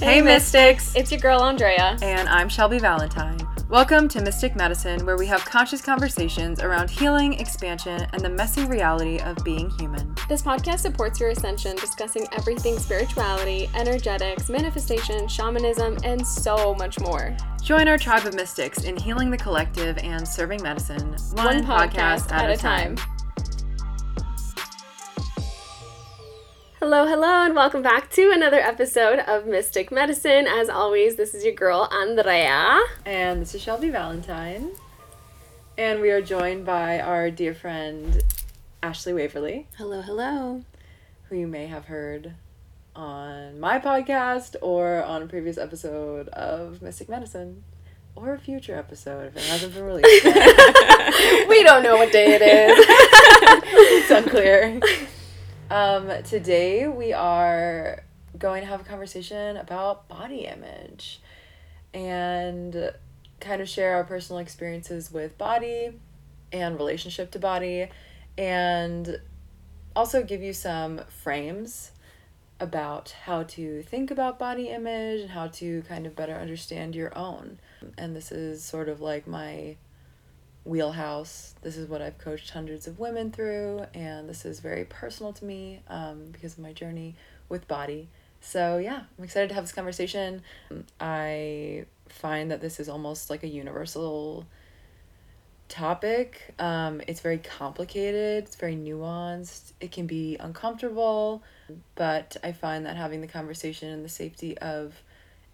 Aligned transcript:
Hey, 0.00 0.22
Mystics! 0.22 0.94
It's 0.94 1.10
your 1.10 1.20
girl 1.20 1.42
Andrea. 1.42 1.98
And 2.02 2.28
I'm 2.28 2.48
Shelby 2.48 2.78
Valentine. 2.78 3.36
Welcome 3.68 4.06
to 4.10 4.22
Mystic 4.22 4.54
Medicine, 4.54 5.04
where 5.04 5.16
we 5.18 5.26
have 5.26 5.44
conscious 5.44 5.82
conversations 5.82 6.60
around 6.60 6.88
healing, 6.88 7.34
expansion, 7.34 8.06
and 8.12 8.22
the 8.22 8.28
messy 8.28 8.64
reality 8.64 9.18
of 9.18 9.36
being 9.44 9.68
human. 9.70 10.14
This 10.28 10.40
podcast 10.40 10.78
supports 10.78 11.18
your 11.18 11.30
ascension, 11.30 11.74
discussing 11.76 12.28
everything 12.30 12.78
spirituality, 12.78 13.68
energetics, 13.74 14.48
manifestation, 14.48 15.26
shamanism, 15.26 15.98
and 16.04 16.24
so 16.24 16.76
much 16.76 17.00
more. 17.00 17.36
Join 17.60 17.88
our 17.88 17.98
tribe 17.98 18.24
of 18.24 18.34
mystics 18.34 18.84
in 18.84 18.96
healing 18.96 19.30
the 19.30 19.36
collective 19.36 19.98
and 19.98 20.26
serving 20.26 20.62
medicine, 20.62 21.16
one, 21.32 21.44
One 21.44 21.64
podcast 21.64 22.30
at 22.30 22.50
a 22.50 22.56
time. 22.56 22.96
Hello, 26.80 27.04
hello, 27.08 27.44
and 27.44 27.56
welcome 27.56 27.82
back 27.82 28.07
to 28.18 28.32
another 28.32 28.58
episode 28.58 29.20
of 29.20 29.46
Mystic 29.46 29.92
Medicine. 29.92 30.48
As 30.48 30.68
always, 30.68 31.14
this 31.14 31.34
is 31.34 31.44
your 31.44 31.54
girl 31.54 31.88
Andrea. 31.92 32.80
And 33.06 33.40
this 33.40 33.54
is 33.54 33.62
Shelby 33.62 33.90
Valentine. 33.90 34.72
And 35.76 36.00
we 36.00 36.10
are 36.10 36.20
joined 36.20 36.66
by 36.66 36.98
our 36.98 37.30
dear 37.30 37.54
friend 37.54 38.20
Ashley 38.82 39.12
Waverly, 39.12 39.68
Hello, 39.76 40.02
hello. 40.02 40.64
who 41.28 41.36
you 41.36 41.46
may 41.46 41.68
have 41.68 41.84
heard 41.84 42.32
on 42.96 43.60
my 43.60 43.78
podcast 43.78 44.56
or 44.62 45.04
on 45.04 45.22
a 45.22 45.26
previous 45.28 45.56
episode 45.56 46.26
of 46.30 46.82
Mystic 46.82 47.08
Medicine. 47.08 47.62
Or 48.16 48.34
a 48.34 48.38
future 48.40 48.74
episode 48.74 49.28
if 49.28 49.36
it 49.36 49.44
hasn't 49.44 49.74
been 49.74 49.84
released. 49.84 50.24
we 51.48 51.62
don't 51.62 51.84
know 51.84 51.96
what 51.96 52.10
day 52.10 52.34
it 52.34 52.42
is. 52.42 52.84
it's 53.64 54.10
unclear. 54.10 54.80
Um, 55.70 56.10
today 56.24 56.88
we 56.88 57.12
are 57.12 58.02
going 58.38 58.62
to 58.62 58.68
have 58.68 58.80
a 58.80 58.84
conversation 58.84 59.56
about 59.56 60.08
body 60.08 60.46
image 60.46 61.20
and 61.94 62.92
kind 63.40 63.60
of 63.62 63.68
share 63.68 63.94
our 63.94 64.04
personal 64.04 64.40
experiences 64.40 65.12
with 65.12 65.38
body 65.38 65.92
and 66.52 66.76
relationship 66.76 67.30
to 67.30 67.38
body 67.38 67.88
and 68.36 69.20
also 69.94 70.22
give 70.22 70.42
you 70.42 70.52
some 70.52 71.00
frames 71.08 71.92
about 72.60 73.14
how 73.24 73.44
to 73.44 73.82
think 73.82 74.10
about 74.10 74.38
body 74.38 74.68
image 74.68 75.20
and 75.20 75.30
how 75.30 75.46
to 75.46 75.82
kind 75.82 76.06
of 76.06 76.16
better 76.16 76.34
understand 76.34 76.94
your 76.94 77.16
own. 77.16 77.58
And 77.96 78.16
this 78.16 78.32
is 78.32 78.64
sort 78.64 78.88
of 78.88 79.00
like 79.00 79.26
my 79.26 79.76
wheelhouse. 80.64 81.54
This 81.62 81.76
is 81.76 81.88
what 81.88 82.02
I've 82.02 82.18
coached 82.18 82.50
hundreds 82.50 82.86
of 82.86 82.98
women 82.98 83.30
through, 83.30 83.86
and 83.94 84.28
this 84.28 84.44
is 84.44 84.60
very 84.60 84.84
personal 84.84 85.32
to 85.34 85.44
me 85.44 85.82
um, 85.88 86.26
because 86.32 86.54
of 86.54 86.58
my 86.58 86.72
journey 86.72 87.16
with 87.48 87.68
body. 87.68 88.08
So, 88.40 88.78
yeah, 88.78 89.02
I'm 89.18 89.24
excited 89.24 89.48
to 89.48 89.54
have 89.54 89.64
this 89.64 89.72
conversation. 89.72 90.42
I 91.00 91.86
find 92.08 92.50
that 92.50 92.60
this 92.60 92.80
is 92.80 92.88
almost 92.88 93.30
like 93.30 93.42
a 93.42 93.48
universal 93.48 94.46
topic. 95.68 96.54
Um, 96.58 97.02
it's 97.06 97.20
very 97.20 97.38
complicated, 97.38 98.44
it's 98.44 98.56
very 98.56 98.74
nuanced, 98.74 99.72
it 99.80 99.92
can 99.92 100.06
be 100.06 100.36
uncomfortable, 100.40 101.42
but 101.94 102.36
I 102.42 102.52
find 102.52 102.86
that 102.86 102.96
having 102.96 103.20
the 103.20 103.26
conversation 103.26 103.90
in 103.90 104.02
the 104.02 104.08
safety 104.08 104.56
of 104.58 104.94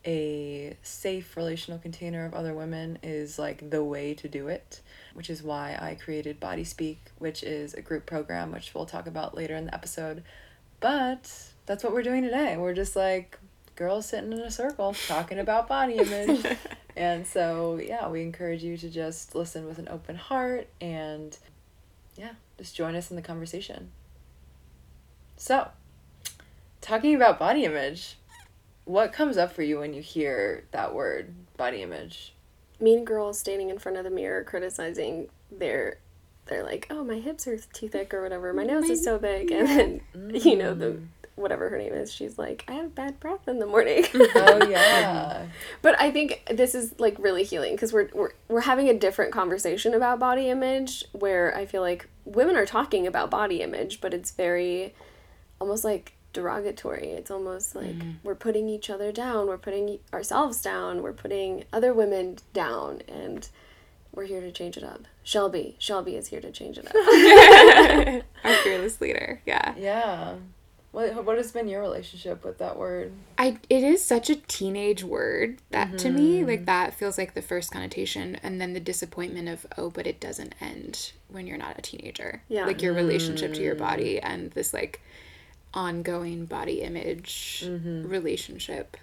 a 0.06 0.76
safe 0.82 1.36
relational 1.36 1.78
container 1.78 2.26
of 2.26 2.34
other 2.34 2.54
women 2.54 2.98
is 3.02 3.38
like 3.38 3.70
the 3.70 3.82
way 3.82 4.14
to 4.14 4.28
do 4.28 4.48
it, 4.48 4.80
which 5.14 5.30
is 5.30 5.42
why 5.42 5.78
I 5.80 5.94
created 5.94 6.38
Body 6.38 6.64
Speak, 6.64 7.00
which 7.18 7.42
is 7.42 7.74
a 7.74 7.80
group 7.80 8.06
program, 8.06 8.52
which 8.52 8.72
we'll 8.74 8.86
talk 8.86 9.06
about 9.06 9.34
later 9.34 9.56
in 9.56 9.66
the 9.66 9.74
episode. 9.74 10.22
But 10.80 11.53
that's 11.66 11.84
what 11.84 11.92
we're 11.92 12.02
doing 12.02 12.22
today. 12.22 12.56
We're 12.56 12.74
just 12.74 12.96
like 12.96 13.38
girls 13.76 14.06
sitting 14.06 14.32
in 14.32 14.40
a 14.40 14.50
circle 14.50 14.94
talking 15.06 15.38
about 15.38 15.68
body 15.68 15.94
image. 15.98 16.44
and 16.96 17.26
so, 17.26 17.80
yeah, 17.82 18.08
we 18.08 18.22
encourage 18.22 18.62
you 18.62 18.76
to 18.76 18.88
just 18.88 19.34
listen 19.34 19.66
with 19.66 19.78
an 19.78 19.88
open 19.88 20.16
heart 20.16 20.68
and, 20.80 21.36
yeah, 22.16 22.32
just 22.58 22.74
join 22.76 22.94
us 22.94 23.10
in 23.10 23.16
the 23.16 23.22
conversation. 23.22 23.90
So, 25.36 25.68
talking 26.80 27.14
about 27.14 27.38
body 27.38 27.64
image, 27.64 28.18
what 28.84 29.12
comes 29.12 29.36
up 29.36 29.52
for 29.52 29.62
you 29.62 29.80
when 29.80 29.94
you 29.94 30.02
hear 30.02 30.64
that 30.70 30.94
word, 30.94 31.34
body 31.56 31.82
image? 31.82 32.34
mean 32.80 33.04
girls 33.04 33.38
standing 33.38 33.70
in 33.70 33.78
front 33.78 33.96
of 33.96 34.04
the 34.04 34.10
mirror 34.10 34.44
criticizing 34.44 35.28
their 35.50 35.98
they're 36.46 36.62
like 36.62 36.86
oh 36.90 37.04
my 37.04 37.18
hips 37.18 37.46
are 37.46 37.56
too 37.72 37.88
thick 37.88 38.12
or 38.12 38.22
whatever 38.22 38.52
my 38.52 38.64
mm, 38.64 38.68
nose 38.68 38.90
is 38.90 39.02
so 39.02 39.18
big 39.18 39.50
and 39.52 39.68
then 39.68 40.30
you 40.34 40.56
know 40.56 40.74
the 40.74 40.86
mm. 40.86 41.06
Whatever 41.36 41.68
her 41.68 41.78
name 41.78 41.92
is 41.92 42.12
she's 42.12 42.38
like 42.38 42.64
i 42.68 42.72
have 42.72 42.94
bad 42.94 43.18
breath 43.18 43.48
in 43.48 43.58
the 43.58 43.66
morning 43.66 44.04
Oh, 44.14 44.66
yeah. 44.68 45.46
but 45.82 46.00
i 46.00 46.10
think 46.10 46.42
this 46.50 46.74
is 46.74 46.94
like 46.98 47.16
really 47.18 47.44
healing 47.44 47.74
because 47.74 47.92
we're, 47.92 48.08
we're 48.14 48.32
we're 48.48 48.60
having 48.60 48.88
a 48.88 48.94
different 48.94 49.32
conversation 49.32 49.94
about 49.94 50.18
body 50.18 50.48
image 50.48 51.04
where 51.12 51.56
i 51.56 51.66
feel 51.66 51.82
like 51.82 52.08
women 52.24 52.56
are 52.56 52.66
talking 52.66 53.06
about 53.06 53.30
body 53.30 53.62
image 53.62 54.00
but 54.00 54.14
it's 54.14 54.30
very 54.30 54.94
almost 55.60 55.84
like 55.84 56.14
derogatory. 56.34 57.08
It's 57.08 57.30
almost 57.30 57.74
like 57.74 57.96
mm-hmm. 57.96 58.10
we're 58.22 58.34
putting 58.34 58.68
each 58.68 58.90
other 58.90 59.10
down, 59.10 59.46
we're 59.46 59.56
putting 59.56 60.00
ourselves 60.12 60.60
down, 60.60 61.02
we're 61.02 61.14
putting 61.14 61.64
other 61.72 61.94
women 61.94 62.36
down, 62.52 63.00
and 63.08 63.48
we're 64.12 64.26
here 64.26 64.42
to 64.42 64.52
change 64.52 64.76
it 64.76 64.84
up. 64.84 65.02
Shelby, 65.22 65.76
Shelby 65.78 66.16
is 66.16 66.28
here 66.28 66.40
to 66.40 66.50
change 66.50 66.78
it 66.78 66.86
up. 66.86 68.24
our 68.44 68.56
fearless 68.58 69.00
leader. 69.00 69.40
Yeah. 69.46 69.74
yeah. 69.78 70.34
What, 70.94 71.24
what 71.24 71.36
has 71.38 71.50
been 71.50 71.66
your 71.66 71.80
relationship 71.80 72.44
with 72.44 72.58
that 72.58 72.78
word? 72.78 73.12
I 73.36 73.58
it 73.68 73.82
is 73.82 74.00
such 74.04 74.30
a 74.30 74.36
teenage 74.36 75.02
word 75.02 75.58
that 75.70 75.98
to 75.98 76.10
me 76.10 76.38
mm-hmm. 76.38 76.48
like 76.48 76.66
that 76.66 76.94
feels 76.94 77.18
like 77.18 77.34
the 77.34 77.42
first 77.42 77.72
connotation 77.72 78.36
and 78.44 78.60
then 78.60 78.74
the 78.74 78.80
disappointment 78.80 79.48
of 79.48 79.66
oh 79.76 79.90
but 79.90 80.06
it 80.06 80.20
doesn't 80.20 80.54
end 80.60 81.10
when 81.26 81.48
you're 81.48 81.58
not 81.58 81.76
a 81.76 81.82
teenager. 81.82 82.42
Yeah. 82.48 82.64
Like 82.64 82.80
your 82.80 82.94
relationship 82.94 83.54
to 83.54 83.60
your 83.60 83.74
body 83.74 84.16
mm. 84.16 84.20
and 84.22 84.52
this 84.52 84.72
like 84.72 85.00
ongoing 85.74 86.46
body 86.46 86.82
image 86.82 87.64
mm-hmm. 87.66 88.08
relationship 88.08 88.96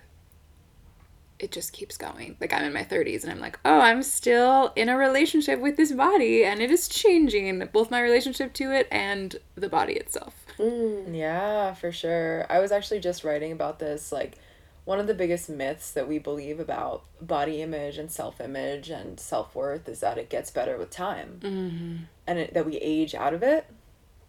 it 1.39 1.51
just 1.51 1.73
keeps 1.73 1.97
going. 1.97 2.37
Like 2.39 2.53
I'm 2.53 2.63
in 2.63 2.71
my 2.71 2.83
30s 2.83 3.23
and 3.23 3.31
I'm 3.31 3.39
like, 3.39 3.59
"Oh, 3.65 3.79
I'm 3.79 4.03
still 4.03 4.71
in 4.75 4.89
a 4.89 4.95
relationship 4.95 5.59
with 5.59 5.75
this 5.75 5.91
body 5.91 6.45
and 6.45 6.61
it 6.61 6.69
is 6.69 6.87
changing 6.87 7.67
both 7.73 7.89
my 7.89 7.99
relationship 7.99 8.53
to 8.53 8.71
it 8.71 8.87
and 8.91 9.35
the 9.55 9.67
body 9.67 9.93
itself." 9.93 10.40
Yeah, 10.59 11.73
for 11.73 11.91
sure. 11.91 12.45
I 12.49 12.59
was 12.59 12.71
actually 12.71 12.99
just 12.99 13.23
writing 13.23 13.51
about 13.51 13.79
this. 13.79 14.11
Like, 14.11 14.37
one 14.85 14.99
of 14.99 15.07
the 15.07 15.13
biggest 15.13 15.49
myths 15.49 15.91
that 15.91 16.07
we 16.07 16.17
believe 16.19 16.59
about 16.59 17.03
body 17.21 17.61
image 17.61 17.97
and 17.97 18.11
self 18.11 18.41
image 18.41 18.89
and 18.89 19.19
self 19.19 19.55
worth 19.55 19.87
is 19.87 19.99
that 19.99 20.17
it 20.17 20.29
gets 20.29 20.51
better 20.51 20.77
with 20.77 20.89
time. 20.89 21.39
Mm-hmm. 21.41 21.95
And 22.27 22.39
it, 22.39 22.53
that 22.53 22.65
we 22.65 22.77
age 22.77 23.13
out 23.15 23.33
of 23.33 23.43
it 23.43 23.65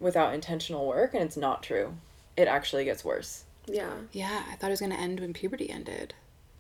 without 0.01 0.35
intentional 0.35 0.87
work, 0.87 1.15
and 1.15 1.23
it's 1.23 1.37
not 1.37 1.63
true. 1.63 1.95
It 2.37 2.49
actually 2.49 2.85
gets 2.85 3.05
worse. 3.05 3.45
yeah. 3.67 3.93
Yeah, 4.13 4.43
I 4.51 4.57
thought 4.57 4.69
it 4.69 4.73
was 4.73 4.81
going 4.81 4.93
to 4.93 4.99
end 5.01 5.21
when 5.21 5.33
puberty 5.33 5.71
ended. 5.71 6.15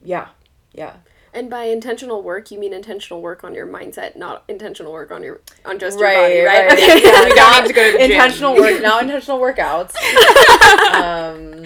Yeah, 0.04 0.28
yeah. 0.72 0.96
And 1.34 1.48
by 1.48 1.64
intentional 1.64 2.22
work, 2.22 2.50
you 2.50 2.58
mean 2.58 2.74
intentional 2.74 3.22
work 3.22 3.42
on 3.42 3.54
your 3.54 3.66
mindset, 3.66 4.16
not 4.16 4.44
intentional 4.48 4.92
work 4.92 5.10
on 5.10 5.22
your 5.22 5.40
on 5.64 5.78
just 5.78 5.98
your 5.98 6.08
body, 6.08 6.40
right? 6.40 6.66
right. 6.66 6.72
Okay. 6.72 7.02
Yeah, 7.02 7.24
We 7.24 7.34
don't 7.34 7.62
need 7.62 7.68
to 7.68 7.72
go 7.74 7.86
to 7.86 7.92
the 7.92 7.98
gym. 7.98 8.10
intentional 8.10 8.54
work, 8.54 8.82
not 8.82 9.02
intentional 9.02 9.40
workouts. 9.40 9.96
um, 10.94 11.64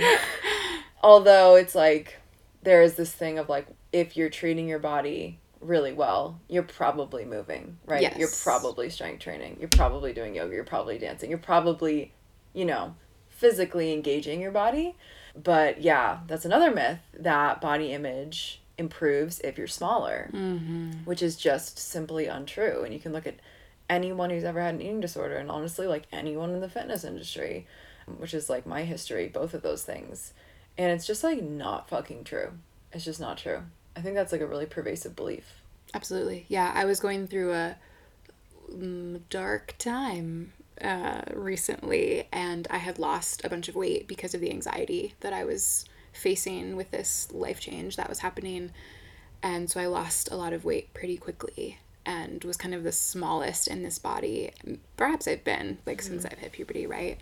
although 1.02 1.56
it's 1.56 1.74
like 1.74 2.18
there 2.62 2.82
is 2.82 2.94
this 2.94 3.12
thing 3.12 3.38
of 3.38 3.48
like 3.48 3.66
if 3.92 4.16
you're 4.16 4.30
treating 4.30 4.68
your 4.68 4.78
body 4.78 5.40
really 5.60 5.92
well, 5.92 6.40
you're 6.48 6.62
probably 6.62 7.24
moving, 7.24 7.78
right? 7.86 8.02
Yes. 8.02 8.16
You're 8.18 8.28
probably 8.42 8.88
strength 8.88 9.20
training. 9.20 9.56
You're 9.58 9.68
probably 9.68 10.12
doing 10.12 10.34
yoga. 10.34 10.54
You're 10.54 10.64
probably 10.64 10.98
dancing. 10.98 11.28
You're 11.28 11.38
probably, 11.38 12.12
you 12.52 12.64
know, 12.64 12.94
physically 13.28 13.92
engaging 13.92 14.40
your 14.40 14.52
body. 14.52 14.96
But 15.34 15.82
yeah, 15.82 16.20
that's 16.26 16.44
another 16.44 16.70
myth 16.70 17.00
that 17.18 17.60
body 17.60 17.92
image 17.92 18.62
improves 18.78 19.40
if 19.40 19.58
you're 19.58 19.66
smaller, 19.66 20.28
which 21.04 21.22
is 21.22 21.36
just 21.36 21.78
simply 21.78 22.26
untrue. 22.26 22.82
And 22.84 22.92
you 22.92 23.00
can 23.00 23.12
look 23.12 23.26
at 23.26 23.36
anyone 23.88 24.30
who's 24.30 24.44
ever 24.44 24.60
had 24.60 24.74
an 24.74 24.82
eating 24.82 25.00
disorder, 25.00 25.36
and 25.36 25.50
honestly, 25.50 25.86
like 25.86 26.06
anyone 26.12 26.50
in 26.50 26.60
the 26.60 26.68
fitness 26.68 27.04
industry, 27.04 27.66
which 28.18 28.34
is 28.34 28.50
like 28.50 28.66
my 28.66 28.84
history, 28.84 29.28
both 29.28 29.54
of 29.54 29.62
those 29.62 29.82
things. 29.82 30.32
And 30.78 30.92
it's 30.92 31.06
just 31.06 31.24
like 31.24 31.42
not 31.42 31.88
fucking 31.88 32.24
true. 32.24 32.52
It's 32.92 33.04
just 33.04 33.20
not 33.20 33.38
true. 33.38 33.62
I 33.96 34.00
think 34.00 34.14
that's 34.14 34.32
like 34.32 34.40
a 34.40 34.46
really 34.46 34.66
pervasive 34.66 35.16
belief. 35.16 35.62
Absolutely. 35.94 36.44
Yeah, 36.48 36.70
I 36.74 36.84
was 36.84 37.00
going 37.00 37.26
through 37.26 37.52
a 37.54 37.76
mm, 38.70 39.20
dark 39.30 39.74
time 39.78 40.52
uh, 40.82 41.22
recently, 41.32 42.28
and 42.32 42.66
I 42.70 42.78
had 42.78 42.98
lost 42.98 43.44
a 43.44 43.48
bunch 43.48 43.68
of 43.68 43.74
weight 43.74 44.06
because 44.06 44.34
of 44.34 44.40
the 44.40 44.50
anxiety 44.50 45.14
that 45.20 45.32
I 45.32 45.44
was 45.44 45.86
facing 46.16 46.76
with 46.76 46.90
this 46.90 47.28
life 47.32 47.60
change 47.60 47.96
that 47.96 48.08
was 48.08 48.20
happening. 48.20 48.72
And 49.42 49.70
so 49.70 49.80
I 49.80 49.86
lost 49.86 50.30
a 50.30 50.36
lot 50.36 50.52
of 50.52 50.64
weight 50.64 50.92
pretty 50.94 51.16
quickly 51.16 51.78
and 52.04 52.42
was 52.44 52.56
kind 52.56 52.74
of 52.74 52.82
the 52.84 52.92
smallest 52.92 53.68
in 53.68 53.82
this 53.82 53.98
body. 53.98 54.50
Perhaps 54.96 55.28
I've 55.28 55.44
been, 55.44 55.78
like, 55.86 56.02
since 56.02 56.24
mm-hmm. 56.24 56.32
I've 56.32 56.38
hit 56.38 56.52
puberty, 56.52 56.86
right? 56.86 57.18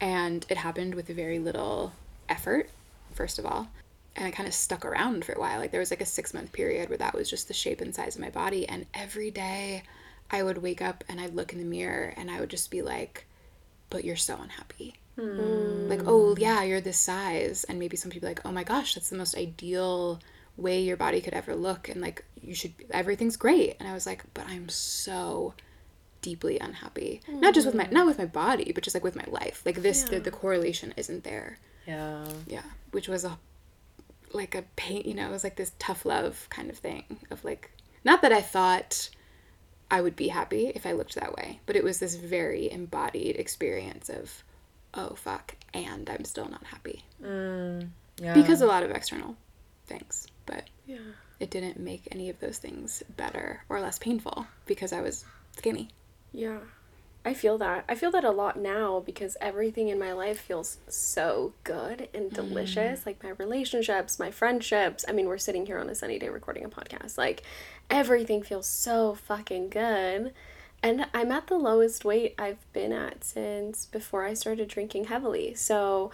And 0.00 0.46
it 0.48 0.56
happened 0.56 0.94
with 0.94 1.08
very 1.08 1.38
little 1.38 1.92
effort, 2.28 2.70
first 3.12 3.38
of 3.38 3.46
all. 3.46 3.68
and 4.16 4.26
I 4.26 4.30
kind 4.30 4.48
of 4.48 4.54
stuck 4.54 4.84
around 4.84 5.24
for 5.24 5.32
a 5.32 5.40
while. 5.40 5.58
Like 5.58 5.70
there 5.70 5.80
was 5.80 5.90
like 5.90 6.00
a 6.00 6.06
six 6.06 6.34
month 6.34 6.52
period 6.52 6.88
where 6.88 6.98
that 6.98 7.14
was 7.14 7.30
just 7.30 7.48
the 7.48 7.54
shape 7.54 7.80
and 7.80 7.94
size 7.94 8.16
of 8.16 8.20
my 8.20 8.30
body. 8.30 8.68
And 8.68 8.86
every 8.92 9.30
day 9.30 9.82
I 10.30 10.42
would 10.42 10.58
wake 10.58 10.82
up 10.82 11.04
and 11.08 11.20
I'd 11.20 11.34
look 11.34 11.52
in 11.52 11.58
the 11.58 11.64
mirror 11.64 12.12
and 12.16 12.30
I 12.30 12.40
would 12.40 12.50
just 12.50 12.70
be 12.70 12.82
like, 12.82 13.26
but 13.88 14.04
you're 14.04 14.16
so 14.16 14.36
unhappy. 14.40 14.94
Mm. 15.18 15.88
Like, 15.88 16.02
oh, 16.06 16.36
yeah, 16.38 16.62
you're 16.62 16.80
this 16.80 16.98
size. 16.98 17.64
And 17.64 17.78
maybe 17.78 17.96
some 17.96 18.10
people 18.10 18.28
are 18.28 18.32
like, 18.32 18.44
oh 18.44 18.52
my 18.52 18.64
gosh, 18.64 18.94
that's 18.94 19.10
the 19.10 19.16
most 19.16 19.36
ideal 19.36 20.20
way 20.56 20.82
your 20.82 20.96
body 20.96 21.20
could 21.20 21.34
ever 21.34 21.54
look. 21.54 21.88
And 21.88 22.00
like, 22.00 22.24
you 22.40 22.54
should, 22.54 22.72
everything's 22.90 23.36
great. 23.36 23.76
And 23.78 23.88
I 23.88 23.94
was 23.94 24.06
like, 24.06 24.24
but 24.34 24.46
I'm 24.48 24.68
so 24.68 25.54
deeply 26.22 26.58
unhappy. 26.58 27.20
Not 27.28 27.54
just 27.54 27.66
with 27.66 27.74
my, 27.74 27.84
mm. 27.84 27.92
not 27.92 28.06
with 28.06 28.18
my 28.18 28.26
body, 28.26 28.72
but 28.74 28.84
just 28.84 28.94
like 28.94 29.04
with 29.04 29.16
my 29.16 29.26
life. 29.28 29.62
Like 29.64 29.82
this, 29.82 30.04
the, 30.04 30.20
the 30.20 30.30
correlation 30.30 30.94
isn't 30.96 31.24
there. 31.24 31.58
Yeah. 31.86 32.24
Yeah, 32.46 32.62
which 32.92 33.08
was 33.08 33.24
a 33.24 33.38
like 34.32 34.54
a 34.54 34.62
pain, 34.76 35.02
you 35.04 35.14
know, 35.14 35.28
it 35.28 35.32
was 35.32 35.44
like 35.44 35.56
this 35.56 35.72
tough 35.78 36.04
love 36.04 36.46
kind 36.50 36.70
of 36.70 36.78
thing 36.78 37.04
of 37.30 37.44
like 37.44 37.70
not 38.04 38.22
that 38.22 38.32
I 38.32 38.40
thought 38.40 39.10
I 39.90 40.00
would 40.00 40.16
be 40.16 40.28
happy 40.28 40.68
if 40.68 40.86
I 40.86 40.92
looked 40.92 41.16
that 41.16 41.34
way, 41.34 41.60
but 41.66 41.76
it 41.76 41.84
was 41.84 41.98
this 41.98 42.14
very 42.14 42.70
embodied 42.70 43.36
experience 43.36 44.08
of 44.08 44.44
oh 44.94 45.14
fuck 45.14 45.56
and 45.72 46.08
I'm 46.10 46.24
still 46.24 46.48
not 46.48 46.64
happy 46.64 47.04
mm, 47.22 47.88
Yeah. 48.20 48.34
because 48.34 48.60
a 48.60 48.66
lot 48.66 48.82
of 48.82 48.90
external 48.90 49.36
things, 49.86 50.26
but 50.46 50.64
Yeah. 50.86 50.98
it 51.38 51.50
didn't 51.50 51.78
make 51.78 52.08
any 52.10 52.28
of 52.30 52.40
those 52.40 52.58
things 52.58 53.02
better 53.16 53.64
or 53.68 53.80
less 53.80 53.98
painful 53.98 54.46
because 54.66 54.92
I 54.92 55.00
was 55.00 55.24
skinny. 55.56 55.90
Yeah. 56.32 56.58
I 57.22 57.34
feel 57.34 57.58
that. 57.58 57.84
I 57.86 57.96
feel 57.96 58.10
that 58.12 58.24
a 58.24 58.30
lot 58.30 58.58
now 58.58 59.00
because 59.04 59.36
everything 59.42 59.88
in 59.88 59.98
my 59.98 60.12
life 60.12 60.40
feels 60.40 60.78
so 60.88 61.52
good 61.64 62.08
and 62.14 62.30
mm. 62.30 62.34
delicious. 62.34 63.04
Like 63.04 63.22
my 63.22 63.30
relationships, 63.30 64.18
my 64.18 64.30
friendships. 64.30 65.04
I 65.06 65.12
mean, 65.12 65.26
we're 65.26 65.36
sitting 65.36 65.66
here 65.66 65.78
on 65.78 65.90
a 65.90 65.94
sunny 65.94 66.18
day 66.18 66.30
recording 66.30 66.64
a 66.64 66.70
podcast. 66.70 67.18
Like 67.18 67.42
everything 67.90 68.42
feels 68.42 68.66
so 68.66 69.14
fucking 69.14 69.68
good. 69.68 70.32
And 70.82 71.06
I'm 71.12 71.30
at 71.30 71.46
the 71.46 71.58
lowest 71.58 72.04
weight 72.04 72.34
I've 72.38 72.70
been 72.72 72.92
at 72.92 73.22
since 73.24 73.84
before 73.86 74.24
I 74.24 74.34
started 74.34 74.68
drinking 74.68 75.04
heavily. 75.04 75.54
So 75.54 76.10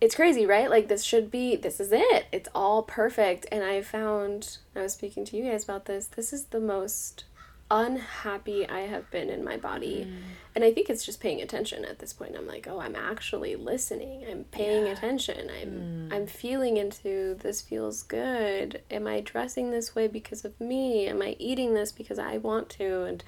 it's 0.00 0.14
crazy, 0.14 0.46
right? 0.46 0.70
Like 0.70 0.88
this 0.88 1.02
should 1.04 1.30
be 1.30 1.56
this 1.56 1.80
is 1.80 1.90
it. 1.92 2.26
It's 2.32 2.48
all 2.54 2.82
perfect. 2.82 3.46
And 3.50 3.64
I 3.64 3.82
found 3.82 4.58
I 4.76 4.82
was 4.82 4.92
speaking 4.92 5.24
to 5.26 5.36
you 5.36 5.44
guys 5.44 5.64
about 5.64 5.86
this. 5.86 6.06
This 6.06 6.32
is 6.32 6.46
the 6.46 6.60
most 6.60 7.24
unhappy 7.72 8.68
I 8.68 8.80
have 8.80 9.10
been 9.10 9.30
in 9.30 9.42
my 9.42 9.56
body. 9.56 10.04
Mm. 10.04 10.16
And 10.54 10.64
I 10.64 10.72
think 10.72 10.90
it's 10.90 11.06
just 11.06 11.20
paying 11.20 11.40
attention 11.40 11.86
at 11.86 12.00
this 12.00 12.12
point. 12.12 12.36
I'm 12.36 12.46
like, 12.46 12.66
oh, 12.68 12.80
I'm 12.80 12.94
actually 12.94 13.56
listening. 13.56 14.24
I'm 14.30 14.44
paying 14.44 14.86
attention. 14.88 15.50
I'm 15.50 15.70
mm. 15.70 16.14
I'm 16.14 16.26
feeling 16.26 16.76
into 16.76 17.34
this 17.34 17.62
feels 17.62 18.02
good. 18.02 18.82
Am 18.90 19.06
I 19.06 19.20
dressing 19.20 19.70
this 19.70 19.94
way 19.94 20.06
because 20.06 20.44
of 20.44 20.60
me? 20.60 21.06
Am 21.06 21.22
I 21.22 21.34
eating 21.38 21.74
this 21.74 21.92
because 21.92 22.18
I 22.18 22.36
want 22.36 22.68
to? 22.70 23.04
And 23.04 23.24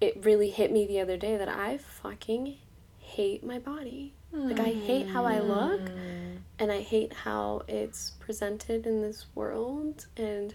it 0.00 0.24
really 0.24 0.50
hit 0.50 0.72
me 0.72 0.86
the 0.86 1.00
other 1.00 1.16
day 1.16 1.36
that 1.36 1.48
I 1.48 1.78
fucking 1.78 2.56
hate 2.98 3.44
my 3.44 3.58
body. 3.58 4.14
Like 4.32 4.60
I 4.60 4.70
hate 4.70 5.08
how 5.08 5.24
I 5.24 5.40
look 5.40 5.80
and 6.58 6.70
I 6.70 6.82
hate 6.82 7.12
how 7.12 7.62
it's 7.66 8.12
presented 8.20 8.86
in 8.86 9.02
this 9.02 9.26
world 9.34 10.06
and 10.16 10.54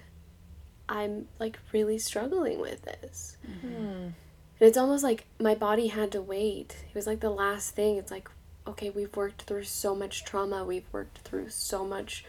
I'm 0.88 1.27
like 1.39 1.59
really 1.74 1.97
struggling 1.97 2.62
with 2.62 2.83
this. 2.83 3.38
Mm-hmm. 3.45 3.68
And 3.68 4.13
it's 4.59 4.77
almost 4.77 5.03
like 5.03 5.25
my 5.39 5.56
body 5.56 5.88
had 5.88 6.12
to 6.13 6.21
wait. 6.21 6.86
It 6.88 6.95
was 6.95 7.06
like 7.06 7.19
the 7.19 7.30
last 7.30 7.75
thing. 7.75 7.98
It's 7.98 8.12
like, 8.12 8.30
okay, 8.65 8.89
we've 8.89 9.15
worked 9.15 9.41
through 9.41 9.65
so 9.65 9.94
much 9.94 10.24
trauma. 10.24 10.63
We've 10.63 10.88
worked 10.94 11.19
through 11.19 11.50
so 11.50 11.83
much 11.83 12.24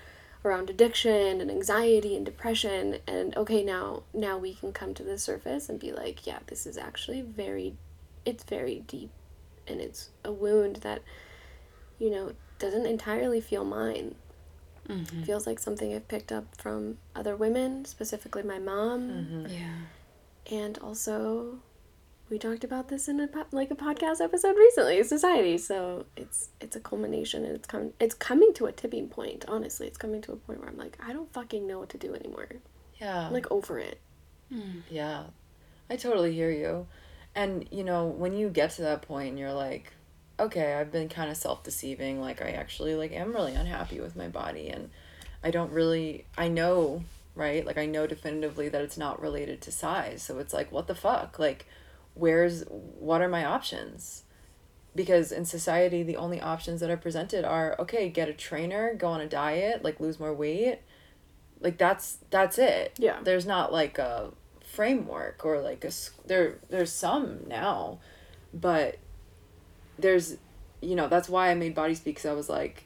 around 0.47 0.71
addiction 0.71 1.41
and 1.41 1.51
anxiety 1.51 2.17
and 2.17 2.25
depression 2.25 2.99
and 3.07 3.37
okay, 3.37 3.63
now 3.65 4.05
now 4.15 4.39
we 4.39 4.55
can 4.55 4.73
come 4.73 4.95
to 4.95 5.03
the 5.03 5.19
surface 5.19 5.69
and 5.69 5.79
be 5.81 5.93
like, 5.93 6.27
yeah, 6.27 6.39
this 6.47 6.67
is 6.67 6.79
actually 6.79 7.21
very 7.23 7.75
it's 8.25 8.45
very 8.45 8.81
deep 8.87 9.11
and 9.67 9.81
it's 9.81 10.11
a 10.25 10.33
wound 10.33 10.77
that 10.77 11.03
you 11.99 12.11
know 12.11 12.33
doesn't 12.59 12.87
entirely 12.87 13.41
feel 13.41 13.65
mine. 13.65 14.15
Mm-hmm. 14.89 15.25
Feels 15.25 15.47
like 15.49 15.59
something 15.59 15.93
I've 15.95 16.07
picked 16.07 16.31
up 16.31 16.45
from 16.57 16.99
other 17.15 17.35
women, 17.35 17.85
specifically 17.85 18.45
my 18.45 18.61
mom, 18.61 19.47
Yeah. 19.51 19.81
and 20.59 20.79
also 20.79 21.59
we 22.29 22.39
talked 22.39 22.65
about 22.65 22.89
this 22.89 23.09
in 23.09 23.21
a 23.21 23.27
po- 23.29 23.47
like 23.53 23.71
a 23.71 23.75
podcast 23.77 24.21
episode 24.21 24.57
recently 24.57 25.03
society 25.05 25.57
so 25.59 26.07
it's 26.17 26.49
it's 26.61 26.75
a 26.77 26.81
culmination 26.81 27.45
and 27.45 27.55
it's 27.55 27.67
coming 27.67 27.93
it's 28.01 28.15
coming 28.15 28.53
to 28.55 28.67
a 28.67 28.73
tipping 28.73 29.09
point 29.09 29.45
honestly 29.49 29.87
it's 29.87 29.99
coming 29.99 30.21
to 30.21 30.33
a 30.33 30.37
point 30.37 30.59
where 30.61 30.69
i'm 30.69 30.77
like 30.77 30.99
i 31.07 31.13
don't 31.13 31.33
fucking 31.33 31.67
know 31.67 31.79
what 31.79 31.89
to 31.89 31.99
do 31.99 32.15
anymore 32.15 32.49
Yeah. 33.01 33.27
i'm 33.27 33.33
like 33.33 33.51
over 33.51 33.79
it 33.79 34.01
hmm. 34.53 34.81
Yeah, 34.91 35.25
I 35.91 35.97
totally 35.97 36.33
hear 36.33 36.51
you. 36.53 36.87
And, 37.35 37.67
you 37.73 37.83
know, 37.85 38.07
when 38.07 38.33
you 38.33 38.49
get 38.49 38.71
to 38.73 38.83
that 38.83 39.03
point 39.03 39.31
and 39.31 39.39
you're 39.39 39.53
like, 39.53 39.93
okay, 40.39 40.75
I've 40.75 40.91
been 40.93 41.09
kind 41.09 41.31
of 41.31 41.37
self 41.37 41.63
deceiving, 41.65 42.21
like, 42.21 42.41
I 42.41 42.51
actually, 42.51 42.95
like, 42.95 43.13
am 43.13 43.33
really 43.33 43.55
unhappy 43.55 44.01
with 44.01 44.15
my 44.17 44.29
body, 44.29 44.69
and 44.69 44.91
I 45.45 45.51
don't 45.51 45.73
really, 45.73 46.25
I 46.39 46.47
know, 46.49 47.03
right? 47.35 47.67
Like, 47.67 47.77
I 47.77 47.87
know 47.87 48.07
definitively 48.07 48.69
that 48.69 48.83
it's 48.83 48.97
not 48.97 49.21
related 49.21 49.61
to 49.63 49.73
size. 49.73 50.23
So 50.23 50.39
it's 50.39 50.55
like, 50.55 50.71
what 50.73 50.87
the 50.87 50.95
fuck? 50.95 51.39
Like, 51.41 51.67
where's, 52.17 52.65
what 52.69 53.21
are 53.21 53.29
my 53.29 53.45
options? 53.45 54.25
Because 54.95 55.31
in 55.31 55.45
society, 55.45 56.03
the 56.03 56.17
only 56.17 56.41
options 56.41 56.81
that 56.81 56.91
are 56.91 56.97
presented 56.97 57.45
are, 57.45 57.77
okay, 57.79 58.09
get 58.09 58.29
a 58.29 58.33
trainer, 58.33 58.95
go 58.95 59.09
on 59.09 59.21
a 59.21 59.29
diet, 59.29 59.85
like, 59.85 60.01
lose 60.01 60.19
more 60.19 60.35
weight. 60.35 60.81
Like, 61.61 61.79
that's, 61.79 62.19
that's 62.31 62.59
it. 62.59 62.97
Yeah. 62.99 63.21
There's 63.23 63.47
not 63.47 63.73
like 63.73 63.99
a 63.99 64.33
framework 64.67 65.45
or 65.45 65.61
like 65.61 65.85
a 65.85 65.91
there 66.27 66.59
there's 66.69 66.93
some 66.93 67.39
now 67.47 67.99
but 68.53 68.99
there's 69.99 70.37
you 70.83 70.95
know 70.95 71.09
that's 71.09 71.29
why 71.29 71.51
i 71.51 71.55
made 71.55 71.75
body 71.75 71.95
speak 71.95 72.17
because 72.17 72.29
i 72.29 72.33
was 72.35 72.49
like 72.49 72.85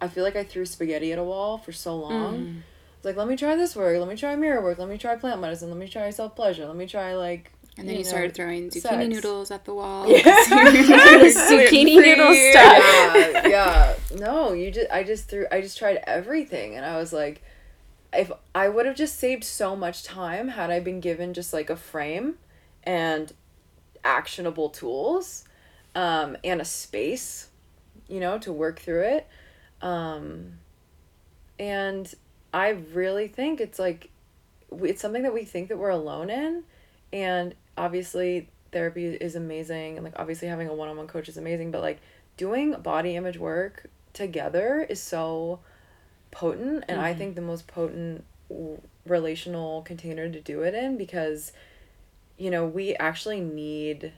i 0.00 0.08
feel 0.08 0.24
like 0.24 0.34
i 0.34 0.42
threw 0.42 0.64
spaghetti 0.64 1.12
at 1.12 1.18
a 1.18 1.24
wall 1.24 1.58
for 1.58 1.72
so 1.72 1.96
long. 1.96 2.38
Mm. 2.38 2.60
It's 2.96 3.04
like 3.04 3.16
let 3.16 3.28
me 3.28 3.36
try 3.36 3.54
this 3.54 3.76
work. 3.76 3.96
Let 3.96 4.08
me 4.08 4.16
try 4.16 4.34
mirror 4.34 4.60
work. 4.60 4.78
Let 4.78 4.88
me 4.88 4.98
try 4.98 5.14
plant 5.14 5.40
medicine. 5.40 5.68
Let 5.68 5.78
me 5.78 5.86
try 5.86 6.10
self 6.10 6.34
pleasure 6.34 6.66
let 6.66 6.74
me 6.74 6.86
try 6.86 7.14
like 7.14 7.52
And 7.78 7.88
then 7.88 7.96
you, 7.96 8.02
know, 8.02 8.08
started 8.08 8.34
throwing 8.34 8.70
zucchini 8.70 8.80
sex. 8.80 9.08
noodles 9.08 9.50
at 9.52 9.64
the 9.64 9.72
wall. 9.72 10.06
Yeah. 10.10 10.22
zucchini 10.24 11.94
noodle 11.94 12.34
stuff 12.34 12.82
yeah, 13.14 13.46
yeah. 13.46 13.94
No, 14.16 14.52
you 14.52 14.72
just 14.72 14.90
I 14.90 15.04
just 15.04 15.28
threw 15.28 15.46
I 15.52 15.60
just 15.60 15.78
tried 15.78 16.00
everything 16.04 16.74
and 16.74 16.84
I 16.84 16.96
was 16.96 17.12
like 17.12 17.40
if 18.12 18.32
I 18.52 18.68
would 18.68 18.86
have 18.86 18.96
just 18.96 19.18
saved 19.18 19.44
so 19.44 19.76
much 19.76 20.02
time 20.02 20.48
had 20.48 20.70
I 20.70 20.80
been 20.80 20.98
given 20.98 21.34
just 21.34 21.52
like 21.52 21.70
a 21.70 21.76
frame 21.76 22.34
and 22.82 23.32
actionable 24.02 24.70
tools 24.70 25.44
um 25.94 26.36
and 26.42 26.60
a 26.60 26.64
space, 26.64 27.48
you 28.08 28.18
know, 28.18 28.38
to 28.38 28.52
work 28.52 28.80
through 28.80 29.02
it. 29.02 29.28
Um 29.82 30.54
and 31.60 32.12
I 32.52 32.70
really 32.70 33.28
think 33.28 33.60
it's 33.60 33.78
like 33.78 34.10
it's 34.82 35.00
something 35.00 35.22
that 35.22 35.32
we 35.32 35.44
think 35.44 35.68
that 35.68 35.78
we're 35.78 35.90
alone 35.90 36.28
in 36.28 36.64
and 37.12 37.54
obviously 37.78 38.48
therapy 38.72 39.06
is 39.06 39.34
amazing 39.34 39.96
and 39.96 40.04
like 40.04 40.14
obviously 40.16 40.48
having 40.48 40.68
a 40.68 40.74
one-on-one 40.74 41.06
coach 41.06 41.28
is 41.28 41.36
amazing 41.36 41.70
but 41.70 41.80
like 41.80 42.00
doing 42.36 42.72
body 42.72 43.16
image 43.16 43.38
work 43.38 43.86
together 44.12 44.86
is 44.88 45.00
so 45.00 45.60
potent 46.30 46.84
and 46.88 47.00
i 47.00 47.10
mm-hmm. 47.10 47.18
think 47.18 47.34
the 47.34 47.40
most 47.40 47.66
potent 47.66 48.24
w- 48.48 48.80
relational 49.06 49.82
container 49.82 50.28
to 50.28 50.40
do 50.40 50.62
it 50.62 50.74
in 50.74 50.98
because 50.98 51.52
you 52.36 52.50
know 52.50 52.66
we 52.66 52.94
actually 52.96 53.40
need 53.40 54.12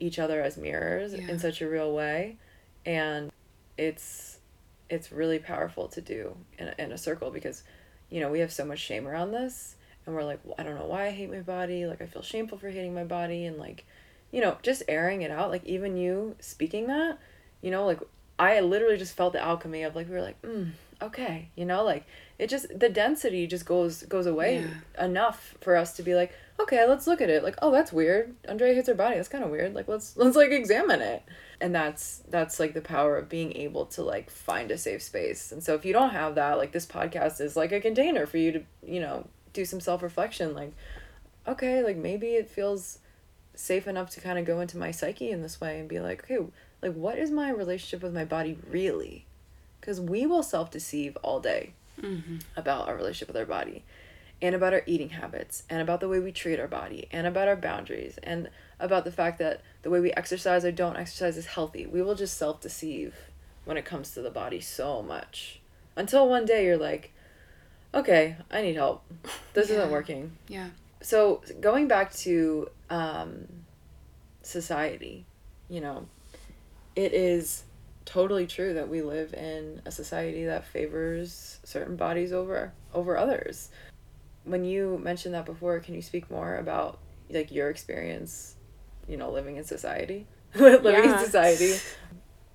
each 0.00 0.18
other 0.18 0.40
as 0.40 0.56
mirrors 0.56 1.12
Yeah. 1.12 1.28
in 1.28 1.38
such 1.38 1.60
a 1.60 1.68
real 1.68 1.92
way 1.92 2.36
and 2.86 3.30
it's 3.76 4.38
it's 4.88 5.12
really 5.12 5.38
powerful 5.38 5.88
to 5.88 6.00
do 6.00 6.36
in 6.58 6.68
a, 6.68 6.74
in 6.78 6.92
a 6.92 6.98
circle 6.98 7.30
because 7.30 7.62
you 8.08 8.20
know 8.20 8.30
we 8.30 8.40
have 8.40 8.52
so 8.52 8.64
much 8.64 8.78
shame 8.78 9.06
around 9.06 9.32
this 9.32 9.76
and 10.08 10.16
we're 10.16 10.24
like 10.24 10.40
well, 10.42 10.54
i 10.58 10.62
don't 10.62 10.78
know 10.78 10.86
why 10.86 11.06
i 11.06 11.10
hate 11.10 11.30
my 11.30 11.40
body. 11.40 11.86
Like 11.86 12.00
i 12.02 12.06
feel 12.06 12.22
shameful 12.22 12.58
for 12.58 12.70
hating 12.70 12.94
my 12.94 13.04
body. 13.04 13.44
And 13.44 13.58
like 13.58 13.86
you 14.32 14.40
know 14.40 14.56
just 14.62 14.82
airing 14.88 15.22
it 15.22 15.30
out 15.30 15.50
like 15.50 15.64
even 15.64 15.96
you 15.96 16.34
speaking 16.40 16.86
that 16.88 17.18
you 17.62 17.70
know 17.70 17.86
like 17.86 18.00
i 18.38 18.60
literally 18.60 18.96
just 18.96 19.16
felt 19.16 19.32
the 19.32 19.40
alchemy 19.40 19.82
of 19.82 19.96
like 19.96 20.06
we 20.06 20.14
were 20.14 20.20
like 20.20 20.40
mm, 20.42 20.70
okay 21.00 21.48
you 21.56 21.64
know 21.64 21.82
like 21.82 22.04
it 22.38 22.48
just 22.50 22.66
the 22.78 22.90
density 22.90 23.46
just 23.46 23.64
goes 23.64 24.02
goes 24.02 24.26
away 24.26 24.66
enough 24.98 25.54
for 25.60 25.76
us 25.76 25.96
to 25.96 26.02
be 26.02 26.14
like 26.14 26.32
okay 26.60 26.86
let's 26.86 27.06
look 27.06 27.20
at 27.20 27.30
it. 27.30 27.42
Like 27.42 27.56
oh 27.62 27.70
that's 27.70 27.92
weird. 27.92 28.34
Andrea 28.48 28.74
hates 28.74 28.88
her 28.88 28.94
body. 28.94 29.16
That's 29.16 29.28
kind 29.28 29.44
of 29.44 29.50
weird. 29.50 29.74
Like 29.74 29.88
let's 29.88 30.16
let's 30.16 30.36
like 30.36 30.50
examine 30.50 31.00
it. 31.00 31.22
And 31.60 31.74
that's 31.74 32.22
that's 32.28 32.60
like 32.60 32.74
the 32.74 32.80
power 32.80 33.16
of 33.16 33.28
being 33.28 33.56
able 33.56 33.86
to 33.86 34.02
like 34.02 34.30
find 34.30 34.70
a 34.70 34.78
safe 34.78 35.02
space. 35.02 35.52
And 35.52 35.62
so 35.62 35.74
if 35.74 35.84
you 35.84 35.92
don't 35.92 36.10
have 36.10 36.34
that 36.34 36.58
like 36.58 36.72
this 36.72 36.86
podcast 36.86 37.40
is 37.40 37.56
like 37.56 37.72
a 37.72 37.80
container 37.80 38.26
for 38.26 38.38
you 38.38 38.52
to 38.52 38.62
you 38.84 39.00
know 39.00 39.26
do 39.58 39.64
some 39.64 39.80
self-reflection 39.80 40.54
like 40.54 40.72
okay 41.46 41.82
like 41.82 41.96
maybe 41.96 42.28
it 42.28 42.48
feels 42.48 42.98
safe 43.54 43.88
enough 43.88 44.10
to 44.10 44.20
kind 44.20 44.38
of 44.38 44.44
go 44.44 44.60
into 44.60 44.78
my 44.78 44.90
psyche 44.90 45.30
in 45.30 45.42
this 45.42 45.60
way 45.60 45.80
and 45.80 45.88
be 45.88 45.98
like 45.98 46.22
okay 46.24 46.38
like 46.82 46.94
what 46.94 47.18
is 47.18 47.30
my 47.30 47.50
relationship 47.50 48.02
with 48.02 48.14
my 48.14 48.24
body 48.24 48.56
really? 48.70 49.24
Because 49.80 50.00
we 50.00 50.26
will 50.26 50.42
self 50.42 50.70
deceive 50.70 51.16
all 51.22 51.40
day 51.40 51.72
mm-hmm. 52.00 52.38
about 52.56 52.88
our 52.88 52.96
relationship 52.96 53.28
with 53.28 53.36
our 53.36 53.46
body 53.46 53.84
and 54.40 54.54
about 54.54 54.72
our 54.72 54.82
eating 54.86 55.10
habits 55.10 55.64
and 55.68 55.80
about 55.80 55.98
the 56.00 56.08
way 56.08 56.20
we 56.20 56.30
treat 56.30 56.60
our 56.60 56.68
body 56.68 57.08
and 57.10 57.26
about 57.26 57.48
our 57.48 57.56
boundaries 57.56 58.18
and 58.22 58.48
about 58.78 59.04
the 59.04 59.10
fact 59.10 59.38
that 59.40 59.60
the 59.82 59.90
way 59.90 59.98
we 59.98 60.12
exercise 60.12 60.64
or 60.64 60.70
don't 60.70 60.96
exercise 60.96 61.36
is 61.36 61.46
healthy. 61.46 61.86
We 61.86 62.02
will 62.02 62.14
just 62.14 62.36
self 62.36 62.60
deceive 62.60 63.14
when 63.64 63.76
it 63.76 63.84
comes 63.84 64.12
to 64.12 64.22
the 64.22 64.30
body 64.30 64.60
so 64.60 65.02
much. 65.02 65.60
Until 65.96 66.28
one 66.28 66.44
day 66.44 66.64
you're 66.64 66.76
like, 66.76 67.12
okay, 67.94 68.36
I 68.50 68.62
need 68.62 68.76
help. 68.76 69.04
This 69.54 69.70
isn't 69.70 69.90
working. 69.90 70.32
Yeah. 70.48 70.68
So 71.00 71.42
going 71.60 71.88
back 71.88 72.12
to 72.16 72.68
um, 72.90 73.46
society, 74.42 75.26
you 75.68 75.80
know, 75.80 76.06
it 76.96 77.12
is 77.12 77.64
totally 78.04 78.46
true 78.46 78.74
that 78.74 78.88
we 78.88 79.02
live 79.02 79.34
in 79.34 79.82
a 79.84 79.90
society 79.90 80.46
that 80.46 80.66
favors 80.66 81.58
certain 81.64 81.96
bodies 81.96 82.32
over 82.32 82.72
over 82.94 83.16
others. 83.16 83.70
When 84.44 84.64
you 84.64 84.98
mentioned 85.02 85.34
that 85.34 85.44
before, 85.44 85.78
can 85.80 85.94
you 85.94 86.02
speak 86.02 86.30
more 86.30 86.56
about 86.56 86.98
like 87.30 87.52
your 87.52 87.68
experience, 87.68 88.56
you 89.06 89.16
know, 89.18 89.30
living 89.30 89.56
in 89.56 89.64
society, 89.64 90.26
living 90.54 90.84
Yeah. 91.04 91.20
in 91.20 91.24
society? 91.26 91.74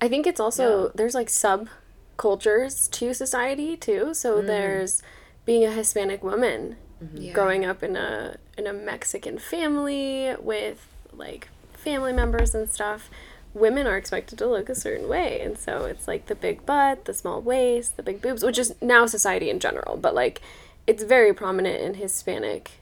I 0.00 0.08
think 0.08 0.26
it's 0.26 0.40
also 0.40 0.84
Yeah. 0.86 0.90
there's 0.96 1.14
like 1.14 1.30
sub 1.30 1.68
cultures 2.16 2.88
to 2.88 3.14
society 3.14 3.76
too. 3.76 4.12
So 4.14 4.42
Mm. 4.42 4.46
there's 4.46 5.02
being 5.44 5.64
a 5.64 5.70
Hispanic 5.70 6.22
woman 6.22 6.76
mm-hmm. 7.02 7.16
Yeah. 7.16 7.32
growing 7.32 7.64
up 7.64 7.82
in 7.82 7.96
a 7.96 8.36
in 8.56 8.66
a 8.66 8.72
Mexican 8.72 9.38
family 9.38 10.34
with 10.38 10.86
like 11.12 11.48
family 11.72 12.12
members 12.12 12.54
and 12.54 12.68
stuff. 12.68 13.10
Women 13.52 13.86
are 13.86 13.96
expected 13.96 14.36
to 14.38 14.48
look 14.48 14.68
a 14.68 14.74
certain 14.74 15.08
way, 15.08 15.40
and 15.40 15.56
so 15.56 15.84
it's 15.84 16.08
like 16.08 16.26
the 16.26 16.34
big 16.34 16.66
butt, 16.66 17.04
the 17.04 17.14
small 17.14 17.40
waist, 17.40 17.96
the 17.96 18.02
big 18.02 18.20
boobs, 18.20 18.42
which 18.42 18.58
is 18.58 18.74
now 18.80 19.06
society 19.06 19.48
in 19.48 19.60
general, 19.60 19.96
but 19.96 20.12
like 20.12 20.40
it's 20.88 21.04
very 21.04 21.32
prominent 21.32 21.80
in 21.80 21.94
Hispanic 21.94 22.72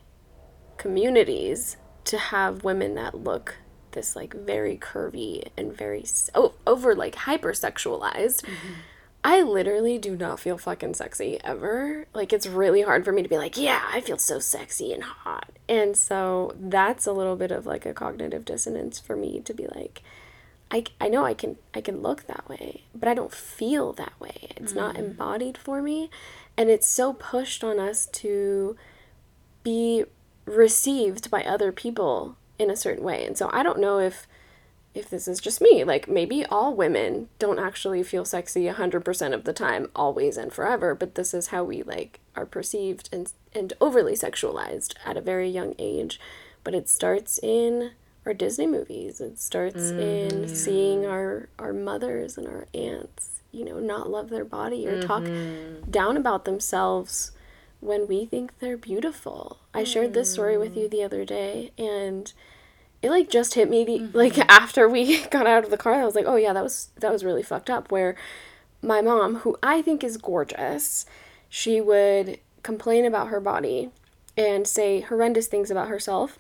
communities 0.79 1.77
to 2.05 2.19
have 2.19 2.65
women 2.65 2.95
that 2.95 3.15
look 3.15 3.57
this 3.93 4.17
like 4.17 4.35
very 4.35 4.77
curvy 4.77 5.47
and 5.57 5.77
very 5.77 6.05
oh, 6.35 6.55
over 6.67 6.95
like 6.95 7.15
hypersexualized. 7.15 8.43
Mm-hmm. 8.43 8.73
I 9.25 9.43
literally 9.43 9.99
do 9.99 10.17
not 10.17 10.41
feel 10.41 10.59
fucking 10.59 10.95
sexy 10.95 11.39
ever. 11.45 12.07
Like 12.13 12.33
it's 12.33 12.47
really 12.47 12.83
hard 12.83 13.05
for 13.05 13.13
me 13.13 13.23
to 13.23 13.29
be 13.29 13.39
like, 13.39 13.57
yeah, 13.57 13.83
I 13.93 14.01
feel 14.01 14.19
so 14.19 14.39
sexy 14.39 14.93
and 14.93 15.03
hot. 15.03 15.51
And 15.69 15.97
so 15.97 16.55
that's 16.59 17.07
a 17.07 17.13
little 17.13 17.37
bit 17.37 17.53
of 17.53 17.65
like 17.65 17.87
a 17.87 17.95
cognitive 17.95 18.45
dissonance 18.45 18.99
for 18.99 19.15
me 19.17 19.41
to 19.41 19.55
be 19.55 19.69
like 19.69 20.03
I, 20.73 20.85
I 20.99 21.09
know 21.09 21.25
I 21.25 21.35
can 21.35 21.59
I 21.75 21.83
can 21.83 22.01
look 22.01 22.27
that 22.27 22.49
way, 22.49 22.85
but 22.95 23.07
I 23.07 23.13
don't 23.13 23.33
feel 23.33 23.93
that 23.93 24.19
way. 24.19 24.49
It's 24.57 24.75
not 24.75 24.95
mm-hmm. 24.95 25.05
embodied 25.05 25.59
for 25.59 25.83
me, 25.83 26.11
and 26.57 26.71
it's 26.71 26.89
so 26.89 27.13
pushed 27.13 27.63
on 27.63 27.79
us 27.79 28.07
to 28.07 28.77
be 29.63 30.05
received 30.47 31.31
by 31.31 31.43
other 31.43 31.73
people 31.73 32.37
in 32.59 32.71
a 32.71 32.77
certain 32.77 33.05
way. 33.05 33.27
And 33.27 33.37
so 33.37 33.51
I 33.53 33.63
don't 33.63 33.81
know 33.81 33.99
if 33.99 34.27
if 34.95 35.09
this 35.09 35.27
is 35.27 35.41
just 35.41 35.61
me, 35.61 35.85
like 35.85 36.09
maybe 36.09 36.45
all 36.47 36.75
women 36.75 37.29
don't 37.39 37.59
actually 37.59 38.03
feel 38.03 38.25
sexy 38.25 38.65
100% 38.65 39.33
of 39.33 39.45
the 39.45 39.53
time 39.53 39.89
always 39.97 40.37
and 40.37 40.53
forever, 40.53 40.95
but 40.95 41.15
this 41.15 41.33
is 41.33 41.49
how 41.49 41.65
we 41.65 41.83
like 41.83 42.21
are 42.37 42.47
perceived 42.47 43.09
and 43.13 43.33
and 43.55 43.73
overly 43.81 44.15
sexualized 44.15 44.95
at 45.05 45.17
a 45.17 45.23
very 45.23 45.49
young 45.49 45.75
age. 45.79 46.21
But 46.65 46.75
it 46.75 46.89
starts 46.89 47.39
in 47.43 47.93
our 48.27 48.35
Disney 48.35 48.67
movies. 48.67 49.21
It 49.21 49.39
starts 49.39 49.91
in 49.91 50.31
mm-hmm. 50.31 50.55
seeing 50.55 51.07
our 51.07 51.49
our 51.59 51.73
mothers 51.73 52.37
and 52.37 52.47
our 52.47 52.67
aunts, 52.75 53.41
you 53.51 53.65
know, 53.65 53.79
not 53.79 54.11
love 54.11 54.29
their 54.29 54.45
body 54.45 54.87
or 54.87 55.03
talk 55.03 55.23
mm-hmm. 55.23 55.91
down 55.91 56.17
about 56.17 56.45
themselves 56.45 57.33
when 57.81 58.07
we 58.07 58.27
think 58.27 58.59
they're 58.59 58.77
beautiful. 58.77 59.59
I 59.75 59.85
shared 59.85 60.15
this 60.15 60.33
story 60.33 60.57
with 60.57 60.77
you 60.77 60.87
mm. 60.87 60.91
the 60.91 61.03
other 61.03 61.25
day 61.25 61.73
and 61.77 62.33
it 63.03 63.11
like 63.11 63.29
just 63.29 63.55
hit 63.55 63.69
me 63.69 63.85
the, 63.85 63.99
mm-hmm. 63.99 64.17
like 64.17 64.39
after 64.49 64.89
we 64.89 65.25
got 65.31 65.47
out 65.47 65.65
of 65.65 65.71
the 65.71 65.77
car 65.77 65.95
I 65.95 66.05
was 66.05 66.15
like, 66.15 66.27
"Oh 66.27 66.37
yeah, 66.37 66.53
that 66.53 66.63
was 66.63 66.89
that 67.01 67.13
was 67.13 67.25
really 67.25 67.43
fucked 67.43 67.71
up." 67.71 67.91
Where 67.91 68.17
my 68.81 69.01
mom, 69.01 69.37
who 69.37 69.57
I 69.63 69.83
think 69.83 70.03
is 70.03 70.17
gorgeous, 70.17 71.07
she 71.49 71.81
would 71.81 72.39
complain 72.63 73.05
about 73.05 73.29
her 73.29 73.41
body 73.41 73.91
and 74.37 74.67
say 74.67 75.01
horrendous 75.01 75.47
things 75.47 75.71
about 75.71 75.89
herself 75.89 76.39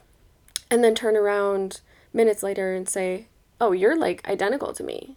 and 0.70 0.82
then 0.82 0.94
turn 0.94 1.16
around 1.16 1.80
minutes 2.12 2.42
later 2.42 2.74
and 2.74 2.88
say, 2.88 3.26
"Oh, 3.60 3.72
you're 3.72 3.98
like 3.98 4.26
identical 4.28 4.72
to 4.72 4.84
me." 4.84 5.16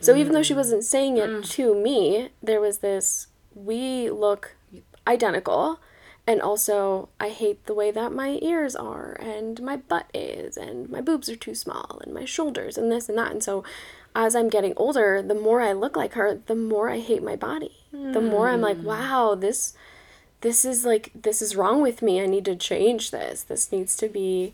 So 0.00 0.14
even 0.16 0.32
though 0.32 0.42
she 0.42 0.52
mm-hmm. 0.52 0.58
wasn't 0.58 0.84
saying 0.84 1.16
it 1.16 1.28
mm. 1.28 1.50
to 1.50 1.74
me, 1.74 2.30
there 2.42 2.60
was 2.60 2.78
this 2.78 3.28
we 3.54 4.10
look 4.10 4.56
identical 5.06 5.78
and 6.26 6.40
also 6.40 7.08
I 7.20 7.28
hate 7.28 7.66
the 7.66 7.74
way 7.74 7.90
that 7.90 8.12
my 8.12 8.38
ears 8.40 8.74
are 8.74 9.12
and 9.20 9.60
my 9.62 9.76
butt 9.76 10.06
is 10.14 10.56
and 10.56 10.88
my 10.88 11.00
boobs 11.00 11.28
are 11.28 11.36
too 11.36 11.54
small 11.54 12.00
and 12.02 12.14
my 12.14 12.24
shoulders 12.24 12.78
and 12.78 12.90
this 12.90 13.08
and 13.08 13.18
that. 13.18 13.30
And 13.30 13.42
so 13.42 13.62
as 14.14 14.34
I'm 14.34 14.48
getting 14.48 14.72
older, 14.76 15.20
the 15.20 15.34
more 15.34 15.60
I 15.60 15.72
look 15.72 15.96
like 15.96 16.14
her, 16.14 16.40
the 16.46 16.54
more 16.54 16.88
I 16.88 17.00
hate 17.00 17.22
my 17.22 17.36
body. 17.36 17.72
The 17.92 18.20
more 18.20 18.48
I'm 18.48 18.60
like, 18.60 18.78
hmm. 18.78 18.86
wow, 18.86 19.34
this 19.34 19.74
this 20.40 20.64
is 20.64 20.84
like 20.84 21.10
this 21.14 21.40
is 21.40 21.56
wrong 21.56 21.80
with 21.80 22.02
me. 22.02 22.20
I 22.20 22.26
need 22.26 22.44
to 22.46 22.56
change 22.56 23.10
this. 23.10 23.42
This 23.42 23.70
needs 23.70 23.96
to 23.96 24.08
be 24.08 24.52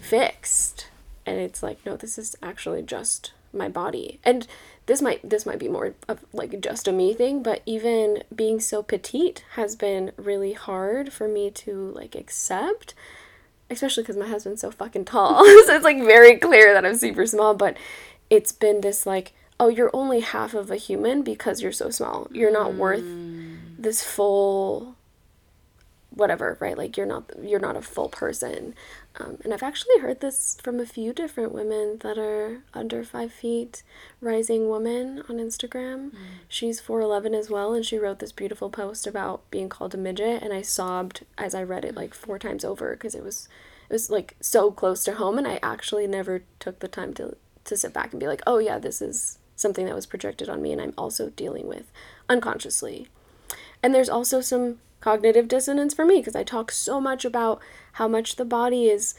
fixed. 0.00 0.88
And 1.26 1.38
it's 1.38 1.62
like, 1.62 1.84
no, 1.84 1.96
this 1.96 2.18
is 2.18 2.36
actually 2.42 2.82
just 2.82 3.32
my 3.52 3.68
body. 3.68 4.20
And 4.24 4.46
this 4.88 5.02
might 5.02 5.28
this 5.28 5.44
might 5.44 5.58
be 5.58 5.68
more 5.68 5.94
of 6.08 6.24
like 6.32 6.60
just 6.60 6.88
a 6.88 6.92
me 6.92 7.12
thing, 7.12 7.42
but 7.42 7.62
even 7.66 8.24
being 8.34 8.58
so 8.58 8.82
petite 8.82 9.44
has 9.52 9.76
been 9.76 10.12
really 10.16 10.54
hard 10.54 11.12
for 11.12 11.28
me 11.28 11.50
to 11.50 11.92
like 11.94 12.14
accept. 12.14 12.94
Especially 13.70 14.02
because 14.02 14.16
my 14.16 14.26
husband's 14.26 14.62
so 14.62 14.70
fucking 14.70 15.04
tall. 15.04 15.44
so 15.66 15.74
it's 15.74 15.84
like 15.84 15.98
very 15.98 16.38
clear 16.38 16.72
that 16.72 16.86
I'm 16.86 16.96
super 16.96 17.26
small, 17.26 17.52
but 17.52 17.76
it's 18.30 18.50
been 18.50 18.80
this 18.80 19.04
like, 19.04 19.34
oh, 19.60 19.68
you're 19.68 19.90
only 19.92 20.20
half 20.20 20.54
of 20.54 20.70
a 20.70 20.76
human 20.76 21.20
because 21.20 21.60
you're 21.60 21.70
so 21.70 21.90
small. 21.90 22.28
You're 22.32 22.50
not 22.50 22.72
worth 22.72 23.02
mm. 23.02 23.58
this 23.78 24.02
full 24.02 24.96
whatever 26.10 26.56
right 26.58 26.76
like 26.76 26.96
you're 26.96 27.06
not 27.06 27.30
you're 27.42 27.60
not 27.60 27.76
a 27.76 27.82
full 27.82 28.08
person 28.08 28.74
um, 29.18 29.38
and 29.44 29.52
i've 29.52 29.62
actually 29.62 29.98
heard 30.00 30.20
this 30.20 30.56
from 30.62 30.80
a 30.80 30.86
few 30.86 31.12
different 31.12 31.52
women 31.52 31.98
that 32.00 32.18
are 32.18 32.62
under 32.74 33.04
five 33.04 33.32
feet 33.32 33.82
rising 34.20 34.68
woman 34.68 35.22
on 35.28 35.36
instagram. 35.36 36.12
She's 36.48 36.80
411 36.80 37.34
as 37.34 37.50
well 37.50 37.74
and 37.74 37.84
she 37.84 37.98
wrote 37.98 38.18
this 38.18 38.32
beautiful 38.32 38.70
post 38.70 39.06
about 39.06 39.48
being 39.50 39.68
called 39.68 39.94
a 39.94 39.98
midget 39.98 40.42
and 40.42 40.52
i 40.52 40.62
sobbed 40.62 41.24
as 41.36 41.54
i 41.54 41.62
read 41.62 41.84
it 41.84 41.94
like 41.94 42.14
four 42.14 42.38
times 42.38 42.64
over 42.64 42.92
because 42.92 43.14
it 43.14 43.22
was 43.22 43.48
it 43.88 43.92
was 43.92 44.10
like 44.10 44.36
so 44.40 44.70
close 44.70 45.04
to 45.04 45.14
home 45.14 45.38
and 45.38 45.46
i 45.46 45.58
actually 45.62 46.06
never 46.06 46.42
took 46.58 46.78
the 46.80 46.88
time 46.88 47.12
to 47.14 47.36
to 47.64 47.76
sit 47.76 47.92
back 47.92 48.12
and 48.12 48.20
be 48.20 48.26
like 48.26 48.42
oh 48.46 48.58
yeah 48.58 48.78
this 48.78 49.00
is 49.02 49.38
something 49.56 49.86
that 49.86 49.94
was 49.94 50.06
projected 50.06 50.48
on 50.48 50.62
me 50.62 50.72
and 50.72 50.80
i'm 50.80 50.94
also 50.96 51.30
dealing 51.30 51.66
with 51.66 51.90
unconsciously 52.28 53.08
and 53.82 53.94
there's 53.94 54.08
also 54.08 54.40
some 54.40 54.78
cognitive 55.00 55.48
dissonance 55.48 55.94
for 55.94 56.04
me 56.04 56.18
because 56.18 56.36
I 56.36 56.42
talk 56.42 56.72
so 56.72 57.00
much 57.00 57.24
about 57.24 57.60
how 57.92 58.08
much 58.08 58.36
the 58.36 58.44
body 58.44 58.88
is 58.88 59.14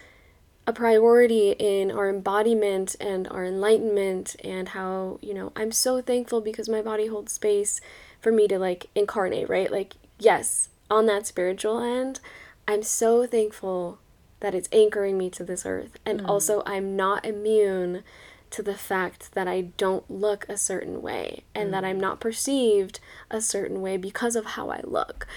a 0.68 0.74
priority 0.74 1.52
in 1.58 1.90
our 1.90 2.10
embodiment 2.10 2.96
and 3.00 3.28
our 3.30 3.44
enlightenment 3.46 4.36
and 4.44 4.70
how, 4.70 5.18
you 5.22 5.34
know, 5.34 5.52
I'm 5.56 5.72
so 5.72 6.02
thankful 6.02 6.42
because 6.42 6.70
my 6.70 6.82
body 6.82 7.08
holds 7.08 7.32
space 7.32 7.82
for 8.20 8.32
me 8.32 8.48
to 8.50 8.60
like 8.60 8.88
incarnate, 8.94 9.50
right? 9.50 9.72
Like, 9.72 9.96
yes, 10.20 10.70
on 10.90 11.06
that 11.08 11.26
spiritual 11.26 11.80
end, 11.80 12.20
I'm 12.68 12.84
so 12.84 13.26
thankful 13.26 14.00
that 14.42 14.54
it's 14.54 14.70
anchoring 14.72 15.18
me 15.18 15.30
to 15.32 15.44
this 15.44 15.66
earth. 15.66 15.98
And 16.06 16.22
mm. 16.22 16.30
also, 16.30 16.62
I'm 16.66 16.96
not 16.96 17.26
immune 17.26 18.04
to 18.52 18.64
the 18.64 18.76
fact 18.76 19.34
that 19.34 19.48
I 19.48 19.62
don't 19.62 20.10
look 20.10 20.48
a 20.50 20.58
certain 20.58 21.02
way 21.02 21.44
and 21.54 21.74
that 21.74 21.86
I'm 21.86 21.98
mm. 21.98 22.02
not 22.02 22.20
perceived 22.20 23.00
a 23.30 23.42
certain 23.42 23.82
way 23.82 23.98
because 23.98 24.36
of 24.36 24.46
how 24.46 24.70
I 24.70 24.82
look. 24.84 25.28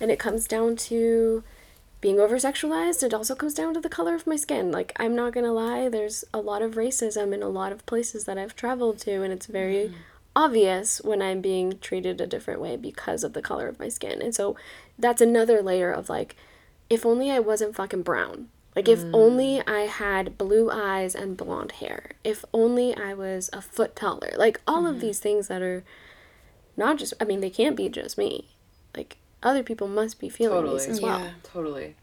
And 0.00 0.10
it 0.10 0.18
comes 0.18 0.46
down 0.46 0.76
to 0.76 1.42
being 2.00 2.20
over 2.20 2.36
sexualized. 2.36 3.02
It 3.02 3.14
also 3.14 3.34
comes 3.34 3.54
down 3.54 3.74
to 3.74 3.80
the 3.80 3.88
color 3.88 4.14
of 4.14 4.26
my 4.26 4.36
skin. 4.36 4.70
Like, 4.70 4.92
I'm 4.96 5.16
not 5.16 5.32
gonna 5.32 5.52
lie, 5.52 5.88
there's 5.88 6.24
a 6.32 6.40
lot 6.40 6.62
of 6.62 6.74
racism 6.74 7.32
in 7.32 7.42
a 7.42 7.48
lot 7.48 7.72
of 7.72 7.86
places 7.86 8.24
that 8.24 8.38
I've 8.38 8.54
traveled 8.54 8.98
to, 9.00 9.22
and 9.22 9.32
it's 9.32 9.46
very 9.46 9.88
mm. 9.88 9.92
obvious 10.36 11.00
when 11.02 11.22
I'm 11.22 11.40
being 11.40 11.78
treated 11.80 12.20
a 12.20 12.26
different 12.26 12.60
way 12.60 12.76
because 12.76 13.24
of 13.24 13.32
the 13.32 13.42
color 13.42 13.66
of 13.66 13.80
my 13.80 13.88
skin. 13.88 14.22
And 14.22 14.34
so 14.34 14.56
that's 14.98 15.20
another 15.20 15.62
layer 15.62 15.90
of 15.90 16.08
like, 16.08 16.36
if 16.88 17.04
only 17.04 17.30
I 17.30 17.38
wasn't 17.38 17.74
fucking 17.74 18.02
brown. 18.02 18.48
Like, 18.76 18.88
if 18.88 19.00
mm. 19.00 19.10
only 19.12 19.66
I 19.66 19.80
had 19.80 20.38
blue 20.38 20.70
eyes 20.70 21.14
and 21.14 21.36
blonde 21.36 21.72
hair. 21.72 22.10
If 22.22 22.44
only 22.52 22.94
I 22.94 23.14
was 23.14 23.50
a 23.52 23.60
foot 23.60 23.96
taller. 23.96 24.32
Like, 24.36 24.60
all 24.66 24.86
of 24.86 24.96
mm-hmm. 24.96 25.00
these 25.00 25.18
things 25.18 25.48
that 25.48 25.62
are 25.62 25.84
not 26.76 26.98
just, 26.98 27.14
I 27.20 27.24
mean, 27.24 27.40
they 27.40 27.50
can't 27.50 27.76
be 27.76 27.88
just 27.88 28.16
me. 28.16 28.48
Like, 28.96 29.16
other 29.42 29.62
people 29.62 29.88
must 29.88 30.20
be 30.20 30.28
feeling 30.28 30.64
these 30.64 30.86
Totally. 30.86 30.90
as 30.90 31.00
well. 31.00 31.20
Yeah. 31.20 31.30
Totally. 31.42 31.96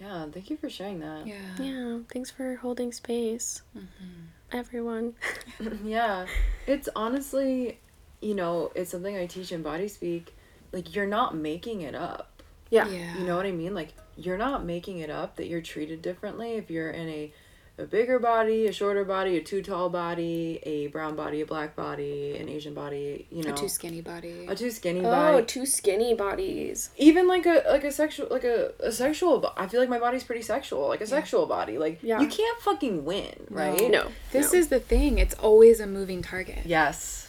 Yeah, 0.00 0.26
thank 0.30 0.50
you 0.50 0.56
for 0.56 0.68
sharing 0.68 1.00
that. 1.00 1.26
Yeah. 1.26 1.36
Yeah, 1.58 1.98
thanks 2.12 2.30
for 2.30 2.56
holding 2.56 2.92
space, 2.92 3.62
mm-hmm. 3.76 4.26
everyone. 4.52 5.14
yeah. 5.84 6.26
It's 6.66 6.88
honestly 6.94 7.78
you 8.20 8.34
know, 8.34 8.72
it's 8.74 8.90
something 8.90 9.16
I 9.16 9.26
teach 9.26 9.52
in 9.52 9.62
body 9.62 9.88
speak. 9.88 10.34
Like 10.72 10.94
you're 10.94 11.06
not 11.06 11.36
making 11.36 11.82
it 11.82 11.94
up. 11.94 12.42
Yeah. 12.70 12.88
Yeah. 12.88 13.18
You 13.18 13.24
know 13.24 13.36
what 13.36 13.46
I 13.46 13.52
mean? 13.52 13.74
Like 13.74 13.94
you're 14.16 14.38
not 14.38 14.64
making 14.64 14.98
it 14.98 15.10
up 15.10 15.36
that 15.36 15.46
you're 15.48 15.60
treated 15.60 16.02
differently 16.02 16.52
if 16.54 16.70
you're 16.70 16.90
in 16.90 17.08
a 17.08 17.32
a 17.78 17.84
bigger 17.84 18.18
body, 18.18 18.66
a 18.66 18.72
shorter 18.72 19.04
body, 19.04 19.36
a 19.36 19.42
too 19.42 19.60
tall 19.60 19.90
body, 19.90 20.58
a 20.62 20.86
brown 20.86 21.14
body, 21.14 21.42
a 21.42 21.44
black 21.46 21.76
body, 21.76 22.34
an 22.38 22.48
Asian 22.48 22.72
body, 22.72 23.26
you 23.30 23.42
know. 23.42 23.52
A 23.52 23.54
too 23.54 23.68
skinny 23.68 24.00
body. 24.00 24.46
a 24.48 24.54
too 24.56 24.70
skinny 24.70 25.00
Oh, 25.00 25.10
body. 25.10 25.44
two 25.44 25.66
skinny 25.66 26.14
bodies. 26.14 26.88
Even 26.96 27.28
like 27.28 27.44
a 27.44 27.62
like 27.68 27.84
a 27.84 27.92
sexual 27.92 28.28
like 28.30 28.44
a, 28.44 28.72
a 28.80 28.90
sexual 28.90 29.40
bo- 29.40 29.52
I 29.58 29.66
feel 29.66 29.78
like 29.80 29.90
my 29.90 29.98
body's 29.98 30.24
pretty 30.24 30.40
sexual, 30.40 30.88
like 30.88 31.02
a 31.02 31.06
sexual 31.06 31.44
body. 31.44 31.76
Like 31.76 31.98
Yeah. 32.02 32.18
you 32.18 32.28
can't 32.28 32.58
fucking 32.62 33.04
win, 33.04 33.34
right? 33.50 33.90
No. 33.90 34.08
This 34.32 34.54
no. 34.54 34.58
is 34.58 34.68
the 34.68 34.80
thing. 34.80 35.18
It's 35.18 35.34
always 35.34 35.78
a 35.78 35.86
moving 35.86 36.22
target. 36.22 36.60
Yes. 36.64 37.25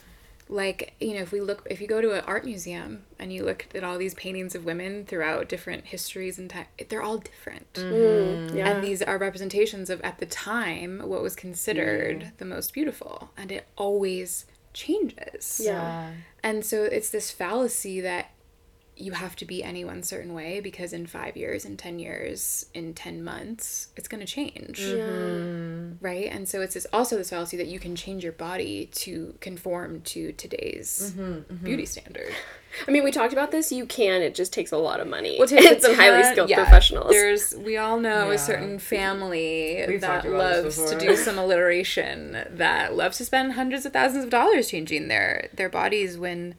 Like, 0.49 0.93
you 0.99 1.13
know, 1.13 1.21
if 1.21 1.31
we 1.31 1.41
look, 1.41 1.67
if 1.69 1.81
you 1.81 1.87
go 1.87 1.99
to 1.99 2.13
an 2.13 2.23
art 2.25 2.45
museum 2.45 3.03
and 3.19 3.33
you 3.33 3.43
look 3.43 3.67
at 3.75 3.83
all 3.83 3.97
these 3.97 4.13
paintings 4.13 4.55
of 4.55 4.63
women 4.63 5.05
throughout 5.05 5.49
different 5.49 5.87
histories 5.87 6.39
and 6.39 6.49
time, 6.49 6.67
they're 6.89 7.01
all 7.01 7.17
different. 7.17 7.73
Mm, 7.73 8.55
yeah. 8.55 8.69
And 8.69 8.83
these 8.83 9.01
are 9.01 9.17
representations 9.17 9.89
of, 9.89 9.99
at 10.01 10.19
the 10.19 10.25
time, 10.25 11.01
what 11.03 11.21
was 11.21 11.35
considered 11.35 12.31
the 12.37 12.45
most 12.45 12.73
beautiful. 12.73 13.31
And 13.35 13.51
it 13.51 13.67
always 13.75 14.45
changes. 14.73 15.59
Yeah. 15.63 16.11
And 16.43 16.65
so 16.65 16.83
it's 16.83 17.09
this 17.09 17.29
fallacy 17.31 17.99
that 18.01 18.31
you 18.99 19.11
have 19.13 19.35
to 19.37 19.45
be 19.45 19.63
any 19.63 19.83
one 19.85 20.03
certain 20.03 20.33
way 20.33 20.59
because 20.59 20.93
in 20.93 21.05
five 21.07 21.37
years, 21.37 21.65
in 21.65 21.77
10 21.77 21.99
years, 21.99 22.65
in 22.73 22.93
10 22.93 23.23
months, 23.23 23.89
it's 23.95 24.07
going 24.07 24.19
to 24.25 24.31
change. 24.31 24.79
yeah. 24.79 25.93
Right? 26.01 26.25
And 26.31 26.47
so 26.47 26.61
it's 26.61 26.73
this, 26.73 26.87
also 26.91 27.17
this 27.17 27.29
fallacy 27.29 27.57
that 27.57 27.67
you 27.67 27.79
can 27.79 27.95
change 27.95 28.23
your 28.23 28.33
body 28.33 28.87
to 28.93 29.35
conform 29.41 30.01
to 30.01 30.31
today's 30.33 31.13
beauty 31.63 31.85
standard. 31.85 32.33
I 32.87 32.91
mean, 32.91 33.03
we 33.03 33.11
talked 33.11 33.33
about 33.33 33.51
this. 33.51 33.71
You 33.71 33.85
can. 33.85 34.21
It 34.21 34.35
just 34.35 34.53
takes 34.53 34.71
a 34.71 34.77
lot 34.77 34.99
of 34.99 35.07
money. 35.07 35.37
Well, 35.39 35.47
it 35.51 35.61
takes 35.61 35.83
some 35.83 35.95
highly 35.95 36.23
skilled 36.23 36.49
yeah, 36.49 36.57
professionals. 36.63 37.09
There's 37.09 37.55
we 37.55 37.77
all 37.77 37.99
know 37.99 38.27
Yeah. 38.27 38.35
a 38.35 38.37
certain 38.37 38.77
family 38.77 39.83
We've 39.87 40.01
that 40.01 40.29
loves 40.29 40.83
to 40.91 40.99
do 40.99 41.15
some 41.15 41.37
alliteration 41.39 42.45
that 42.51 42.95
loves 42.95 43.17
to 43.17 43.25
spend 43.25 43.53
hundreds 43.53 43.85
of 43.85 43.93
thousands 43.93 44.25
of 44.25 44.29
dollars 44.29 44.69
changing 44.69 45.07
their 45.07 45.49
their 45.53 45.69
bodies 45.69 46.17
when 46.17 46.55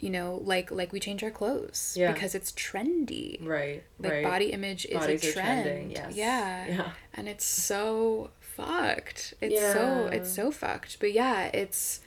you 0.00 0.10
know 0.10 0.40
like 0.44 0.70
like 0.70 0.92
we 0.92 1.00
change 1.00 1.22
our 1.24 1.30
clothes 1.30 1.94
Yeah. 1.98 2.12
because 2.12 2.34
it's 2.34 2.52
trendy. 2.52 3.44
Right. 3.46 3.82
Like 3.98 4.12
right. 4.12 4.24
body 4.24 4.52
image 4.52 4.84
is 4.86 4.94
Bodies 4.98 5.24
a 5.24 5.28
are 5.28 5.32
trend. 5.32 5.64
trending, 5.64 5.90
yes. 5.90 6.14
Yeah. 6.14 6.66
Yeah. 6.68 6.90
And 7.14 7.28
it's 7.28 7.44
so 7.44 8.30
fucked. 8.40 9.34
It's 9.40 9.60
so 9.60 10.08
it's 10.12 10.32
so 10.32 10.50
fucked. 10.50 10.98
But 11.00 11.12
yeah, 11.12 11.44
it's 11.52 12.00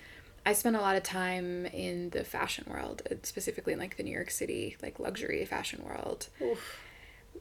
I 0.45 0.53
spent 0.53 0.75
a 0.75 0.81
lot 0.81 0.95
of 0.95 1.03
time 1.03 1.65
in 1.67 2.11
the 2.11 2.23
fashion 2.23 2.65
world, 2.67 3.01
uh, 3.11 3.15
specifically 3.23 3.73
in 3.73 3.79
like 3.79 3.97
the 3.97 4.03
New 4.03 4.13
York 4.13 4.31
City 4.31 4.77
like 4.81 4.99
luxury 4.99 5.43
fashion 5.45 5.83
world. 5.83 6.27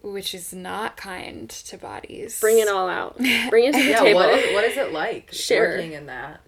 Which 0.00 0.32
is 0.32 0.52
not 0.54 0.96
kind 0.96 1.48
to 1.50 1.76
bodies. 1.76 2.38
Bring 2.40 2.58
it 2.60 2.68
all 2.68 2.88
out. 2.88 3.16
Bring 3.50 3.64
it 3.64 3.72
to 3.74 3.78
the 3.82 3.84
Yeah, 3.90 4.00
table. 4.00 4.20
what 4.20 4.38
is, 4.38 4.54
what 4.54 4.64
is 4.64 4.76
it 4.76 4.92
like 4.92 5.32
Share. 5.32 5.70
working 5.70 5.92
in 5.92 6.06
that 6.06 6.40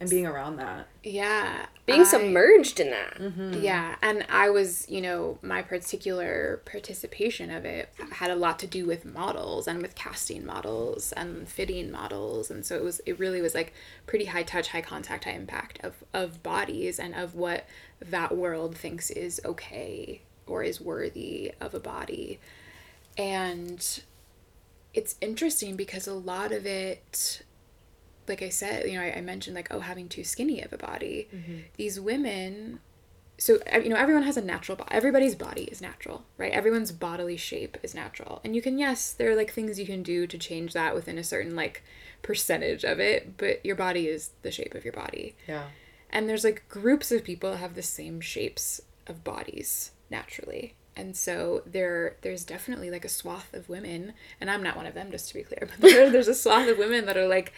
and 0.00 0.08
being 0.08 0.26
around 0.26 0.56
that? 0.56 0.86
Yeah. 1.04 1.66
Being 1.86 2.00
I- 2.00 2.04
submerged 2.04 2.80
in 2.80 2.90
that. 2.90 3.18
Mm-hmm. 3.18 3.60
Yeah, 3.62 3.96
and 4.00 4.24
I 4.30 4.48
was, 4.48 4.88
you 4.88 5.00
know, 5.00 5.38
my 5.42 5.60
particular 5.62 6.62
participation 6.64 7.50
of 7.50 7.64
it 7.64 7.90
had 8.12 8.30
a 8.30 8.36
lot 8.36 8.58
to 8.60 8.66
do 8.66 8.86
with 8.86 9.04
models 9.04 9.68
and 9.68 9.82
with 9.82 9.94
casting 9.94 10.46
models 10.46 11.12
and 11.12 11.46
fitting 11.48 11.90
models, 11.90 12.50
and 12.50 12.64
so 12.64 12.76
it 12.76 12.82
was 12.82 13.00
it 13.06 13.18
really 13.18 13.42
was 13.42 13.54
like 13.54 13.74
pretty 14.06 14.24
high 14.26 14.42
touch, 14.42 14.68
high 14.68 14.80
contact, 14.82 15.24
high 15.24 15.32
impact 15.32 15.84
of 15.84 16.02
of 16.14 16.42
bodies 16.42 16.98
and 16.98 17.14
of 17.14 17.34
what 17.34 17.66
that 18.00 18.36
world 18.36 18.76
thinks 18.76 19.10
is 19.10 19.40
okay 19.44 20.22
or 20.46 20.62
is 20.62 20.80
worthy 20.80 21.52
of 21.60 21.74
a 21.74 21.80
body. 21.80 22.38
And 23.18 24.00
it's 24.94 25.16
interesting 25.20 25.76
because 25.76 26.06
a 26.08 26.14
lot 26.14 26.52
of 26.52 26.66
it 26.66 27.42
like 28.30 28.40
I 28.42 28.48
said, 28.48 28.86
you 28.86 28.94
know, 28.94 29.02
I, 29.02 29.16
I 29.16 29.20
mentioned 29.20 29.54
like, 29.54 29.68
oh, 29.70 29.80
having 29.80 30.08
too 30.08 30.24
skinny 30.24 30.62
of 30.62 30.72
a 30.72 30.78
body. 30.78 31.28
Mm-hmm. 31.34 31.58
These 31.76 32.00
women, 32.00 32.80
so 33.36 33.58
you 33.74 33.90
know, 33.90 33.96
everyone 33.96 34.22
has 34.22 34.38
a 34.38 34.42
natural 34.42 34.76
body. 34.76 34.90
Everybody's 34.92 35.34
body 35.34 35.64
is 35.64 35.82
natural, 35.82 36.24
right? 36.38 36.52
Everyone's 36.52 36.92
bodily 36.92 37.36
shape 37.36 37.76
is 37.82 37.94
natural, 37.94 38.40
and 38.42 38.56
you 38.56 38.62
can 38.62 38.78
yes, 38.78 39.12
there 39.12 39.30
are 39.30 39.36
like 39.36 39.52
things 39.52 39.78
you 39.78 39.86
can 39.86 40.02
do 40.02 40.26
to 40.26 40.38
change 40.38 40.72
that 40.72 40.94
within 40.94 41.18
a 41.18 41.24
certain 41.24 41.54
like 41.54 41.82
percentage 42.22 42.84
of 42.84 43.00
it, 43.00 43.36
but 43.36 43.64
your 43.66 43.76
body 43.76 44.06
is 44.06 44.30
the 44.42 44.50
shape 44.50 44.74
of 44.74 44.84
your 44.84 44.94
body. 44.94 45.34
Yeah. 45.46 45.64
And 46.08 46.28
there's 46.28 46.44
like 46.44 46.68
groups 46.68 47.12
of 47.12 47.24
people 47.24 47.50
that 47.50 47.58
have 47.58 47.74
the 47.74 47.82
same 47.82 48.20
shapes 48.20 48.80
of 49.06 49.24
bodies 49.24 49.92
naturally. 50.10 50.74
And 50.96 51.16
so 51.16 51.62
there 51.64 52.16
there's 52.22 52.44
definitely 52.44 52.90
like 52.90 53.04
a 53.04 53.08
swath 53.08 53.54
of 53.54 53.68
women, 53.68 54.12
and 54.40 54.50
I'm 54.50 54.62
not 54.62 54.76
one 54.76 54.86
of 54.86 54.94
them, 54.94 55.10
just 55.10 55.28
to 55.28 55.34
be 55.34 55.42
clear, 55.42 55.68
but 55.80 55.80
there, 55.80 56.10
there's 56.10 56.28
a 56.28 56.34
swath 56.34 56.68
of 56.68 56.78
women 56.78 57.06
that 57.06 57.16
are 57.16 57.28
like, 57.28 57.52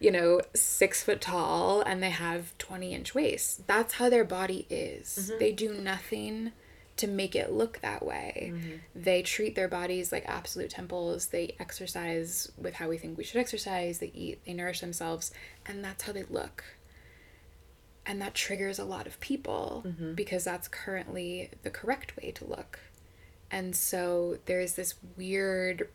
you 0.00 0.10
know, 0.10 0.40
six 0.54 1.02
foot 1.02 1.20
tall 1.20 1.80
and 1.82 2.02
they 2.02 2.10
have 2.10 2.56
20 2.58 2.94
inch 2.94 3.14
waist. 3.14 3.66
That's 3.66 3.94
how 3.94 4.08
their 4.08 4.24
body 4.24 4.66
is. 4.70 5.18
Mm-hmm. 5.30 5.38
They 5.38 5.52
do 5.52 5.74
nothing 5.74 6.52
to 6.96 7.06
make 7.06 7.36
it 7.36 7.52
look 7.52 7.80
that 7.80 8.04
way. 8.04 8.52
Mm-hmm. 8.52 8.76
They 8.94 9.22
treat 9.22 9.54
their 9.54 9.68
bodies 9.68 10.10
like 10.10 10.24
absolute 10.26 10.70
temples. 10.70 11.28
They 11.28 11.54
exercise 11.60 12.50
with 12.56 12.74
how 12.74 12.88
we 12.88 12.98
think 12.98 13.16
we 13.16 13.24
should 13.24 13.40
exercise. 13.40 13.98
They 13.98 14.10
eat, 14.14 14.44
they 14.44 14.52
nourish 14.52 14.80
themselves, 14.80 15.32
and 15.66 15.84
that's 15.84 16.04
how 16.04 16.12
they 16.12 16.24
look 16.24 16.64
and 18.08 18.22
that 18.22 18.34
triggers 18.34 18.78
a 18.78 18.84
lot 18.84 19.06
of 19.06 19.20
people 19.20 19.84
mm-hmm. 19.86 20.14
because 20.14 20.42
that's 20.42 20.66
currently 20.66 21.50
the 21.62 21.70
correct 21.70 22.16
way 22.16 22.30
to 22.32 22.46
look 22.46 22.80
and 23.50 23.76
so 23.76 24.38
there's 24.46 24.74
this 24.74 24.94
weird 25.16 25.88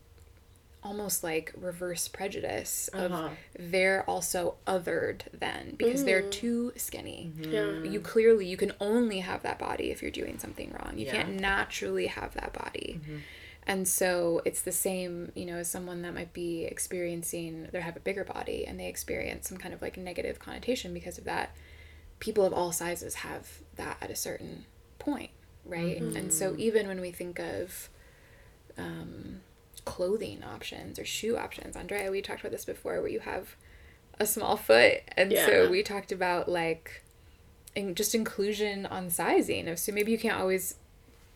almost 0.83 1.23
like 1.23 1.53
reverse 1.55 2.07
prejudice 2.07 2.87
of 2.89 3.11
Uh-huh. 3.11 3.29
they're 3.57 4.03
also 4.09 4.55
othered 4.67 5.21
then 5.33 5.75
because 5.77 6.03
they're 6.05 6.21
too 6.21 6.73
skinny. 6.75 7.31
Yeah. 7.51 7.83
you 7.83 7.99
clearly 7.99 8.45
you 8.45 8.57
can 8.57 8.73
only 8.79 9.19
have 9.19 9.43
that 9.43 9.57
body 9.59 9.91
if 9.91 10.01
you're 10.01 10.11
doing 10.11 10.39
something 10.39 10.71
wrong. 10.71 10.97
You 10.97 11.05
Yeah. 11.05 11.11
can't 11.23 11.39
naturally 11.39 12.07
have 12.07 12.33
that 12.35 12.53
body. 12.53 12.99
And 13.65 13.87
so 13.87 14.41
it's 14.43 14.61
the 14.61 14.73
same 14.73 15.31
you 15.35 15.45
know 15.45 15.55
as 15.57 15.69
someone 15.71 16.01
that 16.01 16.13
might 16.13 16.33
be 16.33 16.65
experiencing 16.65 17.69
they 17.71 17.79
have 17.79 17.95
a 17.95 18.01
bigger 18.01 18.25
body 18.25 18.65
and 18.67 18.77
they 18.79 18.87
experience 18.87 19.47
some 19.47 19.57
kind 19.57 19.73
of 19.73 19.81
like 19.81 19.95
negative 19.97 20.37
connotation 20.39 20.93
because 20.93 21.17
of 21.17 21.23
that 21.23 21.55
people 22.19 22.45
of 22.45 22.53
all 22.53 22.71
sizes 22.73 23.15
have 23.15 23.47
that 23.75 23.97
at 24.01 24.09
a 24.11 24.15
certain 24.15 24.65
point 24.99 25.31
right? 25.65 26.01
And 26.01 26.33
so 26.33 26.55
even 26.57 26.87
when 26.87 26.99
we 26.99 27.11
think 27.11 27.39
of 27.39 27.89
um, 28.77 29.39
clothing 29.85 30.43
options 30.43 30.97
or 30.97 31.05
shoe 31.05 31.37
options 31.37 31.75
andrea 31.75 32.09
we 32.11 32.21
talked 32.21 32.39
about 32.41 32.51
this 32.51 32.65
before 32.65 32.99
where 33.01 33.09
you 33.09 33.19
have 33.19 33.55
a 34.19 34.25
small 34.25 34.55
foot 34.55 35.01
and 35.17 35.31
Yeah. 35.31 35.45
so 35.45 35.69
we 35.69 35.83
talked 35.83 36.11
about 36.11 36.47
like 36.49 37.03
in 37.75 37.95
just 37.95 38.13
inclusion 38.15 38.85
on 38.85 39.09
sizing 39.09 39.67
of 39.67 39.79
so 39.79 39.91
maybe 39.91 40.11
you 40.11 40.17
can't 40.17 40.39
always 40.39 40.75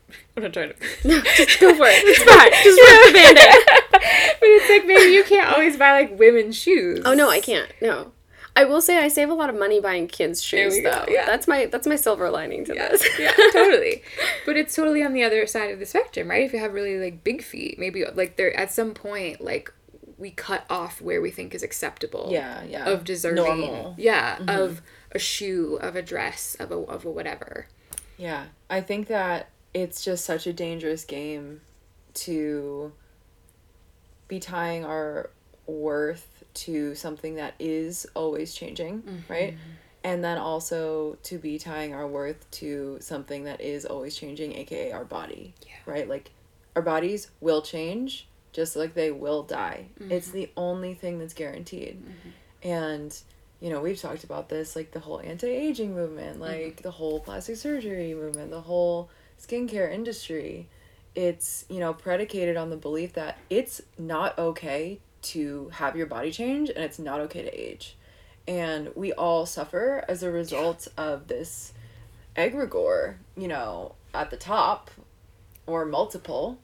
i'm 0.36 0.42
not 0.44 0.52
trying 0.52 0.70
to 0.70 0.76
Just 1.36 1.60
go 1.60 1.74
for 1.74 1.86
it. 1.86 2.02
It's 2.04 2.22
fine. 2.24 2.50
Just 2.64 2.80
rip 2.80 3.06
the 3.06 3.12
band-aid. 3.12 4.38
but 4.40 4.48
it's 4.48 4.70
like 4.70 4.86
maybe 4.86 5.12
you 5.12 5.24
can't 5.24 5.52
always 5.52 5.76
buy 5.76 5.92
like 6.00 6.18
women's 6.18 6.56
shoes 6.56 7.02
Oh 7.04 7.14
no, 7.14 7.28
I 7.28 7.40
can't. 7.40 7.70
No. 7.82 8.12
I 8.58 8.64
will 8.64 8.80
say 8.80 8.98
I 8.98 9.06
save 9.06 9.30
a 9.30 9.34
lot 9.34 9.50
of 9.50 9.56
money 9.56 9.80
buying 9.80 10.08
kids 10.08 10.42
shoes 10.42 10.74
though. 10.82 11.04
yeah. 11.08 11.26
That's 11.26 11.46
my 11.46 11.66
that's 11.66 11.86
my 11.86 11.94
silver 11.94 12.28
lining 12.28 12.64
to 12.64 12.74
yeah, 12.74 12.88
this. 12.88 13.06
yeah, 13.16 13.30
totally. 13.52 14.02
But 14.44 14.56
it's 14.56 14.74
totally 14.74 15.04
on 15.04 15.12
the 15.12 15.22
other 15.22 15.46
side 15.46 15.70
of 15.70 15.78
the 15.78 15.86
spectrum, 15.86 16.28
right? 16.28 16.44
If 16.44 16.52
you 16.52 16.58
have 16.58 16.74
really 16.74 16.98
like 16.98 17.22
big 17.22 17.44
feet, 17.44 17.78
maybe 17.78 18.04
like 18.12 18.36
there 18.36 18.54
at 18.58 18.72
some 18.72 18.94
point 18.94 19.40
like 19.40 19.72
we 20.16 20.32
cut 20.32 20.64
off 20.68 21.00
where 21.00 21.20
we 21.20 21.30
think 21.30 21.54
is 21.54 21.62
acceptable. 21.62 22.30
Yeah, 22.32 22.64
yeah. 22.64 22.86
Of 22.86 23.04
deserving. 23.04 23.44
Normal. 23.44 23.94
Yeah, 23.96 24.38
mm-hmm. 24.38 24.48
of 24.48 24.82
a 25.12 25.20
shoe, 25.20 25.78
of 25.80 25.94
a 25.94 26.02
dress, 26.02 26.56
of 26.58 26.72
a 26.72 26.74
of 26.74 27.04
a 27.04 27.10
whatever. 27.10 27.68
Yeah, 28.16 28.46
I 28.68 28.80
think 28.80 29.06
that 29.06 29.50
it's 29.72 30.04
just 30.04 30.24
such 30.24 30.48
a 30.48 30.52
dangerous 30.52 31.04
game 31.04 31.60
to 32.14 32.92
be 34.26 34.40
tying 34.40 34.84
our 34.84 35.30
worth 35.68 36.37
to 36.62 36.94
something 36.94 37.36
that 37.36 37.54
is 37.58 38.06
always 38.14 38.54
changing, 38.54 39.02
mm-hmm. 39.02 39.32
right? 39.32 39.56
And 40.04 40.22
then 40.22 40.38
also 40.38 41.18
to 41.24 41.38
be 41.38 41.58
tying 41.58 41.92
our 41.92 42.06
worth 42.06 42.50
to 42.52 42.98
something 43.00 43.44
that 43.44 43.60
is 43.60 43.84
always 43.84 44.16
changing, 44.16 44.56
aka 44.56 44.92
our 44.92 45.04
body, 45.04 45.54
right? 45.86 46.08
Like 46.08 46.30
our 46.76 46.82
bodies 46.82 47.30
will 47.40 47.62
change 47.62 48.28
just 48.52 48.76
like 48.76 48.94
they 48.94 49.10
will 49.10 49.42
die. 49.42 49.86
It's 50.00 50.28
mm-hmm. 50.28 50.36
the 50.36 50.50
only 50.56 50.94
thing 50.94 51.18
that's 51.18 51.34
guaranteed. 51.34 52.00
Mm-hmm. 52.02 52.68
And 52.68 53.22
you 53.60 53.70
know, 53.70 53.80
we've 53.80 54.00
talked 54.00 54.24
about 54.24 54.48
this 54.48 54.76
like 54.76 54.92
the 54.92 55.00
whole 55.00 55.20
anti-aging 55.20 55.94
movement, 55.94 56.40
like 56.40 56.82
the 56.82 56.92
whole 56.92 57.18
plastic 57.20 57.56
surgery 57.56 58.14
movement, 58.14 58.50
the 58.50 58.60
whole 58.60 59.10
skincare 59.40 59.92
industry. 59.92 60.68
It's, 61.14 61.64
you 61.68 61.80
know, 61.80 61.92
predicated 61.92 62.56
on 62.56 62.70
the 62.70 62.76
belief 62.76 63.14
that 63.14 63.38
it's 63.50 63.80
not 63.98 64.38
okay 64.38 65.00
to 65.22 65.68
have 65.74 65.96
your 65.96 66.06
body 66.06 66.30
change 66.30 66.68
and 66.70 66.78
it's 66.84 66.98
not 66.98 67.20
okay 67.20 67.42
to 67.42 67.52
age. 67.60 67.96
and 68.46 68.90
we 68.94 69.12
all 69.12 69.44
suffer 69.44 70.02
as 70.08 70.22
a 70.22 70.30
result 70.30 70.88
of 70.96 71.26
this 71.28 71.72
egregore, 72.36 73.16
you 73.36 73.48
know, 73.48 73.94
at 74.14 74.30
the 74.30 74.36
top 74.36 74.90
or 75.66 75.84
multiple 75.84 76.58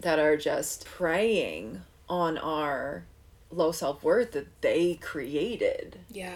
that 0.00 0.18
are 0.18 0.36
just 0.36 0.84
preying 0.84 1.80
on 2.08 2.36
our 2.38 3.04
low 3.50 3.72
self-worth 3.72 4.32
that 4.32 4.46
they 4.60 4.94
created 5.00 5.98
Yeah. 6.10 6.32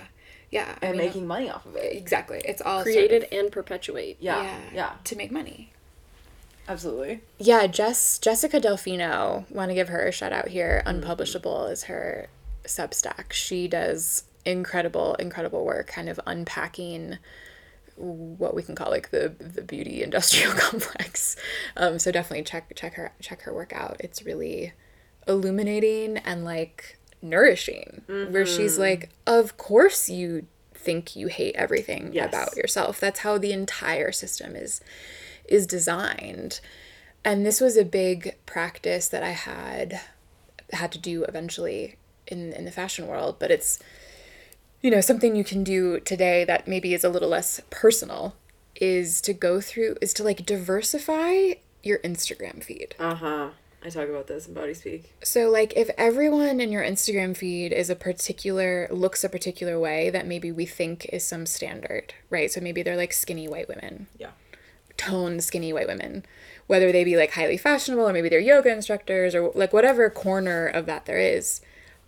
Yeah. 0.51 0.75
I 0.81 0.87
and 0.87 0.97
mean, 0.97 1.07
making 1.07 1.27
money 1.27 1.51
off 1.51 1.66
of 1.66 1.77
it. 1.77 1.94
exactly. 1.97 2.40
It's 2.44 2.62
all 2.62 2.79
sort 2.83 2.85
Created 2.85 3.25
of- 3.25 3.33
and 3.33 3.53
perpetuate. 3.53 4.16
Yeah. 4.21 4.59
Yeah. 4.73 4.92
To 5.05 5.16
make 5.16 5.31
money. 5.31 5.73
Absolutely. 6.69 7.23
Yeah, 7.39 7.67
Jess 7.67 8.19
Jessica 8.19 8.61
DeFino, 8.61 9.51
want 9.51 9.71
to 9.71 9.75
give 9.75 9.89
her 9.89 10.07
a 10.07 10.13
shout 10.13 10.33
out 10.33 10.49
here. 10.49 10.83
Unpublishable 10.85 11.67
is 11.67 11.85
her 11.85 12.29
Substack. 12.65 13.33
She 13.33 13.67
does 13.69 14.25
incredible, 14.45 15.15
incredible 15.15 15.65
work, 15.65 15.87
kind 15.87 16.09
of 16.09 16.21
unpacking 16.27 17.19
what 17.97 18.55
we 18.55 18.63
can 18.63 18.75
call 18.77 18.91
like 18.91 19.11
the 19.11 19.35
the 19.41 19.63
beauty 19.63 20.03
industrial 20.03 20.53
complex. 20.57 21.37
Um, 21.77 21.99
so 21.99 22.13
definitely 22.13 22.45
check 22.45 22.73
check 22.77 22.95
her 22.95 23.13
check 23.21 23.43
her 23.43 23.55
work 23.55 23.73
out. 23.75 23.97
It's 24.01 24.23
really 24.23 24.75
illuminating 25.27 26.19
and 26.19 26.45
like 26.45 26.99
nourishing. 27.23 28.03
Where 28.07 28.47
she's 28.47 28.79
like, 28.79 29.09
of 29.27 29.57
course 29.57 30.09
you 30.11 30.47
think 30.75 31.17
you 31.17 31.27
hate 31.27 31.57
everything 31.57 32.11
Yes. 32.13 32.29
about 32.29 32.57
yourself. 32.57 33.01
That's 33.01 33.21
how 33.21 33.37
the 33.39 33.53
entire 33.53 34.13
system 34.13 34.55
is 34.55 34.81
is 35.49 35.67
designed. 35.67 36.61
And 37.25 37.45
this 37.45 37.61
was 37.61 37.77
a 37.77 37.85
big 37.85 38.37
practice 38.47 39.09
that 39.09 39.23
I 39.23 39.31
had 39.31 40.01
had 40.73 40.93
to 40.93 40.99
do 40.99 41.25
eventually 41.25 41.97
in 42.27 42.53
in 42.53 42.65
the 42.65 42.71
fashion 42.71 43.07
world, 43.07 43.37
but 43.39 43.51
it's 43.51 43.79
you 44.81 44.91
know, 44.91 45.01
something 45.01 45.35
you 45.35 45.45
can 45.45 45.65
do 45.65 46.01
today 46.01 46.45
that 46.45 46.69
maybe 46.69 46.95
is 46.95 47.05
a 47.05 47.09
little 47.09 47.29
less 47.29 47.61
personal 47.71 48.37
is 48.77 49.21
to 49.23 49.33
go 49.33 49.61
through 49.61 49.97
is 50.01 50.15
to 50.15 50.23
like 50.23 50.47
diversify 50.47 51.55
your 51.83 51.99
Instagram 51.99 52.63
feed. 52.63 52.95
Uh-huh. 52.99 53.51
I 53.85 53.91
talk 53.91 54.09
about 54.09 54.27
this 54.27 54.49
in 54.49 54.55
Body 54.55 54.75
Speak. 54.75 55.15
So 55.23 55.51
like 55.51 55.73
if 55.77 55.91
everyone 55.97 56.61
in 56.61 56.73
your 56.73 56.83
Instagram 56.83 57.37
feed 57.37 57.73
is 57.73 57.91
a 57.91 57.97
particular 57.97 58.89
looks 58.91 59.25
a 59.25 59.29
particular 59.29 59.79
way 59.79 60.11
that 60.11 60.27
maybe 60.27 60.51
we 60.53 60.67
think 60.67 61.07
is 61.07 61.25
some 61.25 61.47
standard, 61.47 62.15
right? 62.31 62.51
So 62.51 62.61
maybe 62.61 62.83
they're 62.83 62.97
like 62.97 63.13
skinny 63.13 63.49
white 63.49 63.69
women. 63.69 64.09
Yeah. 64.17 64.31
Toned 64.99 65.43
skinny 65.43 65.73
white 65.73 65.89
women. 65.89 66.25
Whether 66.67 66.93
they 66.93 67.03
be 67.03 67.17
like 67.17 67.33
highly 67.33 67.57
fashionable 67.57 68.07
or 68.07 68.13
maybe 68.13 68.29
they're 68.29 68.39
yoga 68.39 68.71
instructors 68.71 69.35
or 69.35 69.51
like 69.55 69.73
whatever 69.73 70.11
corner 70.11 70.67
of 70.67 70.85
that 70.85 71.07
there 71.07 71.19
is, 71.19 71.63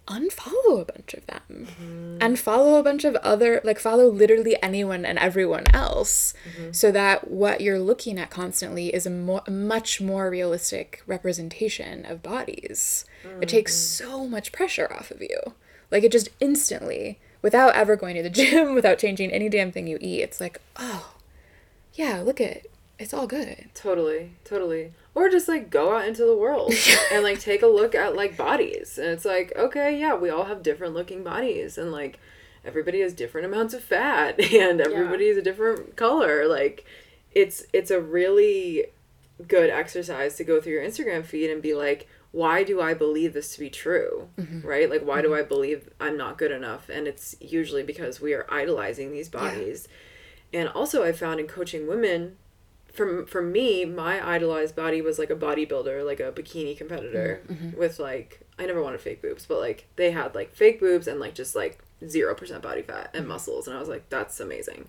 unfollow 0.06 0.82
a 0.82 0.84
bunch 0.84 1.14
of 1.14 1.26
them. 1.26 1.42
Mm-hmm. 1.50 2.18
And 2.20 2.38
follow 2.38 2.78
a 2.78 2.82
bunch 2.82 3.04
of 3.04 3.14
other 3.16 3.60
like 3.64 3.78
follow 3.78 4.08
literally 4.08 4.60
anyone 4.62 5.06
and 5.06 5.18
everyone 5.18 5.64
else 5.72 6.34
mm-hmm. 6.44 6.72
so 6.72 6.92
that 6.92 7.30
what 7.30 7.60
you're 7.60 7.78
looking 7.78 8.18
at 8.18 8.28
constantly 8.28 8.92
is 8.92 9.06
a 9.06 9.10
more 9.10 9.42
a 9.46 9.50
much 9.50 10.00
more 10.00 10.28
realistic 10.28 11.02
representation 11.06 12.04
of 12.04 12.22
bodies. 12.22 13.06
It 13.40 13.48
takes 13.48 13.72
mm-hmm. 13.72 14.10
so 14.10 14.28
much 14.28 14.52
pressure 14.52 14.92
off 14.92 15.10
of 15.10 15.22
you. 15.22 15.54
Like 15.90 16.04
it 16.04 16.12
just 16.12 16.28
instantly 16.40 17.18
without 17.40 17.74
ever 17.74 17.96
going 17.96 18.16
to 18.16 18.22
the 18.22 18.30
gym, 18.40 18.74
without 18.74 18.98
changing 18.98 19.30
any 19.30 19.48
damn 19.48 19.72
thing 19.72 19.86
you 19.86 19.96
eat. 20.00 20.20
It's 20.22 20.40
like, 20.40 20.60
"Oh, 20.76 21.14
yeah, 21.94 22.20
look 22.20 22.40
at 22.40 22.66
it's 23.00 23.14
all 23.14 23.26
good." 23.26 23.70
Totally, 23.74 24.32
totally. 24.44 24.92
Or 25.14 25.28
just 25.28 25.48
like 25.48 25.70
go 25.70 25.96
out 25.96 26.06
into 26.06 26.24
the 26.24 26.36
world 26.36 26.72
and 27.12 27.24
like 27.24 27.40
take 27.40 27.62
a 27.62 27.66
look 27.66 27.94
at 27.94 28.14
like 28.14 28.36
bodies. 28.36 28.98
And 28.98 29.08
it's 29.08 29.24
like, 29.24 29.52
okay, 29.56 29.98
yeah, 29.98 30.14
we 30.14 30.30
all 30.30 30.44
have 30.44 30.62
different 30.62 30.94
looking 30.94 31.24
bodies 31.24 31.76
and 31.76 31.90
like 31.90 32.20
everybody 32.64 33.00
has 33.00 33.12
different 33.12 33.46
amounts 33.46 33.74
of 33.74 33.82
fat 33.82 34.38
and 34.52 34.80
everybody 34.80 35.26
is 35.26 35.36
a 35.36 35.42
different 35.42 35.96
color. 35.96 36.46
Like 36.46 36.84
it's 37.32 37.64
it's 37.72 37.90
a 37.90 38.00
really 38.00 38.86
good 39.48 39.70
exercise 39.70 40.36
to 40.36 40.44
go 40.44 40.60
through 40.60 40.72
your 40.74 40.84
Instagram 40.84 41.24
feed 41.24 41.50
and 41.50 41.62
be 41.62 41.74
like, 41.74 42.08
why 42.32 42.62
do 42.62 42.80
I 42.80 42.94
believe 42.94 43.32
this 43.32 43.54
to 43.54 43.60
be 43.60 43.70
true? 43.70 44.28
Mm-hmm. 44.38 44.66
Right? 44.66 44.88
Like 44.88 45.02
why 45.02 45.22
do 45.22 45.28
mm-hmm. 45.28 45.44
I 45.44 45.48
believe 45.48 45.88
I'm 46.00 46.16
not 46.16 46.38
good 46.38 46.52
enough? 46.52 46.88
And 46.88 47.08
it's 47.08 47.34
usually 47.40 47.82
because 47.82 48.20
we 48.20 48.34
are 48.34 48.46
idolizing 48.48 49.12
these 49.12 49.28
bodies. 49.28 49.88
And 50.52 50.68
also 50.68 51.02
I 51.02 51.12
found 51.12 51.40
in 51.40 51.46
coaching 51.46 51.86
women 51.86 52.36
for 52.92 53.26
for 53.26 53.42
me, 53.42 53.84
my 53.84 54.26
idolized 54.26 54.76
body 54.76 55.00
was 55.00 55.18
like 55.18 55.30
a 55.30 55.36
bodybuilder, 55.36 56.04
like 56.04 56.20
a 56.20 56.32
bikini 56.32 56.76
competitor 56.76 57.42
mm-hmm. 57.44 57.66
Mm-hmm. 57.68 57.78
with 57.78 57.98
like 57.98 58.40
I 58.58 58.66
never 58.66 58.82
wanted 58.82 59.00
fake 59.00 59.22
boobs, 59.22 59.46
but 59.46 59.58
like 59.58 59.86
they 59.96 60.10
had 60.10 60.34
like 60.34 60.54
fake 60.54 60.80
boobs 60.80 61.06
and 61.06 61.20
like 61.20 61.34
just 61.34 61.54
like 61.54 61.82
zero 62.06 62.34
percent 62.34 62.62
body 62.62 62.82
fat 62.82 63.10
and 63.14 63.22
mm-hmm. 63.22 63.32
muscles, 63.32 63.66
and 63.68 63.76
I 63.76 63.80
was 63.80 63.88
like, 63.88 64.08
that's 64.08 64.40
amazing. 64.40 64.88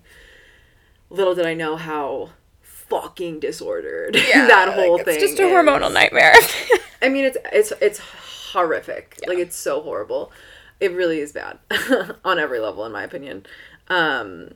Little 1.10 1.36
did 1.36 1.46
I 1.46 1.54
know 1.54 1.76
how 1.76 2.30
fucking 2.62 3.40
disordered 3.40 4.14
that 4.34 4.74
whole 4.74 4.98
Like, 4.98 5.06
thing. 5.06 5.16
It's 5.16 5.24
just 5.24 5.40
a 5.40 5.44
is. 5.44 5.52
hormonal 5.52 5.94
nightmare. 5.94 6.34
I 7.02 7.10
mean, 7.10 7.26
it's 7.26 7.38
it's 7.52 7.72
it's 7.82 8.00
horrific. 8.00 9.20
Like 9.28 9.38
it's 9.38 9.56
so 9.56 9.82
horrible. 9.82 10.32
It 10.80 10.92
really 10.92 11.20
is 11.20 11.32
bad 11.32 11.60
on 12.26 12.40
every 12.40 12.60
level, 12.60 12.86
in 12.86 12.92
my 12.92 13.04
opinion. 13.04 13.46
Um, 13.88 14.52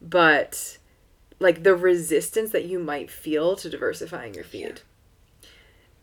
but 0.00 0.78
like 1.38 1.62
the 1.62 1.74
resistance 1.74 2.50
that 2.50 2.64
you 2.64 2.78
might 2.78 3.10
feel 3.10 3.56
to 3.56 3.68
diversifying 3.68 4.34
your 4.34 4.44
feed. 4.44 4.80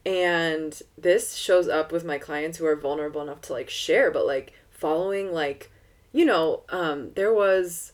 And 0.06 0.80
this 0.98 1.36
shows 1.36 1.68
up 1.68 1.92
with 1.92 2.04
my 2.04 2.18
clients 2.18 2.58
who 2.58 2.66
are 2.66 2.76
vulnerable 2.76 3.22
enough 3.22 3.42
to 3.42 3.54
like 3.54 3.70
share, 3.70 4.12
but 4.12 4.26
like 4.26 4.54
following 4.70 5.32
like, 5.32 5.72
you 6.12 6.26
know, 6.26 6.62
um, 6.70 7.12
there 7.16 7.34
was 7.34 7.94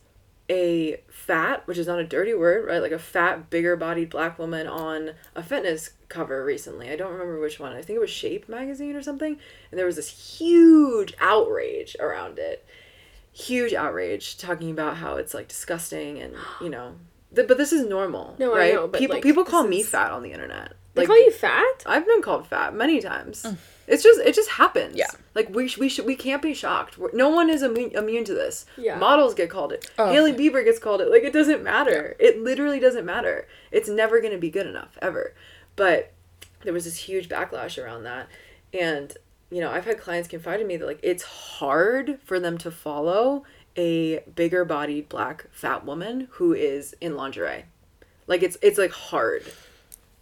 a 0.49 0.99
fat, 1.07 1.65
which 1.67 1.77
is 1.77 1.85
not 1.85 1.99
a 1.99 2.03
dirty 2.03 2.33
word, 2.33 2.65
right? 2.65 2.81
Like 2.81 2.91
a 2.91 2.99
fat, 2.99 3.51
bigger 3.51 3.75
bodied 3.75 4.09
black 4.09 4.39
woman 4.39 4.65
on 4.65 5.11
a 5.35 5.43
fitness 5.43 5.91
cover 6.09 6.43
recently. 6.43 6.89
I 6.89 6.95
don't 6.95 7.11
remember 7.11 7.39
which 7.39 7.59
one. 7.59 7.73
I 7.73 7.83
think 7.83 7.97
it 7.97 8.01
was 8.01 8.09
Shape 8.09 8.49
magazine 8.49 8.95
or 8.95 9.03
something. 9.03 9.37
And 9.69 9.77
there 9.77 9.85
was 9.85 9.95
this 9.95 10.39
huge 10.39 11.13
outrage 11.19 11.95
around 11.99 12.39
it. 12.39 12.65
Huge 13.31 13.73
outrage 13.73 14.37
talking 14.39 14.71
about 14.71 14.97
how 14.97 15.15
it's 15.15 15.35
like 15.35 15.47
disgusting 15.47 16.19
and, 16.19 16.33
you 16.59 16.69
know, 16.71 16.95
th- 17.35 17.47
but 17.47 17.57
this 17.57 17.71
is 17.71 17.85
normal. 17.87 18.35
No, 18.39 18.53
I 18.53 18.57
right? 18.57 18.73
know, 18.73 18.87
but, 18.87 18.99
people 18.99 19.15
like, 19.15 19.23
people 19.23 19.43
call 19.45 19.65
me 19.67 19.81
is- 19.81 19.89
fat 19.89 20.11
on 20.11 20.23
the 20.23 20.31
internet. 20.31 20.73
They 20.95 21.01
Like 21.03 21.07
call 21.09 21.17
you 21.23 21.31
fat? 21.31 21.83
I've 21.85 22.05
been 22.05 22.21
called 22.21 22.47
fat 22.47 22.73
many 22.73 22.99
times. 22.99 23.43
Mm. 23.43 23.57
It's 23.87 24.03
just 24.03 24.19
it 24.21 24.33
just 24.35 24.49
happens. 24.51 24.95
Yeah. 24.95 25.07
Like 25.35 25.49
we 25.53 25.67
sh- 25.67 25.77
we 25.77 25.87
should 25.87 26.05
we 26.05 26.15
can't 26.15 26.41
be 26.41 26.53
shocked. 26.53 26.97
We're, 26.97 27.11
no 27.13 27.29
one 27.29 27.49
is 27.49 27.61
immune, 27.63 27.91
immune 27.95 28.23
to 28.25 28.33
this. 28.33 28.65
Yeah. 28.77 28.97
Models 28.97 29.33
get 29.35 29.49
called 29.49 29.71
it. 29.71 29.89
Oh, 29.97 30.11
Hailey 30.11 30.33
okay. 30.33 30.49
Bieber 30.49 30.63
gets 30.65 30.79
called 30.79 31.01
it. 31.01 31.09
Like 31.09 31.23
it 31.23 31.31
doesn't 31.33 31.63
matter. 31.63 32.15
It 32.19 32.41
literally 32.41 32.79
doesn't 32.79 33.05
matter. 33.05 33.47
It's 33.71 33.87
never 33.89 34.19
going 34.19 34.33
to 34.33 34.39
be 34.39 34.49
good 34.49 34.67
enough 34.67 34.97
ever. 35.01 35.33
But 35.75 36.11
there 36.63 36.73
was 36.73 36.85
this 36.85 36.97
huge 36.97 37.29
backlash 37.29 37.81
around 37.81 38.03
that 38.03 38.27
and 38.73 39.15
you 39.51 39.61
know, 39.61 39.71
I've 39.71 39.85
had 39.85 39.99
clients 39.99 40.27
confide 40.27 40.61
in 40.61 40.67
me 40.67 40.77
that 40.77 40.85
like 40.85 40.99
it's 41.01 41.23
hard 41.23 42.19
for 42.23 42.39
them 42.39 42.57
to 42.59 42.69
follow 42.71 43.43
a 43.79 44.19
bigger 44.35 44.65
bodied 44.65 45.07
black 45.07 45.45
fat 45.51 45.85
woman 45.85 46.27
who 46.31 46.53
is 46.53 46.93
in 46.99 47.15
lingerie. 47.15 47.63
Like 48.27 48.43
it's 48.43 48.57
it's 48.61 48.77
like 48.77 48.91
hard 48.91 49.43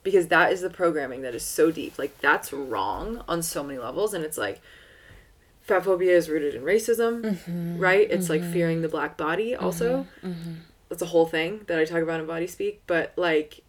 because 0.03 0.27
that 0.27 0.51
is 0.51 0.61
the 0.61 0.69
programming 0.69 1.23
that 1.23 1.33
is 1.33 1.43
so 1.43 1.71
deep. 1.71 1.97
Like 1.97 2.17
that's 2.19 2.53
wrong 2.53 3.23
on 3.27 3.41
so 3.41 3.63
many 3.63 3.79
levels, 3.79 4.13
and 4.13 4.23
it's 4.23 4.37
like 4.37 4.61
fat 5.61 5.83
phobia 5.83 6.15
is 6.15 6.29
rooted 6.29 6.53
in 6.53 6.61
racism, 6.61 7.23
mm-hmm. 7.23 7.79
right? 7.79 8.09
It's 8.09 8.29
like 8.29 8.41
mm-hmm. 8.41 8.53
fearing 8.53 8.81
the 8.83 8.89
black 8.89 9.17
body. 9.17 9.51
Mm-hmm. 9.53 9.65
Also, 9.65 10.05
that's 10.87 11.01
a 11.01 11.07
whole 11.07 11.25
thing 11.25 11.61
that 11.65 11.79
I 11.79 11.85
talk 11.85 12.03
about 12.03 12.19
in 12.19 12.27
Body 12.27 12.47
Speak. 12.47 12.83
But 12.85 13.13
like, 13.15 13.61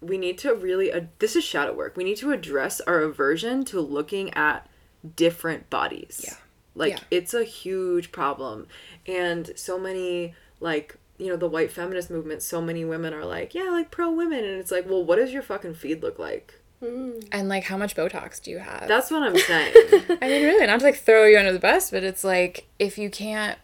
we 0.00 0.16
need 0.16 0.38
to 0.38 0.54
really 0.54 0.90
uh, 0.90 1.02
this 1.18 1.36
is 1.36 1.44
shadow 1.44 1.74
work. 1.74 1.98
We 1.98 2.04
need 2.04 2.16
to 2.16 2.32
address 2.32 2.80
our 2.80 3.00
aversion 3.00 3.64
to 3.66 3.80
looking 3.80 4.32
at 4.32 4.68
different 5.16 5.68
bodies. 5.68 6.22
Yeah. 6.24 6.34
Like 6.74 6.92
Yeah. 6.92 6.98
it's 7.10 7.34
a 7.34 7.44
huge 7.44 8.10
problem, 8.12 8.66
and 9.06 9.52
so 9.56 9.78
many 9.78 10.34
like 10.60 10.96
you 11.18 11.28
know 11.28 11.36
the 11.36 11.48
white 11.48 11.70
feminist 11.70 12.10
movement. 12.10 12.42
So 12.42 12.60
many 12.60 12.84
women 12.84 13.14
are 13.14 13.24
like, 13.24 13.54
yeah, 13.54 13.70
like 13.70 13.90
pro 13.90 14.10
women, 14.10 14.38
and 14.44 14.58
it's 14.58 14.70
like, 14.72 14.88
well, 14.88 15.04
what 15.04 15.16
does 15.16 15.32
your 15.32 15.42
fucking 15.42 15.74
feed 15.74 16.02
look 16.02 16.18
like? 16.18 16.60
Mm. 16.82 17.26
and 17.32 17.48
like 17.48 17.64
how 17.64 17.78
much 17.78 17.94
Botox 17.96 18.42
do 18.42 18.50
you 18.50 18.58
have? 18.58 18.86
That's 18.88 19.10
what 19.10 19.22
I'm 19.22 19.38
saying. 19.38 19.72
I 20.20 20.28
mean, 20.28 20.42
really, 20.44 20.66
not 20.66 20.80
to 20.80 20.84
like 20.86 20.96
throw 20.96 21.24
you 21.24 21.38
under 21.38 21.52
the 21.52 21.58
bus, 21.60 21.90
but 21.90 22.02
it's 22.02 22.24
like 22.24 22.66
if 22.78 22.98
you 22.98 23.08
can't, 23.08 23.58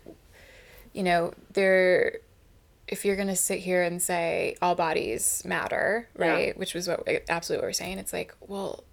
you 0.94 1.02
know, 1.02 1.34
there, 1.52 2.18
if 2.88 3.04
you're 3.04 3.16
gonna 3.16 3.36
sit 3.36 3.58
here 3.58 3.82
and 3.82 4.00
say 4.00 4.56
all 4.62 4.74
bodies 4.74 5.42
matter, 5.44 6.08
Yeah. 6.18 6.26
right? 6.28 6.56
Which 6.58 6.72
was 6.72 6.88
what 6.88 7.06
absolutely 7.28 7.62
what 7.62 7.68
we're 7.68 7.72
saying. 7.74 7.98
It's 7.98 8.12
like, 8.12 8.34
well, 8.40 8.84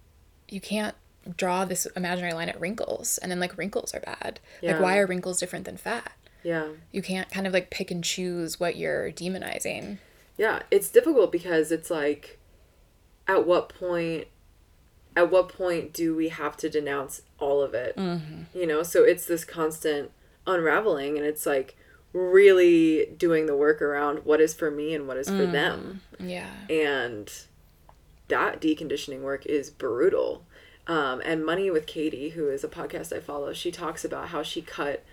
you 0.49 0.59
can't 0.59 0.95
draw 1.35 1.65
this 1.65 1.85
imaginary 1.95 2.33
line 2.33 2.49
at 2.49 2.59
wrinkles, 2.59 3.17
and 3.17 3.31
then 3.31 3.39
like 3.39 3.57
wrinkles 3.57 3.93
are 3.93 3.99
bad. 3.99 4.39
Yeah. 4.61 4.73
Like, 4.73 4.81
why 4.81 4.97
are 4.97 5.07
wrinkles 5.07 5.39
different 5.39 5.65
than 5.65 5.77
fat? 5.77 6.11
yeah. 6.43 6.67
You 6.91 7.01
can't 7.01 7.29
kind 7.29 7.45
of 7.45 7.53
like 7.53 7.69
pick 7.69 7.91
and 7.91 8.03
choose 8.03 8.59
what 8.59 8.77
you're 8.77 9.11
demonizing. 9.11 9.97
Yeah, 10.37 10.61
it's 10.71 10.89
difficult 10.89 11.31
because 11.31 11.71
it's 11.71 11.89
like 11.89 12.39
at 13.27 13.45
what 13.45 13.69
point 13.69 14.27
at 15.15 15.31
what 15.31 15.49
point 15.49 15.93
do 15.93 16.15
we 16.15 16.29
have 16.29 16.55
to 16.57 16.69
denounce 16.69 17.21
all 17.39 17.61
of 17.61 17.73
it? 17.73 17.97
Mm-hmm. 17.97 18.57
You 18.57 18.67
know, 18.67 18.83
so 18.83 19.03
it's 19.03 19.25
this 19.25 19.43
constant 19.43 20.11
unraveling 20.45 21.17
and 21.17 21.25
it's 21.25 21.45
like 21.45 21.75
really 22.13 23.07
doing 23.17 23.45
the 23.45 23.55
work 23.55 23.81
around 23.81 24.19
what 24.19 24.39
is 24.39 24.53
for 24.53 24.71
me 24.71 24.93
and 24.93 25.07
what 25.07 25.17
is 25.17 25.27
for 25.27 25.45
mm. 25.45 25.51
them 25.51 26.01
Yeah. 26.19 26.49
and 26.69 27.31
that 28.29 28.61
deconditioning 28.61 29.21
work 29.21 29.45
is 29.45 29.69
brutal 29.69 30.43
um, 30.87 31.21
and 31.25 31.45
money 31.45 31.69
with 31.69 31.85
katie 31.85 32.29
who 32.29 32.49
is 32.49 32.63
a 32.63 32.67
podcast 32.67 33.15
i 33.15 33.19
follow 33.19 33.53
she 33.53 33.71
talks 33.71 34.03
about 34.05 34.29
how 34.29 34.41
she 34.41 34.61
cut 34.61 35.03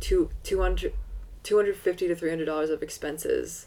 two, 0.00 0.30
200 0.42 0.92
250 1.42 2.08
to 2.08 2.14
300 2.14 2.44
dollars 2.44 2.70
of 2.70 2.82
expenses 2.82 3.66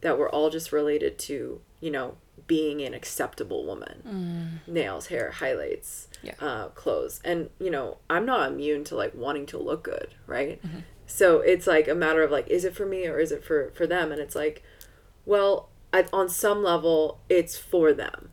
that 0.00 0.16
were 0.18 0.28
all 0.34 0.48
just 0.50 0.72
related 0.72 1.18
to 1.18 1.60
you 1.80 1.90
know 1.90 2.16
being 2.46 2.80
an 2.82 2.94
acceptable 2.94 3.64
woman. 3.64 4.60
Nails 4.66 5.06
hair 5.06 5.30
highlights 5.30 6.08
Yeah. 6.22 6.32
uh, 6.40 6.68
clothes. 6.68 7.20
And 7.24 7.50
you 7.60 7.70
know 7.70 7.98
i'm 8.08 8.24
not 8.26 8.50
immune 8.50 8.82
to 8.84 8.96
like 8.96 9.14
wanting 9.14 9.46
to 9.46 9.58
look 9.58 9.84
good 9.84 10.14
right? 10.26 10.60
So 11.06 11.40
it's 11.40 11.66
like 11.66 11.86
a 11.88 11.94
matter 11.94 12.22
of 12.22 12.30
like 12.30 12.48
is 12.48 12.64
it 12.64 12.74
for 12.74 12.86
me 12.86 13.06
or 13.06 13.18
is 13.20 13.30
it 13.30 13.44
for 13.44 13.70
for 13.74 13.86
them? 13.86 14.10
And 14.10 14.20
it's 14.20 14.34
like 14.34 14.62
well 15.26 15.68
I, 15.92 16.06
on 16.12 16.28
some 16.28 16.62
level 16.62 17.20
it's 17.28 17.56
for 17.58 17.92
them 17.92 18.30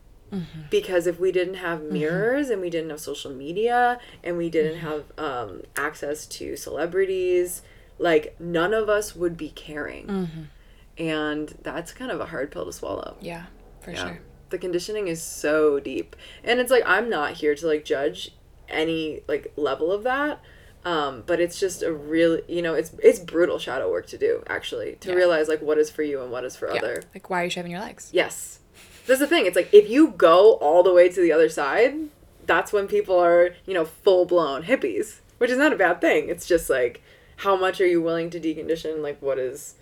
because 0.70 1.06
if 1.06 1.18
we 1.18 1.32
didn't 1.32 1.54
have 1.54 1.82
mirrors 1.82 2.50
and 2.50 2.60
we 2.60 2.70
didn't 2.70 2.90
have 2.90 3.00
social 3.00 3.30
media 3.32 3.98
and 4.22 4.36
we 4.36 4.48
didn't 4.50 4.78
have 4.80 5.04
um, 5.18 5.62
access 5.76 6.26
to 6.26 6.56
celebrities 6.56 7.62
like 7.98 8.36
none 8.40 8.72
of 8.74 8.88
us 8.88 9.16
would 9.16 9.36
be 9.36 9.50
caring 9.50 10.48
and 10.96 11.54
that's 11.62 11.92
kind 11.92 12.10
of 12.10 12.20
a 12.20 12.26
hard 12.26 12.50
pill 12.50 12.64
to 12.64 12.72
swallow 12.72 13.16
Yeah. 13.20 13.46
For 13.80 13.92
yeah. 13.92 14.04
sure. 14.06 14.20
The 14.50 14.58
conditioning 14.58 15.08
is 15.08 15.22
so 15.22 15.78
deep. 15.78 16.16
And 16.42 16.58
it's 16.58 16.70
like 16.70 16.82
I'm 16.86 17.08
not 17.10 17.34
here 17.34 17.54
to 17.54 17.66
like 17.66 17.84
judge 17.84 18.32
any 18.68 19.22
like 19.28 19.52
level 19.56 19.92
of 19.92 20.02
that. 20.04 20.40
Um, 20.84 21.22
but 21.26 21.38
it's 21.40 21.58
just 21.60 21.82
a 21.82 21.92
really 21.92 22.42
you 22.48 22.62
know, 22.62 22.74
it's 22.74 22.92
it's 23.02 23.18
brutal 23.18 23.58
shadow 23.58 23.90
work 23.90 24.06
to 24.08 24.18
do, 24.18 24.42
actually. 24.48 24.96
To 25.00 25.10
Yeah. 25.10 25.16
realize 25.16 25.48
like 25.48 25.60
what 25.60 25.76
is 25.78 25.90
for 25.90 26.02
you 26.02 26.22
and 26.22 26.30
what 26.32 26.44
is 26.44 26.56
for 26.56 26.68
Yeah. 26.72 26.78
other. 26.80 27.02
Like, 27.14 27.28
why 27.30 27.42
are 27.42 27.44
you 27.44 27.50
shaving 27.50 27.70
your 27.72 27.80
legs? 27.80 28.10
Yes. 28.12 28.60
That's 29.08 29.20
the 29.20 29.26
thing. 29.26 29.46
It's 29.46 29.56
like 29.56 29.72
if 29.72 29.88
you 29.88 30.08
go 30.08 30.54
all 30.54 30.82
the 30.82 30.92
way 30.92 31.08
to 31.08 31.20
the 31.20 31.32
other 31.32 31.48
side, 31.48 31.96
that's 32.46 32.72
when 32.72 32.86
people 32.86 33.18
are, 33.18 33.54
you 33.66 33.74
know, 33.74 33.84
full 33.84 34.24
blown 34.24 34.62
hippies. 34.64 35.20
Which 35.38 35.50
is 35.50 35.58
not 35.58 35.72
a 35.72 35.76
bad 35.76 36.00
thing. 36.00 36.28
It's 36.28 36.46
just 36.46 36.68
like 36.68 37.02
how 37.36 37.56
much 37.56 37.80
are 37.80 37.86
you 37.86 38.02
willing 38.02 38.30
to 38.30 38.40
decondition? 38.40 39.02
Like 39.02 39.20
what 39.22 39.38
is 39.38 39.74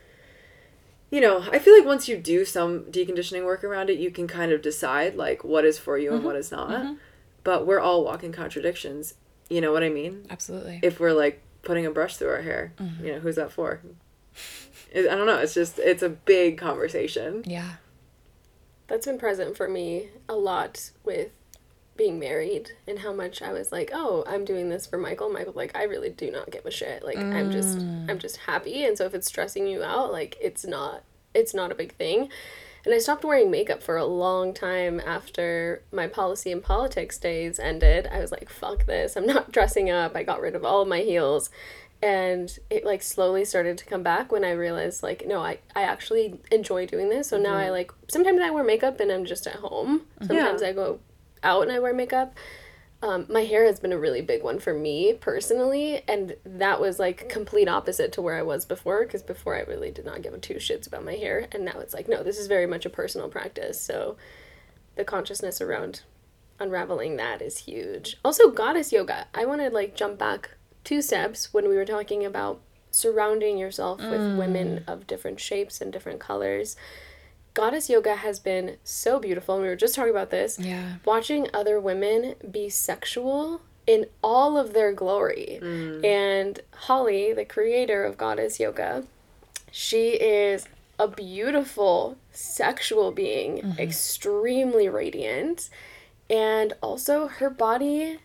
you 1.11 1.21
know, 1.21 1.45
I 1.53 1.59
feel 1.59 1.77
like 1.77 1.87
once 1.87 2.09
you 2.09 2.17
do 2.17 2.45
some 2.45 2.85
deconditioning 2.85 3.45
work 3.45 3.63
around 3.63 3.91
it, 3.91 3.99
you 3.99 4.11
can 4.11 4.27
kind 4.27 4.53
of 4.53 4.61
decide 4.61 5.15
like 5.15 5.45
what 5.45 5.65
is 5.65 5.79
for 5.79 5.97
you 5.97 6.11
and 6.11 6.19
mm-hmm. 6.19 6.27
what 6.27 6.37
is 6.37 6.51
not. 6.51 6.71
Mm-hmm. 6.71 6.95
But 7.45 7.67
we're 7.67 7.81
all 7.81 8.05
walking 8.05 8.33
contradictions. 8.33 9.15
You 9.49 9.61
know 9.61 9.73
what 9.73 9.85
I 9.85 9.89
mean? 9.89 10.27
Absolutely. 10.31 10.81
If 10.83 10.99
we're 10.99 11.13
like 11.13 11.43
putting 11.63 11.87
a 11.87 11.91
brush 11.91 12.17
through 12.17 12.31
our 12.31 12.43
hair, 12.43 12.73
mm-hmm. 12.77 13.05
you 13.05 13.13
know, 13.13 13.21
who's 13.21 13.37
that 13.37 13.53
for? 13.53 13.81
I 14.95 15.03
don't 15.03 15.27
know. 15.27 15.39
It's 15.39 15.55
just 15.55 15.79
it's 15.79 16.03
a 16.03 16.09
big 16.09 16.59
conversation. 16.59 17.45
yeah. 17.47 17.75
That's 18.89 19.07
been 19.07 19.19
present 19.19 19.57
for 19.57 19.69
me 19.69 20.11
a 20.29 20.37
lot 20.37 20.91
with 21.05 21.31
being 21.97 22.19
married 22.19 22.73
and 22.87 23.01
how 23.01 23.13
much 23.13 23.43
I 23.43 23.53
was 23.53 23.73
like, 23.73 23.91
oh, 23.93 24.25
I'm 24.27 24.45
doing 24.45 24.69
this 24.69 24.87
for 24.87 24.99
Michael. 24.99 25.31
Michael, 25.31 25.55
like, 25.55 25.77
I 25.77 25.85
really 25.85 26.11
do 26.11 26.31
not 26.31 26.51
give 26.51 26.67
a 26.67 26.71
shit. 26.71 27.03
Like, 27.03 27.19
I'm 27.19 27.51
just, 27.51 27.79
mm. 27.79 28.11
I'm 28.11 28.19
just 28.19 28.37
happy. 28.39 28.85
And 28.85 28.97
so 28.97 29.07
if 29.07 29.15
it's 29.15 29.27
stressing 29.27 29.67
you 29.67 29.83
out, 29.83 30.13
like, 30.13 30.37
it's 30.41 30.65
not, 30.65 31.03
it's 31.35 31.55
not 31.55 31.73
a 31.73 31.75
big 31.75 31.95
thing. 31.95 32.29
And 32.85 32.95
I 32.95 32.99
stopped 32.99 33.25
wearing 33.25 33.51
makeup 33.51 33.83
for 33.83 33.97
a 33.97 34.05
long 34.05 34.55
time 34.55 35.01
after 35.01 35.83
my 35.91 36.07
policy 36.07 36.53
and 36.53 36.63
politics 36.63 37.19
days 37.19 37.59
ended. 37.59 38.07
I 38.07 38.21
was 38.21 38.31
like, 38.31 38.49
fuck 38.49 38.87
this. 38.87 39.17
I'm 39.17 39.27
not 39.27 39.51
dressing 39.53 39.91
up. 39.91 40.15
I 40.15 40.23
got 40.23 40.41
rid 40.41 40.55
of 40.55 40.65
all 40.65 40.83
of 40.83 40.89
my 40.89 41.01
heels. 41.01 41.51
And 42.03 42.57
it 42.69 42.85
like 42.85 43.03
slowly 43.03 43.45
started 43.45 43.79
to 43.79 43.85
come 43.85 44.03
back 44.03 44.31
when 44.31 44.45
I 44.45 44.53
realized 44.53 45.03
like, 45.03 45.27
no, 45.27 45.41
I, 45.41 45.59
I 45.75 45.83
actually 45.83 46.39
enjoy 46.53 46.87
doing 46.87 47.09
this. 47.09 47.29
So 47.29 47.39
now 47.39 47.55
I 47.55 47.71
like, 47.71 47.91
sometimes 48.09 48.41
I 48.41 48.51
wear 48.51 48.65
makeup 48.65 49.01
and 49.01 49.11
I'm 49.11 49.25
just 49.25 49.47
at 49.47 49.57
home. 49.57 50.03
Sometimes 50.21 50.63
I 50.63 50.73
go 50.73 51.01
out 51.43 51.63
and 51.63 51.73
I 51.73 51.79
wear 51.79 51.95
makeup. 51.95 52.35
Um, 53.03 53.27
my 53.29 53.43
hair 53.43 53.65
has 53.65 53.79
been 53.79 53.93
a 53.93 53.99
really 53.99 54.23
big 54.23 54.43
one 54.43 54.59
for 54.59 54.73
me 54.73 55.13
personally, 55.13 56.03
and 56.09 56.35
that 56.45 56.81
was 56.81 56.99
like 56.99 57.29
complete 57.29 57.69
opposite 57.69 58.11
to 58.15 58.23
where 58.23 58.37
I 58.37 58.43
was 58.43 58.65
before. 58.65 59.05
Because 59.05 59.23
before 59.23 59.55
I 59.55 59.61
really 59.61 59.91
did 59.91 60.07
not 60.07 60.23
give 60.23 60.33
a 60.33 60.39
two 60.39 60.55
shits 60.55 60.87
about 60.87 61.05
my 61.05 61.15
hair, 61.15 61.47
and 61.53 61.65
now 61.65 61.79
it's 61.79 61.93
like 61.93 62.09
no, 62.09 62.23
this 62.23 62.39
is 62.39 62.47
very 62.47 62.67
much 62.67 62.87
a 62.87 62.91
personal 62.91 63.29
practice. 63.29 63.81
So, 63.81 64.17
the 64.97 65.05
consciousness 65.05 65.61
around 65.61 66.03
unraveling 66.59 67.17
that 67.17 67.43
is 67.43 67.59
huge. 67.59 68.17
Also, 68.25 68.51
goddess 68.51 68.93
yoga. 68.93 69.27
I 69.35 69.45
want 69.45 69.61
to 69.61 69.69
like 69.69 69.95
jump 69.95 70.19
back 70.19 70.56
two 70.87 71.03
steps 71.03 71.53
when 71.53 71.69
we 71.69 71.75
were 71.75 71.85
talking 71.85 72.25
about 72.25 72.61
surrounding 72.93 73.59
yourself 73.59 73.99
with 73.99 74.21
mm. 74.21 74.39
women 74.39 74.85
of 74.87 75.07
different 75.07 75.41
shapes 75.41 75.81
and 75.81 75.93
different 75.93 76.21
colors. 76.21 76.77
Goddess 77.53 77.91
yoga 77.91 78.17
has 78.17 78.39
been 78.39 78.77
so 78.85 79.19
beautiful, 79.19 79.61
we 79.61 79.67
were 79.67 79.77
just 79.77 79.97
talking 79.97 80.13
about 80.13 80.31
this 80.31 80.59
Yeah. 80.59 80.95
watching 81.05 81.49
other 81.53 81.81
women 81.81 82.37
be 82.49 82.69
sexual 82.71 83.61
in 83.87 84.07
all 84.23 84.57
of 84.57 84.73
their 84.75 84.93
glory. 84.93 85.59
Mm. 85.61 86.05
And 86.05 86.61
Holly, 86.73 87.33
the 87.33 87.45
creator 87.45 88.05
of 88.05 88.17
Goddess 88.17 88.61
Yoga, 88.61 89.05
she 89.71 90.11
is 90.11 90.67
a 90.99 91.09
beautiful 91.09 92.17
sexual 92.33 93.11
being, 93.11 93.59
mm-hmm. 93.59 93.81
extremely 93.81 94.89
radiant, 94.89 95.69
and 96.31 96.73
also 96.81 97.27
her 97.27 97.51
body 97.51 98.19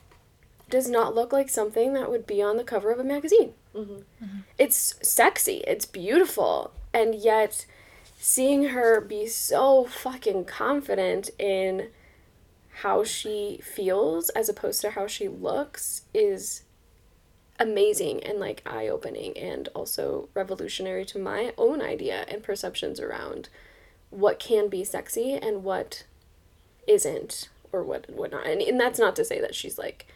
does 0.71 0.89
not 0.89 1.13
look 1.13 1.31
like 1.31 1.49
something 1.49 1.93
that 1.93 2.09
would 2.09 2.25
be 2.25 2.41
on 2.41 2.57
the 2.57 2.63
cover 2.63 2.91
of 2.91 2.99
a 2.99 3.03
magazine. 3.03 3.53
Mm-hmm. 3.75 3.93
Mm-hmm. 3.93 4.39
It's 4.57 4.95
sexy, 5.01 5.57
it's 5.67 5.85
beautiful, 5.85 6.73
and 6.93 7.13
yet 7.13 7.65
seeing 8.17 8.69
her 8.69 9.01
be 9.01 9.27
so 9.27 9.85
fucking 9.85 10.45
confident 10.45 11.29
in 11.37 11.89
how 12.81 13.03
she 13.03 13.59
feels 13.63 14.29
as 14.29 14.49
opposed 14.49 14.81
to 14.81 14.91
how 14.91 15.07
she 15.07 15.27
looks 15.27 16.03
is 16.13 16.63
amazing 17.59 18.23
and 18.23 18.39
like 18.39 18.63
eye 18.65 18.87
opening 18.87 19.37
and 19.37 19.69
also 19.75 20.29
revolutionary 20.33 21.05
to 21.05 21.19
my 21.19 21.53
own 21.57 21.81
idea 21.81 22.25
and 22.27 22.41
perceptions 22.41 22.99
around 22.99 23.49
what 24.09 24.39
can 24.39 24.67
be 24.67 24.83
sexy 24.83 25.33
and 25.33 25.63
what 25.63 26.05
isn't 26.87 27.49
or 27.71 27.83
what 27.83 28.09
what 28.09 28.31
not. 28.31 28.45
And, 28.47 28.61
and 28.61 28.79
that's 28.79 28.99
not 28.99 29.15
to 29.17 29.25
say 29.25 29.39
that 29.39 29.55
she's 29.55 29.77
like 29.77 30.07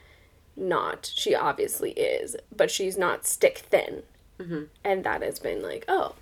not. 0.55 1.11
She 1.15 1.35
obviously 1.35 1.91
is, 1.91 2.35
but 2.55 2.71
she's 2.71 2.97
not 2.97 3.25
stick 3.25 3.59
thin. 3.69 4.03
Mm-hmm. 4.39 4.63
And 4.83 5.03
that 5.03 5.21
has 5.21 5.39
been 5.39 5.61
like, 5.61 5.85
oh, 5.87 6.15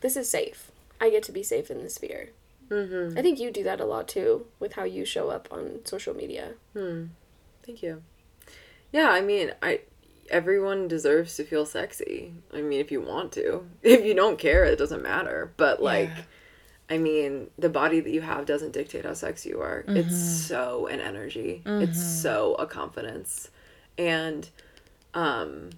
this 0.00 0.16
is 0.16 0.30
safe. 0.30 0.70
I 1.00 1.10
get 1.10 1.22
to 1.24 1.32
be 1.32 1.42
safe 1.42 1.70
in 1.70 1.82
this 1.82 1.96
sphere. 1.96 2.30
Mm-hmm. 2.70 3.18
I 3.18 3.22
think 3.22 3.38
you 3.38 3.50
do 3.50 3.64
that 3.64 3.80
a 3.80 3.86
lot 3.86 4.08
too 4.08 4.46
with 4.58 4.74
how 4.74 4.84
you 4.84 5.04
show 5.04 5.30
up 5.30 5.48
on 5.50 5.80
social 5.84 6.14
media. 6.14 6.52
Hmm. 6.74 7.06
Thank 7.64 7.82
you. 7.82 8.02
Yeah, 8.92 9.10
I 9.10 9.20
mean, 9.20 9.52
I 9.62 9.80
everyone 10.30 10.88
deserves 10.88 11.36
to 11.36 11.44
feel 11.44 11.64
sexy. 11.64 12.34
I 12.52 12.60
mean, 12.60 12.80
if 12.80 12.92
you 12.92 13.00
want 13.00 13.32
to. 13.32 13.66
If 13.82 14.04
you 14.04 14.14
don't 14.14 14.38
care, 14.38 14.64
it 14.64 14.78
doesn't 14.78 15.02
matter. 15.02 15.52
But 15.56 15.82
like 15.82 16.10
Yeah. 16.10 16.22
I 16.90 16.98
mean, 16.98 17.50
the 17.58 17.68
body 17.68 18.00
that 18.00 18.10
you 18.10 18.22
have 18.22 18.46
doesn't 18.46 18.72
dictate 18.72 19.04
how 19.04 19.12
sexy 19.12 19.50
you 19.50 19.60
are. 19.60 19.84
It's 19.88 20.08
mm-hmm. 20.08 20.14
so 20.14 20.86
an 20.86 21.00
energy. 21.00 21.62
It's 21.66 21.98
mm-hmm. 21.98 22.22
so 22.22 22.54
a 22.54 22.66
confidence. 22.66 23.50
And 23.98 24.48
um 25.14 25.70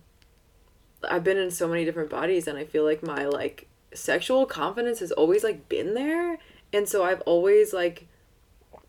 I've 1.09 1.24
been 1.24 1.38
in 1.38 1.50
so 1.50 1.66
many 1.66 1.85
different 1.85 2.11
bodies 2.11 2.46
and 2.46 2.59
I 2.59 2.64
feel 2.64 2.85
like 2.85 3.02
my 3.02 3.24
like 3.24 3.68
sexual 3.94 4.46
confidence 4.46 5.00
has 5.00 5.12
always 5.12 5.42
like 5.42 5.68
been 5.68 5.94
there. 5.94 6.38
And 6.72 6.88
so 6.88 7.04
I've 7.04 7.22
always 7.22 7.72
like 7.72 8.06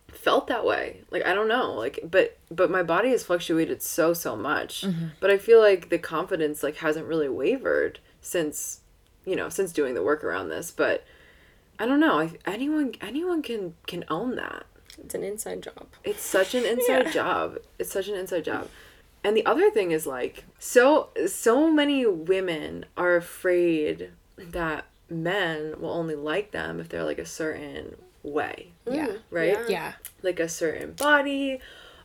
felt 0.09 0.47
that 0.47 0.65
way. 0.65 1.01
Like 1.09 1.25
i 1.25 1.33
don't 1.33 1.47
know. 1.47 1.73
Like 1.73 1.99
but 2.09 2.37
but 2.49 2.69
my 2.69 2.83
body 2.83 3.09
has 3.11 3.23
fluctuated 3.23 3.81
so 3.81 4.13
so 4.13 4.35
much. 4.35 4.85
But 5.19 5.31
i 5.31 5.37
feel 5.37 5.59
like 5.59 5.89
the 5.89 5.97
confidence 5.97 6.63
like 6.63 6.77
hasn't 6.77 7.07
really 7.07 7.29
wavered 7.29 7.99
since 8.21 8.81
you 9.25 9.35
know 9.35 9.49
since 9.49 9.71
doing 9.71 9.93
the 9.93 10.03
work 10.03 10.23
around 10.23 10.49
this. 10.49 10.69
But 10.71 11.05
i 11.79 11.85
don't 11.85 11.99
know. 11.99 12.19
I, 12.19 12.31
anyone 12.45 12.93
anyone 13.01 13.41
can 13.41 13.75
can 13.87 14.03
own 14.09 14.35
that. 14.35 14.65
It's 14.99 15.15
an 15.15 15.23
inside 15.23 15.63
job. 15.63 15.87
it's 16.03 16.21
such 16.21 16.53
an 16.53 16.65
inside 16.65 17.11
job. 17.13 17.57
It's 17.79 17.91
such 17.91 18.09
an 18.09 18.15
inside 18.15 18.43
job 18.43 18.67
and 19.23 19.35
the 19.35 19.45
other 19.45 19.69
thing 19.69 19.91
is 19.91 20.07
like 20.07 20.45
so 20.59 21.09
so 21.27 21.71
many 21.71 22.05
women 22.05 22.85
are 22.97 23.15
afraid 23.15 24.11
that 24.37 24.85
men 25.09 25.75
will 25.79 25.91
only 25.91 26.15
like 26.15 26.51
them 26.51 26.79
if 26.79 26.89
they're 26.89 27.03
like 27.03 27.19
a 27.19 27.25
certain 27.25 27.95
way. 28.23 28.71
Mm, 28.85 28.95
yeah. 28.95 29.07
right? 29.29 29.47
Yeah. 29.47 29.69
Yeah. 29.69 29.93
like 30.21 30.39
a 30.39 30.49
certain 30.49 30.93
body 30.93 31.59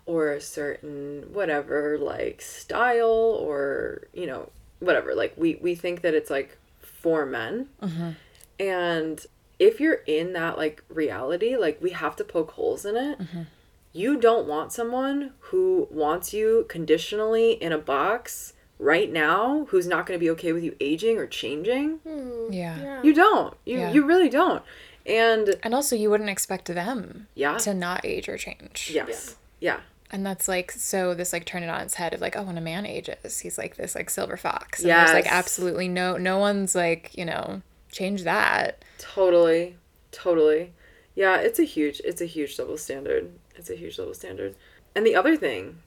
or 0.04 0.32
a 0.32 0.40
certain 0.40 1.28
whatever 1.32 1.98
like 1.98 2.40
style 2.42 3.38
or 3.40 4.08
you 4.12 4.26
know 4.26 4.50
whatever. 4.80 5.14
Like 5.14 5.34
we 5.36 5.56
we 5.56 5.74
think 5.74 6.02
that 6.02 6.14
it's 6.14 6.30
like 6.30 6.58
for 6.80 7.24
men. 7.24 7.68
Mm-hmm. 7.82 8.10
And 8.58 9.26
if 9.58 9.80
you're 9.80 10.00
in 10.06 10.32
that 10.34 10.58
like 10.58 10.82
reality 10.88 11.56
like 11.56 11.80
we 11.80 11.90
have 11.90 12.16
to 12.16 12.24
poke 12.24 12.52
holes 12.52 12.84
in 12.84 12.96
it 12.96 13.18
mm-hmm. 13.18 13.42
You 13.96 14.18
don't 14.18 14.46
want 14.46 14.72
someone 14.72 15.32
who 15.40 15.88
wants 15.90 16.32
you 16.34 16.66
conditionally 16.68 17.52
in 17.52 17.72
a 17.72 17.78
box 17.78 18.52
right 18.78 19.10
now 19.10 19.66
who's 19.70 19.86
not 19.86 20.04
going 20.06 20.18
to 20.18 20.22
be 20.22 20.30
okay 20.30 20.52
with 20.52 20.62
you 20.62 20.76
aging 20.80 21.16
or 21.18 21.26
changing. 21.26 21.96
Hmm, 21.98 22.52
Yeah. 22.52 23.02
You 23.02 23.14
don't. 23.14 23.56
You 23.64 23.78
Yeah. 23.78 23.92
you 23.92 24.04
really 24.06 24.28
don't. 24.28 24.62
And 25.06 25.56
And 25.62 25.74
also, 25.74 25.96
you 25.96 26.10
wouldn't 26.10 26.30
expect 26.30 26.66
them 26.66 27.28
yeah. 27.34 27.56
to 27.58 27.72
not 27.72 28.04
age 28.04 28.28
or 28.28 28.36
change. 28.36 28.90
Yes. 28.92 29.36
Yeah. 29.60 29.80
And 30.10 30.24
that's 30.26 30.46
like 30.46 30.70
so 30.72 31.14
this 31.14 31.32
like 31.32 31.46
turn 31.46 31.62
it 31.62 31.68
on 31.70 31.80
its 31.80 31.94
head 31.94 32.14
of 32.14 32.20
like 32.20 32.36
oh 32.36 32.42
when 32.44 32.56
a 32.56 32.60
man 32.60 32.86
ages 32.86 33.40
he's 33.40 33.58
like 33.58 33.74
this 33.76 33.96
like 33.96 34.08
silver 34.08 34.36
fox 34.36 34.80
and 34.80 34.90
there's 34.90 35.12
like 35.12 35.26
absolutely 35.32 35.88
no 35.88 36.16
no 36.16 36.38
one's 36.38 36.76
like 36.76 37.10
you 37.18 37.24
know 37.24 37.60
change 37.90 38.22
that 38.22 38.84
Totally. 38.98 39.76
Totally. 40.12 40.72
Yeah, 41.16 41.38
it's 41.38 41.58
a 41.58 41.64
huge 41.64 42.00
it's 42.04 42.20
a 42.20 42.26
huge 42.26 42.56
double 42.56 42.76
standard. 42.78 43.30
It's 43.56 43.70
a 43.70 43.76
huge 43.76 43.96
double 43.96 44.14
standard. 44.14 44.54
And 44.94 45.06
the 45.06 45.14
other 45.14 45.36
thing 45.36 45.80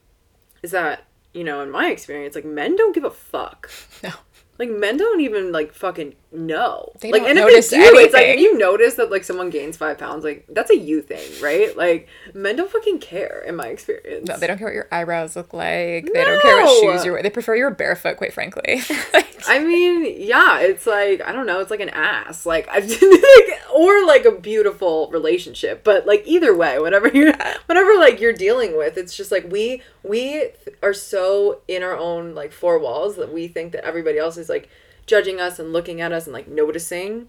is 0.62 0.70
that, 0.70 1.04
you 1.32 1.44
know, 1.44 1.60
in 1.60 1.70
my 1.70 1.90
experience, 1.90 2.34
like 2.34 2.44
men 2.44 2.76
don't 2.76 2.94
give 2.94 3.04
a 3.04 3.10
fuck. 3.10 3.70
no 4.02 4.10
Like 4.58 4.70
men 4.70 4.96
don't 4.96 5.20
even 5.20 5.52
like 5.52 5.72
fucking 5.72 6.14
know. 6.32 6.92
They 7.00 7.10
like 7.12 7.22
and 7.22 7.38
if 7.38 7.70
they 7.70 7.76
do, 7.78 7.96
it's 7.98 8.14
like 8.14 8.26
if 8.26 8.40
you 8.40 8.56
notice 8.56 8.94
that 8.94 9.10
like 9.10 9.24
someone 9.24 9.50
gains 9.50 9.76
five 9.76 9.98
pounds, 9.98 10.24
like 10.24 10.46
that's 10.48 10.70
a 10.70 10.76
you 10.76 11.02
thing, 11.02 11.28
right? 11.42 11.76
Like 11.76 12.08
men 12.34 12.56
don't 12.56 12.70
fucking 12.70 12.98
care 13.00 13.42
in 13.46 13.56
my 13.56 13.66
experience. 13.68 14.28
no 14.28 14.36
they 14.38 14.46
don't 14.46 14.58
care 14.58 14.68
what 14.68 14.74
your 14.74 14.88
eyebrows 14.92 15.34
look 15.36 15.52
like 15.52 16.06
they 16.12 16.24
don't 16.24 16.40
care 16.42 16.56
what 16.56 16.64
No! 16.66 16.92
shoes 16.92 17.04
you're 17.04 17.14
wearing 17.14 17.24
they 17.24 17.30
prefer 17.30 17.54
you're 17.56 17.70
barefoot 17.70 18.16
quite 18.16 18.32
frankly 18.32 18.80
Like, 19.12 19.26
I 19.48 19.58
mean, 19.58 20.04
yeah, 20.18 20.60
it's 20.60 20.86
like 20.86 21.22
I 21.26 21.32
don't 21.32 21.46
know, 21.46 21.60
it's 21.60 21.70
like 21.70 21.80
an 21.80 21.88
ass, 21.88 22.44
like 22.46 22.68
I 22.68 22.78
like, 22.80 23.72
or 23.74 24.06
like 24.06 24.24
a 24.26 24.32
beautiful 24.32 25.10
relationship, 25.10 25.82
but 25.82 26.06
like 26.06 26.22
either 26.26 26.54
way, 26.54 26.78
whatever 26.78 27.08
you're, 27.14 27.32
whatever 27.66 27.98
like 27.98 28.20
you're 28.20 28.32
dealing 28.34 28.76
with, 28.76 28.96
it's 28.98 29.16
just 29.16 29.32
like 29.32 29.50
we 29.50 29.82
we 30.02 30.50
are 30.82 30.92
so 30.94 31.60
in 31.68 31.82
our 31.82 31.96
own 31.96 32.34
like 32.34 32.52
four 32.52 32.78
walls 32.78 33.16
that 33.16 33.32
we 33.32 33.48
think 33.48 33.72
that 33.72 33.84
everybody 33.84 34.18
else 34.18 34.36
is 34.36 34.48
like 34.48 34.68
judging 35.10 35.40
us 35.40 35.58
and 35.58 35.72
looking 35.72 36.00
at 36.00 36.12
us 36.12 36.24
and 36.26 36.32
like 36.32 36.48
noticing, 36.48 37.28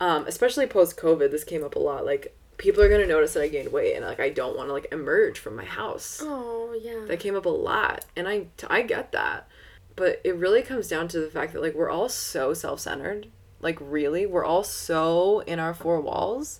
um, 0.00 0.26
especially 0.26 0.66
post 0.66 0.96
COVID. 0.96 1.30
This 1.30 1.44
came 1.44 1.62
up 1.64 1.76
a 1.76 1.78
lot, 1.90 2.04
like. 2.04 2.34
People 2.66 2.82
are 2.82 2.88
gonna 2.88 3.06
notice 3.06 3.34
that 3.34 3.44
I 3.44 3.46
gained 3.46 3.70
weight, 3.70 3.94
and 3.94 4.04
like 4.04 4.18
I 4.18 4.30
don't 4.30 4.56
want 4.56 4.68
to 4.68 4.72
like 4.72 4.88
emerge 4.90 5.38
from 5.38 5.54
my 5.54 5.64
house 5.64 6.18
Oh 6.20 6.76
yeah. 6.82 7.04
that 7.06 7.20
came 7.20 7.36
up 7.36 7.46
a 7.46 7.56
lot 7.70 8.04
and 8.16 8.26
i 8.26 8.46
i 8.68 8.82
get 8.82 9.12
that 9.12 9.46
but 9.94 10.20
it 10.24 10.34
really 10.34 10.62
comes 10.62 10.88
down 10.88 11.06
to 11.06 11.20
the 11.20 11.30
fact 11.30 11.52
that 11.52 11.62
like 11.62 11.76
we're 11.76 11.88
all 11.88 12.08
so 12.08 12.52
self-centered 12.54 13.28
like 13.60 13.78
really 13.80 14.26
we're 14.26 14.44
all 14.44 14.64
so 14.64 15.38
in 15.46 15.60
our 15.60 15.72
four 15.72 16.00
walls 16.00 16.58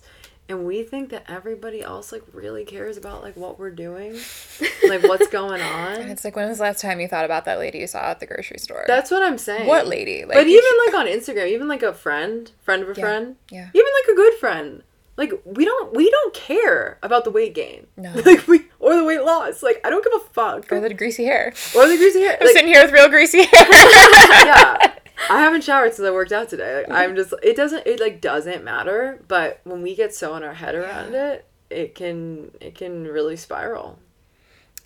and 0.49 0.65
we 0.65 0.83
think 0.83 1.09
that 1.11 1.23
everybody 1.29 1.81
else 1.81 2.11
like 2.11 2.23
really 2.33 2.65
cares 2.65 2.97
about 2.97 3.21
like 3.23 3.37
what 3.37 3.59
we're 3.59 3.69
doing 3.69 4.13
like 4.89 5.03
what's 5.03 5.27
going 5.27 5.61
and 5.61 6.01
on. 6.01 6.09
It's 6.09 6.25
like 6.25 6.35
when 6.35 6.49
was 6.49 6.57
the 6.57 6.63
last 6.63 6.81
time 6.81 6.99
you 6.99 7.07
thought 7.07 7.25
about 7.25 7.45
that 7.45 7.59
lady 7.59 7.77
you 7.79 7.87
saw 7.87 8.09
at 8.09 8.19
the 8.19 8.25
grocery 8.25 8.57
store? 8.57 8.83
That's 8.87 9.11
what 9.11 9.23
i'm 9.23 9.37
saying. 9.37 9.67
What 9.67 9.87
lady? 9.87 10.25
Like 10.25 10.33
but 10.33 10.47
even 10.47 10.71
like 10.87 10.95
on 10.95 11.05
instagram 11.05 11.47
even 11.47 11.67
like 11.67 11.83
a 11.83 11.93
friend 11.93 12.51
friend 12.61 12.83
of 12.83 12.89
a 12.89 12.99
Yeah. 12.99 13.05
friend 13.05 13.35
yeah. 13.51 13.69
even 13.73 13.91
like 14.01 14.11
a 14.11 14.15
good 14.15 14.33
friend 14.33 14.83
like 15.17 15.33
we 15.45 15.65
don't 15.65 15.93
we 15.93 16.09
don't 16.09 16.33
care 16.33 16.97
about 17.03 17.25
the 17.25 17.31
weight 17.31 17.53
gain. 17.53 17.87
No. 17.97 18.11
like 18.25 18.47
we 18.47 18.65
or 18.79 18.95
the 18.95 19.03
weight 19.03 19.21
loss. 19.23 19.61
Like 19.61 19.81
i 19.83 19.89
don't 19.89 20.03
give 20.03 20.13
a 20.13 20.33
fuck. 20.33 20.71
Or 20.71 20.79
the 20.79 20.93
greasy 20.93 21.25
hair. 21.25 21.53
Or 21.75 21.87
the 21.87 21.97
greasy 21.97 22.21
hair. 22.21 22.37
I'm 22.39 22.47
like, 22.47 22.55
sitting 22.55 22.69
here 22.69 22.81
with 22.83 22.93
real 22.93 23.09
greasy 23.09 23.43
hair. 23.43 23.65
Yeah. 24.45 24.93
I 25.29 25.41
haven't 25.41 25.63
showered 25.63 25.93
since 25.93 26.07
I 26.07 26.11
worked 26.11 26.31
out 26.31 26.49
today. 26.49 26.85
Like 26.87 26.91
I'm 27.09 27.15
just 27.15 27.33
it 27.43 27.55
doesn't 27.55 27.85
it 27.87 27.99
like 27.99 28.21
doesn't 28.21 28.63
matter, 28.63 29.21
but 29.27 29.59
when 29.63 29.81
we 29.81 29.95
get 29.95 30.13
so 30.13 30.35
in 30.35 30.43
our 30.43 30.53
head 30.53 30.75
around 30.75 31.13
it, 31.15 31.45
it 31.69 31.95
can 31.95 32.51
it 32.61 32.75
can 32.75 33.05
really 33.05 33.35
spiral. 33.35 33.99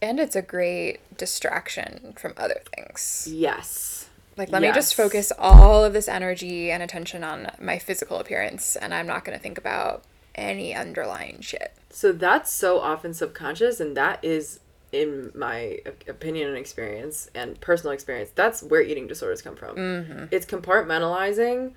and 0.02 0.20
it's 0.20 0.36
a 0.36 0.42
great 0.42 1.00
distraction 1.18 2.14
from 2.18 2.34
other 2.38 2.62
things 2.76 3.28
Yes. 3.32 4.10
Like, 4.36 4.50
let 4.50 4.64
me 4.64 4.72
just 4.72 4.96
focus 4.96 5.32
all 5.38 5.86
of 5.86 5.94
this 5.94 6.08
energy 6.08 6.72
and 6.72 6.82
attention 6.82 7.24
on 7.24 7.52
my 7.62 7.78
physical 7.78 8.18
appearance, 8.18 8.76
and 8.76 8.92
I'm 8.92 9.06
not 9.06 9.24
going 9.24 9.38
to 9.38 9.42
think 9.42 9.60
about 9.60 10.04
any 10.34 10.74
underlying 10.74 11.40
shit. 11.42 11.72
So 11.92 12.12
that's 12.12 12.50
so 12.50 12.80
often 12.80 13.14
subconscious 13.14 13.80
and 13.80 13.96
that 13.96 14.18
is 14.24 14.60
in 14.94 15.32
my 15.36 15.80
opinion 16.08 16.48
and 16.50 16.58
experience 16.58 17.30
and 17.36 17.60
personal 17.60 17.92
experience, 17.94 18.30
that's 18.34 18.64
where 18.64 18.82
eating 18.82 19.08
disorders 19.08 19.42
come 19.42 19.56
from. 19.56 19.76
Mm-hmm. 19.76 20.26
It's 20.32 20.46
compartmentalizing. 20.46 21.74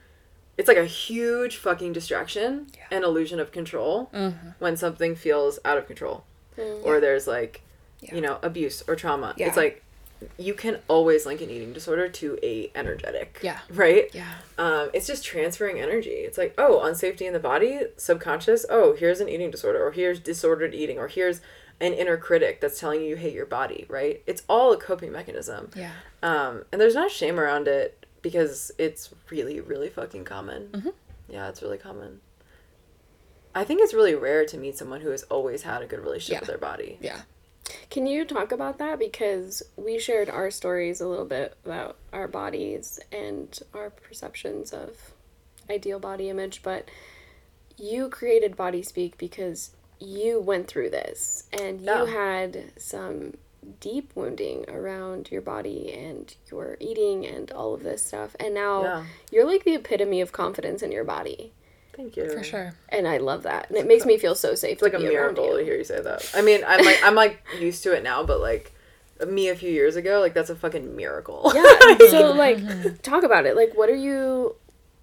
It's 0.59 0.69
like 0.69 0.77
a 0.77 0.85
huge 0.87 1.57
fucking 1.57 1.93
distraction 1.93 2.69
and 2.91 3.05
illusion 3.05 3.41
of 3.41 3.53
control 3.53 4.11
Mm-hmm. 4.15 4.51
when 4.59 4.77
something 4.77 5.15
feels 5.17 5.59
out 5.65 5.79
of 5.79 5.87
control. 5.87 6.25
Or 6.85 7.01
there's 7.01 7.27
like, 7.27 7.61
you 8.01 8.21
know, 8.23 8.39
abuse 8.43 8.83
or 8.89 8.97
trauma. 8.97 9.35
Yeah. 9.37 9.49
It's 9.49 9.57
like 9.59 9.83
you 10.39 10.55
can 10.55 10.79
always 10.89 11.27
link 11.27 11.43
an 11.43 11.51
eating 11.51 11.75
disorder 11.75 12.09
to 12.09 12.39
a 12.43 12.71
energetic. 12.75 13.39
Yeah. 13.43 13.59
Right? 13.69 14.09
Yeah. 14.15 14.33
Um, 14.57 14.89
it's 14.95 15.07
just 15.07 15.23
transferring 15.23 15.79
energy. 15.79 16.09
It's 16.09 16.39
like, 16.39 16.55
oh, 16.57 16.81
unsafety 16.83 17.27
in 17.27 17.35
the 17.35 17.39
body, 17.39 17.81
subconscious. 17.99 18.65
Oh, 18.71 18.95
here's 18.99 19.21
an 19.21 19.29
eating 19.29 19.51
disorder, 19.51 19.87
or 19.87 19.93
here's 19.93 20.19
disordered 20.19 20.75
eating, 20.75 20.99
or 20.99 21.09
here's 21.09 21.43
an 21.81 21.93
inner 21.93 22.17
critic 22.17 22.61
that's 22.61 22.81
telling 22.81 23.01
you 23.03 23.09
you 23.09 23.17
hate 23.17 23.35
your 23.35 23.47
body, 23.47 23.85
right? 23.89 24.23
It's 24.27 24.43
all 24.49 24.73
a 24.73 24.77
coping 24.79 25.13
mechanism. 25.13 25.71
Yeah. 25.77 25.93
Um, 26.23 26.65
and 26.73 26.81
there's 26.81 26.95
not 26.95 27.11
shame 27.11 27.39
around 27.39 27.69
it 27.69 28.07
because 28.23 28.71
it's 28.79 29.11
really, 29.31 29.61
really 29.61 29.89
fucking 29.91 30.25
common. 30.25 30.93
Yeah, 31.29 31.49
it's 31.49 31.61
really 31.63 31.79
common. 31.79 32.21
I 33.55 33.65
think 33.65 33.81
it's 33.83 33.95
really 33.95 34.15
rare 34.15 34.45
to 34.47 34.59
meet 34.59 34.77
someone 34.77 35.01
who 35.01 35.11
has 35.11 35.23
always 35.25 35.63
had 35.63 35.83
a 35.83 35.87
good 35.87 36.01
relationship 36.01 36.35
Yeah. 36.35 36.41
with 36.41 36.49
their 36.49 36.59
body. 36.59 36.99
Yeah. 37.01 37.21
Can 37.91 38.07
you 38.07 38.25
talk 38.25 38.53
about 38.53 38.79
that? 38.79 38.99
Because 38.99 39.63
we 39.77 39.99
shared 39.99 40.29
our 40.31 40.51
stories 40.51 41.01
a 41.01 41.09
little 41.09 41.25
bit 41.25 41.57
about 41.65 41.97
our 42.13 42.29
bodies 42.29 43.01
and 43.11 43.59
our 43.75 43.91
perceptions 43.91 44.73
of 44.73 45.13
ideal 45.69 45.99
body 45.99 46.29
image, 46.31 46.63
but 46.63 46.89
you 47.77 48.09
created 48.09 48.57
Body 48.57 48.83
Speak 48.83 49.19
because 49.19 49.73
you 50.01 50.41
went 50.41 50.69
through 50.69 50.91
this 50.91 51.45
and 51.53 51.81
you 51.81 51.87
Yeah. 51.87 52.07
had 52.07 52.73
some 52.77 53.35
deep 53.81 54.13
wounding 54.15 54.65
around 54.69 55.31
your 55.31 55.41
body 55.43 55.93
and 55.93 56.35
your 56.51 56.77
eating 56.81 57.27
and 57.27 57.51
all 57.51 57.75
of 57.75 57.83
this 57.83 58.05
stuff. 58.05 58.37
And 58.39 58.55
now 58.55 58.83
Yeah. 58.83 59.05
you're 59.31 59.47
like 59.47 59.65
the 59.65 59.75
epitome 59.75 60.21
of 60.21 60.33
confidence 60.33 60.83
in 60.83 60.93
your 60.93 61.05
body. 61.05 61.53
Thank 61.97 62.17
you. 62.17 62.31
For 62.31 62.45
sure. 62.45 62.75
And 62.91 63.09
I 63.09 63.17
love 63.17 63.43
that. 63.45 63.69
And 63.71 63.79
it 63.79 63.87
makes 63.87 64.05
me 64.05 64.19
feel 64.19 64.35
so 64.35 64.55
safe 64.55 64.75
It's 64.75 64.83
like 64.83 64.93
a 64.93 64.99
to 64.99 65.03
be 65.03 65.07
around 65.17 65.35
miracle 65.35 65.53
you. 65.53 65.59
to 65.61 65.65
hear 65.65 65.77
you 65.77 65.85
say 65.85 66.01
that. 66.01 66.31
I 66.35 66.43
mean, 66.43 66.61
I'm 66.67 66.85
like 66.85 66.99
I'm 67.03 67.15
like 67.15 67.43
used 67.59 67.83
to 67.85 67.93
it 67.93 68.03
now, 68.03 68.23
but 68.23 68.41
like 68.41 68.73
me 69.27 69.49
a 69.49 69.57
few 69.57 69.71
years 69.71 69.97
ago, 69.97 70.21
like 70.21 70.35
that's 70.35 70.51
a 70.51 70.55
fucking 70.57 70.95
miracle. 70.95 71.51
yeah 71.55 71.63
so 72.11 72.33
like 72.33 72.59
mm-hmm. 72.59 72.97
talk 72.97 73.23
about 73.25 73.47
it 73.47 73.57
like 73.57 73.73
what 73.75 73.89
are 73.89 73.95
you 73.97 74.55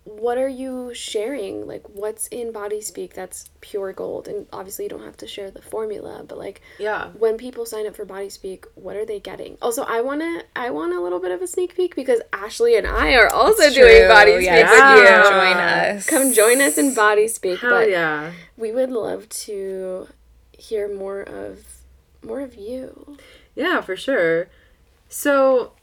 what 0.06 0.38
are 0.38 0.50
you 0.50 0.94
sharing 0.94 1.66
like 1.66 1.88
what's 1.88 2.28
in 2.28 2.52
body 2.52 2.82
speak 2.82 3.14
that's 3.14 3.50
pure 3.62 3.94
gold 3.94 4.28
and 4.28 4.46
obviously 4.52 4.84
you 4.84 4.90
don't 4.90 5.04
have 5.04 5.16
to 5.16 5.26
share 5.26 5.50
the 5.50 5.62
formula 5.62 6.26
but 6.28 6.38
like 6.38 6.62
yeah. 6.78 7.08
when 7.18 7.38
people 7.38 7.66
sign 7.66 7.88
up 7.88 7.96
for 7.96 8.04
body 8.04 8.30
speak 8.30 8.66
what 8.76 8.98
are 8.98 9.06
they 9.06 9.20
getting 9.20 9.58
also 9.62 9.84
i 9.84 10.02
want 10.02 10.20
to 10.20 10.44
i 10.58 10.70
want 10.70 10.94
a 10.94 11.00
little 11.00 11.20
bit 11.20 11.32
of 11.32 11.42
a 11.42 11.48
sneak 11.48 11.74
peek 11.76 11.96
because 11.96 12.20
ashley 12.34 12.76
and 12.78 12.86
i 12.86 13.14
are 13.14 13.30
also 13.30 13.70
doing 13.70 14.00
True, 14.00 14.08
body 14.10 14.34
speak 14.34 14.46
yes. 14.46 14.70
with 14.70 14.98
you 15.00 15.04
Yeah. 15.06 15.24
Join 15.24 15.96
us. 15.96 16.06
come 16.06 16.34
join 16.34 16.62
us 16.62 16.78
in 16.78 16.94
body 16.94 17.28
speak 17.30 17.60
Hell 17.62 17.70
but 17.70 17.90
yeah. 17.90 18.34
we 18.58 18.74
would 18.74 18.92
love 18.92 19.30
to 19.30 20.10
hear 20.52 20.94
more 20.94 21.22
of 21.22 21.66
more 22.22 22.42
of 22.42 22.56
you 22.56 23.18
Yeah, 23.56 23.82
for 23.82 23.96
sure. 23.96 24.48
So, 25.10 25.74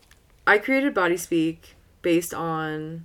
I 0.47 0.59
created 0.59 0.93
Body 0.95 1.17
Speak 1.17 1.77
based 2.03 2.35
on 2.35 3.05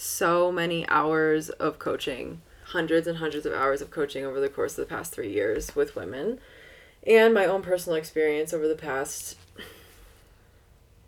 so 0.00 0.50
many 0.50 0.88
hours 0.88 1.50
of 1.50 1.78
coaching, 1.78 2.40
hundreds 2.64 3.06
and 3.06 3.18
hundreds 3.18 3.44
of 3.44 3.52
hours 3.52 3.82
of 3.82 3.90
coaching 3.90 4.24
over 4.24 4.40
the 4.40 4.48
course 4.48 4.78
of 4.78 4.88
the 4.88 4.94
past 4.94 5.12
three 5.12 5.30
years 5.30 5.76
with 5.76 5.94
women, 5.94 6.40
and 7.06 7.34
my 7.34 7.44
own 7.44 7.60
personal 7.60 7.96
experience 7.96 8.54
over 8.54 8.66
the 8.66 8.74
past 8.74 9.36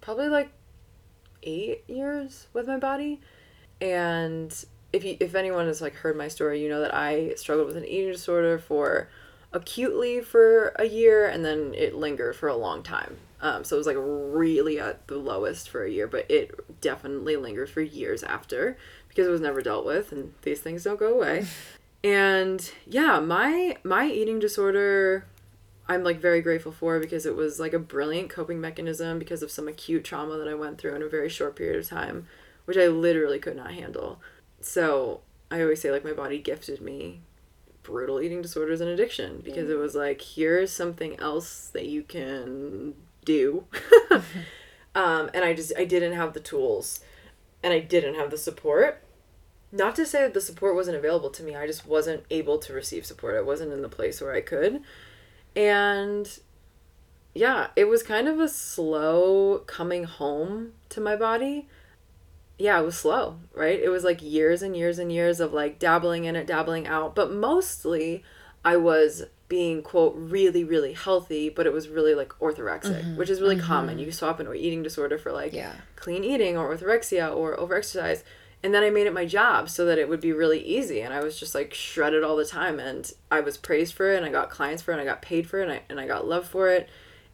probably 0.03 0.29
like 0.29 0.51
eight 1.43 1.85
years 1.89 2.49
with 2.53 2.67
my 2.67 2.77
body. 2.77 3.21
And 3.81 4.55
if 4.93 5.05
you, 5.05 5.17
if 5.21 5.35
anyone 5.35 5.67
has 5.67 5.81
like 5.81 5.95
heard 5.95 6.17
my 6.17 6.29
story, 6.29 6.63
you 6.63 6.69
know 6.69 6.81
that 6.81 6.95
I 6.95 7.33
struggled 7.37 7.69
with 7.69 7.77
an 7.79 7.87
eating 7.87 8.13
disorder 8.13 8.59
for 8.59 9.09
acutely 9.55 10.21
for 10.21 10.69
a 10.77 10.85
year 10.85 11.27
and 11.27 11.45
then 11.45 11.73
it 11.75 11.95
lingered 11.95 12.37
for 12.37 12.49
a 12.49 12.57
long 12.57 12.83
time. 12.83 13.17
Um, 13.43 13.65
so 13.65 13.77
it 13.77 13.79
was 13.79 13.87
like 13.89 13.97
really 13.99 14.79
at 14.79 15.09
the 15.09 15.19
lowest 15.19 15.69
for 15.69 15.85
a 15.85 15.91
year, 15.91 16.07
but 16.07 16.31
it 16.31 16.81
definitely 16.81 17.37
lingered 17.37 17.69
for 17.69 17.81
years 17.83 18.23
after 18.23 18.79
because 19.09 19.27
it 19.27 19.31
was 19.31 19.41
never 19.41 19.61
dealt 19.61 19.85
with 19.85 20.13
and 20.13 20.33
these 20.43 20.61
things 20.61 20.85
don't 20.85 20.99
go 20.99 21.13
away. 21.13 21.47
and 22.05 22.71
yeah, 22.87 23.19
my 23.19 23.77
my 23.83 24.07
eating 24.07 24.39
disorder 24.39 25.27
I'm 25.89 26.05
like 26.05 26.21
very 26.21 26.41
grateful 26.41 26.73
for 26.73 27.01
because 27.01 27.27
it 27.27 27.35
was 27.35 27.59
like 27.59 27.73
a 27.73 27.79
brilliant 27.79 28.31
coping 28.31 28.61
mechanism 28.61 29.19
because 29.19 29.43
of 29.43 29.51
some 29.51 29.67
acute 29.67 30.05
trauma 30.05 30.39
that 30.39 30.49
I 30.49 30.55
went 30.55 30.79
through 30.79 30.95
in 30.95 31.03
a 31.03 31.09
very 31.09 31.29
short 31.29 31.57
period 31.57 31.79
of 31.81 31.89
time, 31.89 32.29
which 32.65 32.77
I 32.77 32.87
literally 32.87 33.41
could 33.41 33.57
not 33.57 33.73
handle. 33.73 34.21
So 34.61 35.21
I 35.51 35.61
always 35.61 35.81
say 35.81 35.91
like 35.91 36.05
my 36.05 36.13
body 36.13 36.39
gifted 36.39 36.81
me 36.81 37.21
brutal 37.83 38.21
eating 38.21 38.41
disorders 38.41 38.81
and 38.81 38.89
addiction 38.89 39.43
because 39.45 39.69
it 39.69 39.77
was 39.77 39.97
like 39.97 40.21
here's 40.23 40.73
something 40.73 41.19
else 41.19 41.69
that 41.73 41.87
you 41.87 42.05
can 42.05 42.95
do 43.25 43.65
Um, 44.95 45.31
and 45.33 45.45
I 45.45 45.55
just 45.55 45.73
I 45.77 45.85
didn't 45.85 46.13
have 46.15 46.35
the 46.35 46.41
tools 46.41 47.01
and 47.63 47.73
I 47.73 47.79
didn't 47.79 48.15
have 48.15 48.31
the 48.31 48.39
support. 48.39 49.03
Not 49.71 49.97
to 49.97 50.05
say 50.05 50.23
that 50.23 50.35
the 50.35 50.41
support 50.41 50.75
wasn't 50.75 50.99
available 50.99 51.31
to 51.31 51.43
me, 51.43 51.57
I 51.57 51.67
just 51.67 51.87
wasn't 51.87 52.25
able 52.31 52.59
to 52.59 52.75
receive 52.75 53.07
support. 53.07 53.37
I 53.37 53.41
wasn't 53.41 53.73
in 53.73 53.83
the 53.83 53.89
place 53.89 54.21
where 54.21 54.35
I 54.35 54.43
could. 54.43 54.83
And 55.57 56.29
yeah, 57.35 57.69
it 57.75 57.89
was 57.89 58.03
kind 58.03 58.29
of 58.29 58.39
a 58.39 58.49
slow 58.49 59.59
coming 59.67 60.05
home 60.05 60.73
to 60.91 61.01
my 61.01 61.17
body. 61.17 61.69
Yeah, 62.59 62.79
it 62.79 62.85
was 62.85 62.99
slow, 62.99 63.39
right? 63.55 63.81
It 63.81 63.89
was 63.89 64.05
like 64.05 64.21
years 64.21 64.61
and 64.61 64.77
years 64.77 64.99
and 64.99 65.11
years 65.11 65.41
of 65.41 65.55
like 65.55 65.79
dabbling 65.79 66.27
in 66.27 66.37
it, 66.37 66.47
dabbling 66.47 66.87
out. 66.87 67.15
But 67.15 67.33
mostly 67.33 68.23
I 68.63 68.77
was 68.77 69.25
being 69.53 69.83
quote 69.83 70.15
really 70.17 70.65
really 70.65 70.95
healthy 70.95 71.51
but 71.51 71.67
it 71.67 71.75
was 71.75 71.87
really 71.87 72.15
like 72.15 72.31
orthorexic 72.41 73.03
mm-hmm. 73.03 73.17
which 73.17 73.29
is 73.29 73.39
really 73.39 73.55
mm-hmm. 73.55 73.67
common 73.67 73.99
you 73.99 74.11
swap 74.11 74.41
an 74.41 74.49
eating 74.57 74.83
disorder 74.83 75.19
for 75.19 75.31
like 75.31 75.53
yeah. 75.53 75.75
clean 75.95 76.25
eating 76.25 76.57
or 76.57 76.75
orthorexia 76.75 77.37
or 77.37 77.55
overexercise 77.59 78.23
and 78.63 78.73
then 78.73 78.83
i 78.83 78.89
made 78.89 79.07
it 79.07 79.13
my 79.13 79.27
job 79.27 79.69
so 79.69 79.85
that 79.85 79.99
it 79.99 80.09
would 80.09 80.23
be 80.23 80.33
really 80.33 80.59
easy 80.65 81.03
and 81.03 81.13
i 81.13 81.23
was 81.23 81.39
just 81.39 81.55
like 81.55 81.75
shredded 81.75 82.25
all 82.25 82.35
the 82.35 82.47
time 82.47 82.81
and 82.81 83.13
i 83.31 83.41
was 83.41 83.59
praised 83.59 83.93
for 83.93 84.11
it 84.11 84.17
and 84.17 84.25
i 84.25 84.31
got 84.31 84.49
clients 84.49 84.83
for 84.83 84.93
it 84.93 84.95
and 84.95 85.03
i 85.03 85.05
got 85.05 85.21
paid 85.21 85.47
for 85.47 85.61
it 85.61 85.65
and 85.65 85.73
i, 85.73 85.83
and 85.91 86.01
I 86.01 86.07
got 86.07 86.27
love 86.27 86.49
for 86.49 86.71
it 86.71 86.89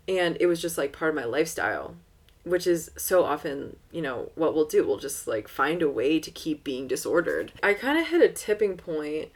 and 0.09 0.37
it 0.41 0.47
was 0.47 0.61
just 0.61 0.77
like 0.77 0.93
part 0.93 1.11
of 1.11 1.15
my 1.15 1.25
lifestyle 1.25 1.95
which 2.43 2.67
is 2.67 2.91
so 2.97 3.23
often 3.23 3.77
you 3.93 4.03
know 4.03 4.33
what 4.35 4.57
we'll 4.57 4.67
do 4.67 4.85
we'll 4.85 4.99
just 4.99 5.29
like 5.29 5.47
find 5.47 5.83
a 5.83 5.89
way 5.89 6.19
to 6.19 6.33
keep 6.33 6.65
being 6.65 6.89
disordered 6.89 7.53
i 7.63 7.75
kind 7.75 7.97
of 7.97 8.09
hit 8.09 8.21
a 8.21 8.29
tipping 8.29 8.77
point 8.77 9.31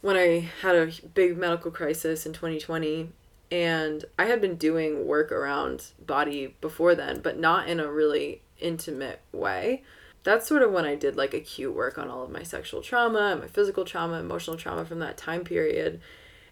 when 0.00 0.16
I 0.16 0.48
had 0.62 0.76
a 0.76 0.90
big 1.14 1.36
medical 1.36 1.70
crisis 1.70 2.24
in 2.24 2.32
2020 2.32 3.10
and 3.50 4.04
I 4.18 4.26
had 4.26 4.40
been 4.40 4.56
doing 4.56 5.06
work 5.06 5.32
around 5.32 5.86
body 6.04 6.54
before 6.60 6.94
then, 6.94 7.20
but 7.20 7.38
not 7.38 7.68
in 7.68 7.80
a 7.80 7.90
really 7.90 8.42
intimate 8.60 9.20
way. 9.32 9.82
That's 10.22 10.46
sort 10.46 10.62
of 10.62 10.70
when 10.70 10.84
I 10.84 10.94
did 10.94 11.16
like 11.16 11.34
acute 11.34 11.74
work 11.74 11.98
on 11.98 12.08
all 12.08 12.22
of 12.22 12.30
my 12.30 12.42
sexual 12.42 12.82
trauma, 12.82 13.36
my 13.36 13.46
physical 13.46 13.84
trauma, 13.84 14.20
emotional 14.20 14.56
trauma 14.56 14.84
from 14.84 15.00
that 15.00 15.16
time 15.16 15.44
period, 15.44 16.00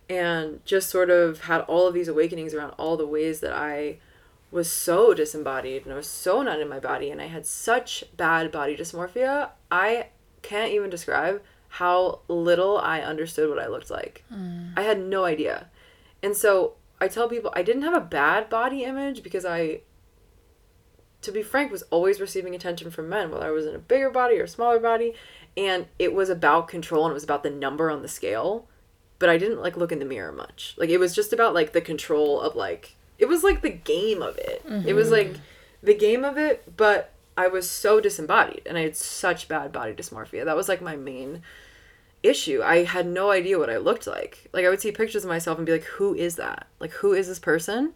and 0.09 0.64
just 0.64 0.90
sort 0.90 1.11
of 1.11 1.42
had 1.42 1.61
all 1.62 1.86
of 1.86 1.94
these 1.94 2.09
awakenings 2.09 2.55
around 2.55 2.70
all 2.78 2.96
the 2.96 3.07
ways 3.07 3.40
that 3.40 3.53
I 3.53 3.99
was 4.51 4.70
so 4.72 5.12
disembodied 5.12 5.84
and 5.84 5.92
I 5.92 5.96
was 5.96 6.07
so 6.07 6.42
not 6.42 6.61
in 6.61 6.68
my 6.68 6.80
body 6.80 7.11
and 7.11 7.20
I 7.20 7.26
had 7.26 7.46
such 7.46 8.05
bad 8.16 8.51
body 8.51 8.76
dysmorphia. 8.76 9.51
I 9.70 10.07
can't 10.40 10.72
even 10.72 10.88
describe 10.88 11.42
how 11.68 12.20
little 12.28 12.78
I 12.78 13.00
understood 13.00 13.50
what 13.50 13.58
I 13.58 13.66
looked 13.68 13.90
like. 13.90 14.24
Mm. 14.32 14.72
I 14.76 14.82
had 14.82 15.00
no 15.00 15.24
idea. 15.24 15.68
And 16.22 16.36
so 16.36 16.74
I 17.00 17.08
tell 17.08 17.28
people 17.28 17.52
I 17.54 17.62
didn't 17.62 17.82
have 17.82 17.94
a 17.94 18.00
bad 18.00 18.48
body 18.48 18.84
image 18.84 19.22
because 19.22 19.44
I, 19.44 19.82
to 21.22 21.30
be 21.30 21.42
frank, 21.42 21.70
was 21.70 21.82
always 21.90 22.20
receiving 22.20 22.54
attention 22.54 22.90
from 22.90 23.08
men, 23.08 23.30
whether 23.30 23.46
I 23.46 23.50
was 23.50 23.66
in 23.66 23.74
a 23.74 23.78
bigger 23.78 24.10
body 24.10 24.38
or 24.38 24.44
a 24.44 24.48
smaller 24.48 24.80
body. 24.80 25.14
And 25.56 25.86
it 25.98 26.14
was 26.14 26.30
about 26.30 26.68
control 26.68 27.04
and 27.04 27.12
it 27.12 27.14
was 27.14 27.24
about 27.24 27.42
the 27.42 27.50
number 27.50 27.90
on 27.90 28.02
the 28.02 28.08
scale. 28.08 28.66
But 29.18 29.28
I 29.28 29.36
didn't 29.36 29.60
like 29.60 29.76
look 29.76 29.92
in 29.92 29.98
the 29.98 30.04
mirror 30.04 30.32
much. 30.32 30.74
Like 30.78 30.90
it 30.90 30.98
was 30.98 31.14
just 31.14 31.32
about 31.32 31.54
like 31.54 31.72
the 31.72 31.80
control 31.80 32.40
of 32.40 32.56
like, 32.56 32.96
it 33.18 33.26
was 33.26 33.42
like 33.42 33.62
the 33.62 33.70
game 33.70 34.22
of 34.22 34.38
it. 34.38 34.64
Mm-hmm. 34.66 34.88
It 34.88 34.94
was 34.94 35.10
like 35.10 35.34
the 35.82 35.94
game 35.94 36.24
of 36.24 36.38
it, 36.38 36.76
but 36.76 37.12
I 37.39 37.47
was 37.47 37.70
so 37.70 38.01
disembodied 38.01 38.62
and 38.66 38.76
I 38.76 38.82
had 38.82 38.97
such 38.97 39.47
bad 39.47 39.70
body 39.70 39.93
dysmorphia. 39.93 40.45
That 40.45 40.57
was 40.57 40.68
like 40.68 40.82
my 40.82 40.97
main 40.97 41.43
issue. 42.20 42.62
I 42.64 42.82
had 42.82 43.07
no 43.07 43.30
idea 43.30 43.61
what 43.61 43.70
I 43.70 43.76
looked 43.76 44.09
like. 44.09 44.49
Like 44.53 44.64
I 44.64 44.68
would 44.68 44.80
see 44.80 44.91
pictures 44.91 45.22
of 45.22 45.28
myself 45.28 45.57
and 45.57 45.64
be 45.64 45.70
like, 45.70 45.84
"Who 45.84 46.14
is 46.14 46.34
that? 46.34 46.66
Like 46.80 46.91
who 46.91 47.12
is 47.12 47.28
this 47.28 47.39
person?" 47.39 47.95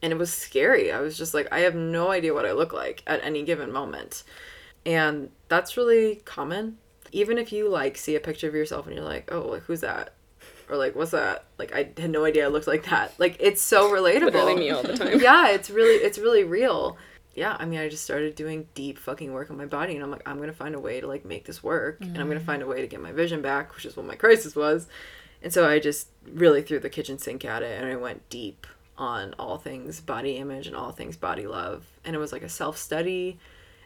And 0.00 0.14
it 0.14 0.18
was 0.18 0.32
scary. 0.32 0.90
I 0.90 1.00
was 1.00 1.18
just 1.18 1.34
like, 1.34 1.46
I 1.52 1.60
have 1.60 1.74
no 1.74 2.10
idea 2.10 2.32
what 2.32 2.46
I 2.46 2.52
look 2.52 2.72
like 2.72 3.02
at 3.06 3.22
any 3.22 3.42
given 3.42 3.70
moment. 3.70 4.24
And 4.86 5.28
that's 5.48 5.76
really 5.76 6.22
common. 6.24 6.78
Even 7.12 7.36
if 7.36 7.52
you 7.52 7.68
like 7.68 7.98
see 7.98 8.16
a 8.16 8.20
picture 8.20 8.48
of 8.48 8.54
yourself 8.54 8.86
and 8.86 8.96
you're 8.96 9.04
like, 9.04 9.30
"Oh, 9.30 9.42
like 9.42 9.64
who's 9.64 9.82
that?" 9.82 10.14
Or 10.70 10.78
like, 10.78 10.96
"What's 10.96 11.10
that?" 11.10 11.44
Like 11.58 11.74
I 11.74 11.90
had 12.00 12.10
no 12.10 12.24
idea 12.24 12.46
I 12.46 12.48
looked 12.48 12.66
like 12.66 12.84
that. 12.84 13.12
Like 13.18 13.36
it's 13.40 13.60
so 13.60 13.90
relatable. 13.90 14.32
Literally 14.32 14.56
me 14.56 14.70
all 14.70 14.82
the 14.82 14.96
time. 14.96 15.20
yeah, 15.28 15.50
it's 15.50 15.68
really 15.68 15.96
it's 15.96 16.18
really 16.18 16.44
real 16.44 16.96
yeah, 17.34 17.56
I 17.58 17.64
mean, 17.64 17.78
I 17.78 17.88
just 17.88 18.04
started 18.04 18.34
doing 18.34 18.66
deep 18.74 18.98
fucking 18.98 19.32
work 19.32 19.50
on 19.50 19.56
my 19.56 19.66
body, 19.66 19.94
and 19.94 20.02
I'm 20.02 20.10
like, 20.10 20.28
I'm 20.28 20.38
gonna 20.38 20.52
find 20.52 20.74
a 20.74 20.80
way 20.80 21.00
to 21.00 21.06
like 21.06 21.24
make 21.24 21.44
this 21.44 21.62
work, 21.62 22.00
mm-hmm. 22.00 22.12
and 22.12 22.18
I'm 22.18 22.28
gonna 22.28 22.40
find 22.40 22.62
a 22.62 22.66
way 22.66 22.80
to 22.80 22.86
get 22.86 23.00
my 23.00 23.12
vision 23.12 23.40
back, 23.40 23.74
which 23.74 23.86
is 23.86 23.96
what 23.96 24.06
my 24.06 24.16
crisis 24.16 24.56
was. 24.56 24.88
And 25.42 25.52
so 25.52 25.66
I 25.66 25.78
just 25.78 26.08
really 26.26 26.60
threw 26.60 26.78
the 26.78 26.90
kitchen 26.90 27.18
sink 27.18 27.44
at 27.44 27.62
it, 27.62 27.80
and 27.80 27.90
I 27.90 27.96
went 27.96 28.28
deep 28.28 28.66
on 28.98 29.34
all 29.38 29.56
things 29.56 30.00
body 30.00 30.36
image 30.36 30.66
and 30.66 30.76
all 30.76 30.90
things 30.90 31.16
body 31.16 31.46
love, 31.46 31.86
and 32.04 32.14
it 32.14 32.18
was 32.18 32.32
like 32.32 32.42
a 32.42 32.48
self 32.48 32.76
study, 32.76 33.38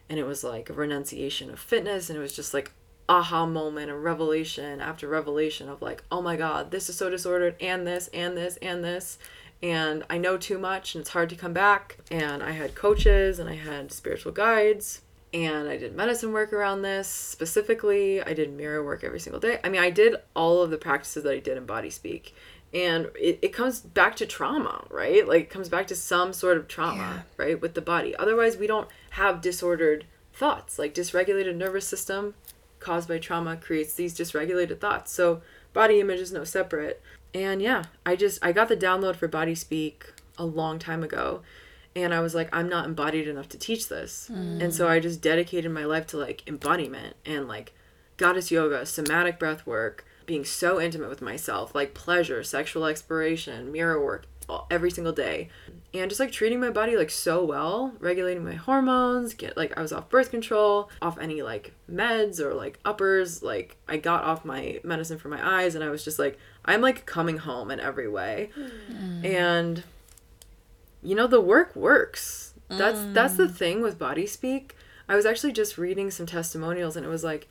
and 0.09 0.19
it 0.19 0.25
was 0.25 0.43
like 0.43 0.69
a 0.69 0.73
renunciation 0.73 1.49
of 1.51 1.59
fitness, 1.59 2.09
and 2.09 2.17
it 2.17 2.21
was 2.21 2.35
just 2.35 2.53
like 2.53 2.71
aha 3.07 3.45
moment, 3.45 3.91
a 3.91 3.95
revelation 3.95 4.81
after 4.81 5.07
revelation 5.07 5.69
of 5.69 5.81
like, 5.81 6.03
oh 6.11 6.21
my 6.21 6.35
god, 6.35 6.71
this 6.71 6.89
is 6.89 6.97
so 6.97 7.09
disordered, 7.09 7.55
and 7.61 7.85
this, 7.85 8.09
and 8.13 8.35
this, 8.35 8.57
and 8.57 8.83
this 8.83 9.19
and 9.65 10.03
I 10.11 10.19
know 10.19 10.37
too 10.37 10.59
much 10.59 10.93
and 10.93 11.01
it's 11.01 11.09
hard 11.09 11.27
to 11.29 11.35
come 11.35 11.51
back. 11.51 11.97
And 12.11 12.43
I 12.43 12.51
had 12.51 12.75
coaches 12.75 13.39
and 13.39 13.49
I 13.49 13.55
had 13.55 13.91
spiritual 13.91 14.31
guides 14.31 15.01
and 15.33 15.67
I 15.67 15.75
did 15.75 15.95
medicine 15.95 16.31
work 16.33 16.53
around 16.53 16.83
this 16.83 17.07
specifically. 17.07 18.21
I 18.21 18.33
did 18.33 18.53
mirror 18.53 18.85
work 18.85 19.03
every 19.03 19.19
single 19.19 19.39
day. 19.39 19.59
I 19.63 19.69
mean, 19.69 19.81
I 19.81 19.89
did 19.89 20.17
all 20.35 20.61
of 20.61 20.69
the 20.69 20.77
practices 20.77 21.23
that 21.23 21.33
I 21.33 21.39
did 21.39 21.57
in 21.57 21.65
Body 21.65 21.89
Speak. 21.89 22.35
And 22.75 23.07
it, 23.19 23.39
it 23.41 23.53
comes 23.53 23.79
back 23.79 24.15
to 24.17 24.27
trauma, 24.27 24.85
right? 24.91 25.27
Like, 25.27 25.41
it 25.43 25.49
comes 25.49 25.67
back 25.67 25.87
to 25.87 25.95
some 25.95 26.31
sort 26.31 26.57
of 26.57 26.67
trauma, 26.67 27.25
yeah. 27.37 27.43
right, 27.43 27.61
with 27.61 27.73
the 27.73 27.81
body. 27.81 28.15
Otherwise, 28.17 28.57
we 28.57 28.67
don't 28.67 28.89
have 29.11 29.41
disordered 29.41 30.05
thoughts. 30.33 30.77
Like, 30.77 30.93
dysregulated 30.93 31.55
nervous 31.55 31.87
system 31.87 32.35
caused 32.79 33.07
by 33.07 33.17
trauma 33.17 33.57
creates 33.57 33.93
these 33.93 34.15
dysregulated 34.15 34.79
thoughts. 34.79 35.11
So, 35.11 35.41
body 35.73 36.01
image 36.01 36.19
is 36.19 36.33
no 36.33 36.43
separate. 36.43 37.01
And 37.35 37.61
yeah, 37.61 37.83
I 38.05 38.15
just 38.15 38.39
I 38.41 38.53
got 38.53 38.69
the 38.69 38.77
download 38.77 39.17
for 39.17 39.27
Body 39.27 39.55
Speak 39.55 40.13
a 40.37 40.45
long 40.45 40.79
time 40.79 41.03
ago 41.03 41.41
and 41.95 42.13
I 42.13 42.21
was 42.21 42.33
like 42.33 42.49
I'm 42.55 42.69
not 42.69 42.85
embodied 42.85 43.27
enough 43.27 43.49
to 43.49 43.57
teach 43.57 43.89
this. 43.89 44.31
Mm. 44.31 44.63
And 44.63 44.73
so 44.73 44.87
I 44.87 44.99
just 44.99 45.21
dedicated 45.21 45.69
my 45.69 45.83
life 45.83 46.07
to 46.07 46.17
like 46.17 46.47
embodiment 46.47 47.17
and 47.25 47.47
like 47.47 47.73
goddess 48.15 48.51
yoga, 48.51 48.85
somatic 48.85 49.37
breath 49.37 49.67
work, 49.67 50.05
being 50.25 50.45
so 50.45 50.79
intimate 50.79 51.09
with 51.09 51.21
myself, 51.21 51.75
like 51.75 51.93
pleasure, 51.93 52.41
sexual 52.41 52.85
exploration, 52.85 53.69
mirror 53.69 54.03
work, 54.03 54.27
every 54.69 54.91
single 54.91 55.11
day 55.11 55.49
and 55.93 56.09
just 56.09 56.19
like 56.19 56.31
treating 56.31 56.59
my 56.59 56.69
body 56.69 56.95
like 56.95 57.09
so 57.09 57.43
well 57.43 57.93
regulating 57.99 58.43
my 58.43 58.53
hormones 58.53 59.33
get 59.33 59.55
like 59.57 59.75
i 59.77 59.81
was 59.81 59.91
off 59.91 60.09
birth 60.09 60.29
control 60.29 60.89
off 61.01 61.17
any 61.17 61.41
like 61.41 61.73
meds 61.91 62.39
or 62.39 62.53
like 62.53 62.79
uppers 62.85 63.41
like 63.41 63.77
i 63.87 63.97
got 63.97 64.23
off 64.23 64.45
my 64.45 64.79
medicine 64.83 65.17
for 65.17 65.29
my 65.29 65.61
eyes 65.61 65.75
and 65.75 65.83
i 65.83 65.89
was 65.89 66.03
just 66.03 66.19
like 66.19 66.37
i'm 66.65 66.81
like 66.81 67.05
coming 67.05 67.37
home 67.37 67.71
in 67.71 67.79
every 67.79 68.07
way 68.07 68.49
mm. 68.89 69.25
and 69.25 69.83
you 71.01 71.15
know 71.15 71.27
the 71.27 71.41
work 71.41 71.75
works 71.75 72.53
that's 72.67 72.99
mm. 72.99 73.13
that's 73.13 73.35
the 73.35 73.47
thing 73.47 73.81
with 73.81 73.97
body 73.97 74.25
speak 74.25 74.75
i 75.07 75.15
was 75.15 75.25
actually 75.25 75.53
just 75.53 75.77
reading 75.77 76.09
some 76.11 76.25
testimonials 76.25 76.95
and 76.95 77.05
it 77.05 77.09
was 77.09 77.23
like 77.23 77.47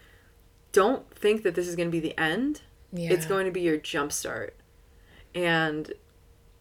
don't 0.73 1.09
think 1.15 1.43
that 1.45 1.55
this 1.55 1.69
is 1.69 1.77
going 1.77 1.89
to 1.89 1.93
be 1.93 2.01
the 2.01 2.19
end 2.19 2.63
yeah. 2.93 3.11
it's 3.13 3.27
going 3.27 3.47
to 3.47 3.53
be 3.53 3.61
your 3.61 3.77
jump 3.77 4.13
start 4.13 4.57
and 5.35 5.93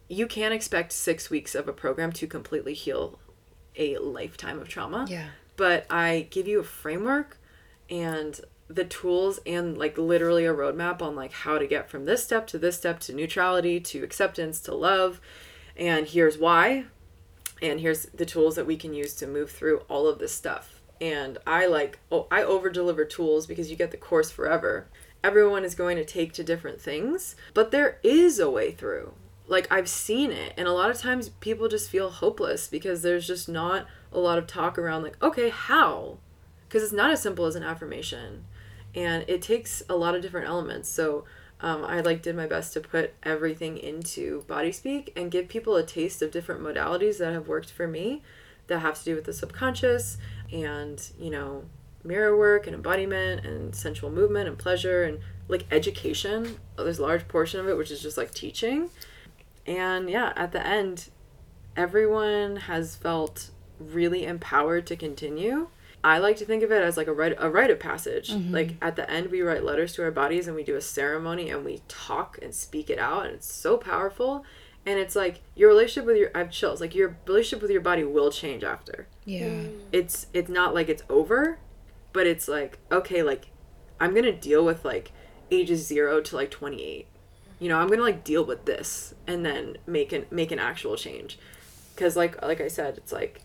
you 0.08 0.26
can't 0.26 0.54
expect 0.54 0.92
six 0.92 1.30
weeks 1.30 1.54
of 1.54 1.68
a 1.68 1.72
program 1.72 2.12
to 2.12 2.26
completely 2.26 2.74
heal 2.74 3.18
a 3.76 3.96
lifetime 3.98 4.60
of 4.60 4.68
trauma. 4.68 5.06
Yeah. 5.08 5.28
But 5.56 5.86
I 5.90 6.28
give 6.30 6.46
you 6.46 6.60
a 6.60 6.64
framework 6.64 7.38
and 7.88 8.40
the 8.68 8.84
tools 8.84 9.40
and 9.46 9.76
like 9.76 9.98
literally 9.98 10.46
a 10.46 10.54
roadmap 10.54 11.02
on 11.02 11.14
like 11.14 11.32
how 11.32 11.58
to 11.58 11.66
get 11.66 11.90
from 11.90 12.06
this 12.06 12.24
step 12.24 12.46
to 12.48 12.58
this 12.58 12.76
step 12.76 12.98
to 13.00 13.14
neutrality 13.14 13.78
to 13.78 14.02
acceptance 14.02 14.60
to 14.60 14.74
love. 14.74 15.20
And 15.76 16.06
here's 16.06 16.38
why. 16.38 16.84
And 17.62 17.80
here's 17.80 18.06
the 18.06 18.26
tools 18.26 18.56
that 18.56 18.66
we 18.66 18.76
can 18.76 18.94
use 18.94 19.14
to 19.16 19.26
move 19.26 19.50
through 19.50 19.80
all 19.88 20.06
of 20.06 20.18
this 20.18 20.32
stuff. 20.32 20.82
And 21.00 21.38
I 21.46 21.66
like, 21.66 21.98
oh, 22.10 22.26
I 22.30 22.42
over 22.42 22.70
deliver 22.70 23.04
tools 23.04 23.46
because 23.46 23.70
you 23.70 23.76
get 23.76 23.90
the 23.90 23.96
course 23.96 24.30
forever. 24.30 24.88
Everyone 25.22 25.64
is 25.64 25.74
going 25.74 25.96
to 25.96 26.04
take 26.04 26.32
to 26.34 26.44
different 26.44 26.80
things, 26.80 27.34
but 27.54 27.70
there 27.70 27.98
is 28.02 28.38
a 28.38 28.50
way 28.50 28.72
through 28.72 29.14
like 29.46 29.70
I've 29.70 29.88
seen 29.88 30.30
it 30.30 30.54
and 30.56 30.66
a 30.66 30.72
lot 30.72 30.90
of 30.90 30.98
times 30.98 31.28
people 31.28 31.68
just 31.68 31.90
feel 31.90 32.10
hopeless 32.10 32.66
because 32.66 33.02
there's 33.02 33.26
just 33.26 33.48
not 33.48 33.86
a 34.12 34.18
lot 34.18 34.38
of 34.38 34.46
talk 34.46 34.78
around 34.78 35.02
like 35.02 35.22
okay 35.22 35.50
how? 35.50 36.18
Because 36.68 36.82
it's 36.82 36.92
not 36.92 37.10
as 37.10 37.22
simple 37.22 37.44
as 37.44 37.54
an 37.54 37.62
affirmation 37.62 38.44
and 38.94 39.24
it 39.28 39.42
takes 39.42 39.82
a 39.88 39.96
lot 39.96 40.14
of 40.14 40.22
different 40.22 40.48
elements. 40.48 40.88
So 40.88 41.24
um, 41.60 41.84
I 41.84 42.00
like 42.00 42.22
did 42.22 42.36
my 42.36 42.46
best 42.46 42.72
to 42.74 42.80
put 42.80 43.14
everything 43.22 43.78
into 43.78 44.42
body 44.42 44.72
speak 44.72 45.12
and 45.16 45.30
give 45.30 45.48
people 45.48 45.76
a 45.76 45.82
taste 45.82 46.22
of 46.22 46.30
different 46.30 46.62
modalities 46.62 47.18
that 47.18 47.32
have 47.32 47.48
worked 47.48 47.70
for 47.70 47.86
me 47.86 48.22
that 48.66 48.80
have 48.80 48.98
to 48.98 49.04
do 49.04 49.14
with 49.14 49.24
the 49.24 49.32
subconscious 49.32 50.16
and 50.52 51.10
you 51.18 51.30
know 51.30 51.64
mirror 52.02 52.36
work 52.36 52.66
and 52.66 52.74
embodiment 52.74 53.44
and 53.46 53.74
sensual 53.74 54.10
movement 54.10 54.48
and 54.48 54.58
pleasure 54.58 55.04
and 55.04 55.20
like 55.48 55.64
education. 55.70 56.58
There's 56.76 56.98
a 56.98 57.02
large 57.02 57.28
portion 57.28 57.60
of 57.60 57.68
it 57.68 57.76
which 57.76 57.90
is 57.90 58.02
just 58.02 58.16
like 58.16 58.32
teaching 58.32 58.90
and 59.66 60.08
yeah, 60.10 60.32
at 60.36 60.52
the 60.52 60.64
end, 60.66 61.10
everyone 61.76 62.56
has 62.56 62.96
felt 62.96 63.50
really 63.78 64.24
empowered 64.24 64.86
to 64.86 64.96
continue. 64.96 65.68
I 66.02 66.18
like 66.18 66.36
to 66.36 66.44
think 66.44 66.62
of 66.62 66.70
it 66.70 66.82
as 66.82 66.96
like 66.98 67.06
a 67.06 67.12
rite 67.12 67.34
a 67.38 67.48
rite 67.48 67.70
of 67.70 67.80
passage. 67.80 68.30
Mm-hmm. 68.30 68.52
Like 68.52 68.74
at 68.82 68.96
the 68.96 69.10
end 69.10 69.30
we 69.30 69.40
write 69.40 69.64
letters 69.64 69.94
to 69.94 70.02
our 70.02 70.10
bodies 70.10 70.46
and 70.46 70.54
we 70.54 70.62
do 70.62 70.76
a 70.76 70.80
ceremony 70.80 71.48
and 71.50 71.64
we 71.64 71.80
talk 71.88 72.38
and 72.42 72.54
speak 72.54 72.90
it 72.90 72.98
out 72.98 73.24
and 73.24 73.34
it's 73.36 73.50
so 73.52 73.76
powerful. 73.78 74.44
And 74.86 74.98
it's 74.98 75.16
like 75.16 75.40
your 75.54 75.70
relationship 75.70 76.04
with 76.06 76.18
your 76.18 76.30
I 76.34 76.38
have 76.40 76.50
chills, 76.50 76.78
like 76.80 76.94
your 76.94 77.16
relationship 77.26 77.62
with 77.62 77.70
your 77.70 77.80
body 77.80 78.04
will 78.04 78.30
change 78.30 78.62
after 78.62 79.06
Yeah. 79.24 79.46
Mm. 79.46 79.78
it's 79.92 80.26
it's 80.34 80.50
not 80.50 80.74
like 80.74 80.90
it's 80.90 81.02
over 81.08 81.58
but 82.12 82.26
it's 82.26 82.46
like 82.48 82.78
okay 82.92 83.22
like 83.22 83.46
i'm 83.98 84.14
gonna 84.14 84.30
deal 84.30 84.62
with 84.64 84.84
like 84.84 85.10
ages 85.50 85.86
zero 85.86 86.20
to 86.20 86.36
like 86.36 86.50
28 86.50 87.06
you 87.58 87.68
know 87.68 87.78
i'm 87.78 87.88
gonna 87.88 88.02
like 88.02 88.24
deal 88.24 88.44
with 88.44 88.64
this 88.64 89.14
and 89.26 89.44
then 89.44 89.76
make 89.86 90.12
an 90.12 90.26
make 90.30 90.52
an 90.52 90.58
actual 90.58 90.96
change. 90.96 91.38
Because 91.94 92.16
like 92.16 92.40
like 92.42 92.60
i 92.60 92.68
said 92.68 92.96
it's 92.96 93.12
like 93.12 93.40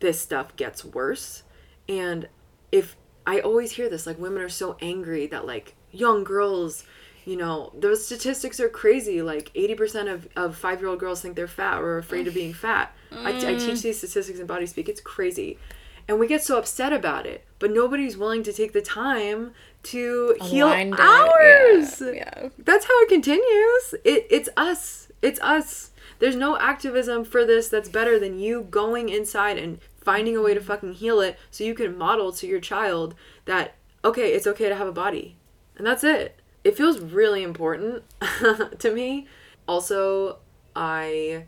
this 0.00 0.20
stuff 0.20 0.54
gets 0.56 0.84
worse. 0.84 1.42
And 1.88 2.28
if 2.72 2.96
i 3.26 3.40
always 3.40 3.72
hear 3.72 3.88
this 3.88 4.06
like 4.06 4.18
women 4.18 4.42
are 4.42 4.48
so 4.48 4.76
angry 4.80 5.26
that 5.26 5.46
like 5.46 5.74
young 5.90 6.24
girls 6.24 6.84
you 7.24 7.36
know 7.36 7.72
those 7.74 8.04
statistics 8.04 8.60
are 8.60 8.68
crazy. 8.68 9.22
Like 9.22 9.52
80% 9.54 10.12
of, 10.12 10.28
of 10.36 10.56
five 10.56 10.80
year 10.80 10.88
old 10.88 11.00
girls 11.00 11.22
think 11.22 11.36
they're 11.36 11.48
fat 11.48 11.80
or 11.80 11.94
are 11.94 11.98
afraid 11.98 12.28
of 12.28 12.34
being 12.34 12.52
fat. 12.52 12.94
I, 13.12 13.30
I 13.30 13.32
teach 13.32 13.60
mm. 13.60 13.82
these 13.82 13.98
statistics 13.98 14.38
in 14.38 14.46
body 14.46 14.66
speak. 14.66 14.88
It's 14.88 15.00
crazy 15.00 15.58
and 16.08 16.18
we 16.18 16.26
get 16.26 16.42
so 16.42 16.58
upset 16.58 16.92
about 16.92 17.26
it 17.26 17.44
but 17.58 17.72
nobody's 17.72 18.16
willing 18.16 18.42
to 18.42 18.52
take 18.52 18.72
the 18.72 18.82
time 18.82 19.52
to 19.84 20.36
heal 20.42 20.66
Aligned 20.66 20.94
it, 20.94 21.00
ours 21.00 22.00
Yeah. 22.00 22.12
yeah. 22.14 22.48
that's 22.58 22.86
how 22.86 23.02
it 23.02 23.08
continues. 23.08 23.94
It 24.04 24.26
it's 24.30 24.48
us. 24.56 25.08
It's 25.22 25.40
us. 25.40 25.90
There's 26.18 26.36
no 26.36 26.58
activism 26.58 27.24
for 27.24 27.44
this 27.44 27.68
that's 27.68 27.88
better 27.88 28.18
than 28.18 28.38
you 28.38 28.62
going 28.62 29.08
inside 29.08 29.58
and 29.58 29.78
finding 30.00 30.36
a 30.36 30.42
way 30.42 30.54
to 30.54 30.60
mm-hmm. 30.60 30.66
fucking 30.66 30.92
heal 30.94 31.20
it 31.20 31.38
so 31.50 31.64
you 31.64 31.74
can 31.74 31.96
model 31.96 32.32
to 32.32 32.46
your 32.46 32.60
child 32.60 33.14
that 33.44 33.74
okay, 34.04 34.32
it's 34.32 34.46
okay 34.46 34.68
to 34.68 34.76
have 34.76 34.86
a 34.86 34.92
body. 34.92 35.36
And 35.76 35.86
that's 35.86 36.04
it. 36.04 36.40
It 36.62 36.76
feels 36.76 37.00
really 37.00 37.42
important 37.42 38.04
to 38.78 38.94
me. 38.94 39.26
Also, 39.66 40.38
I 40.74 41.44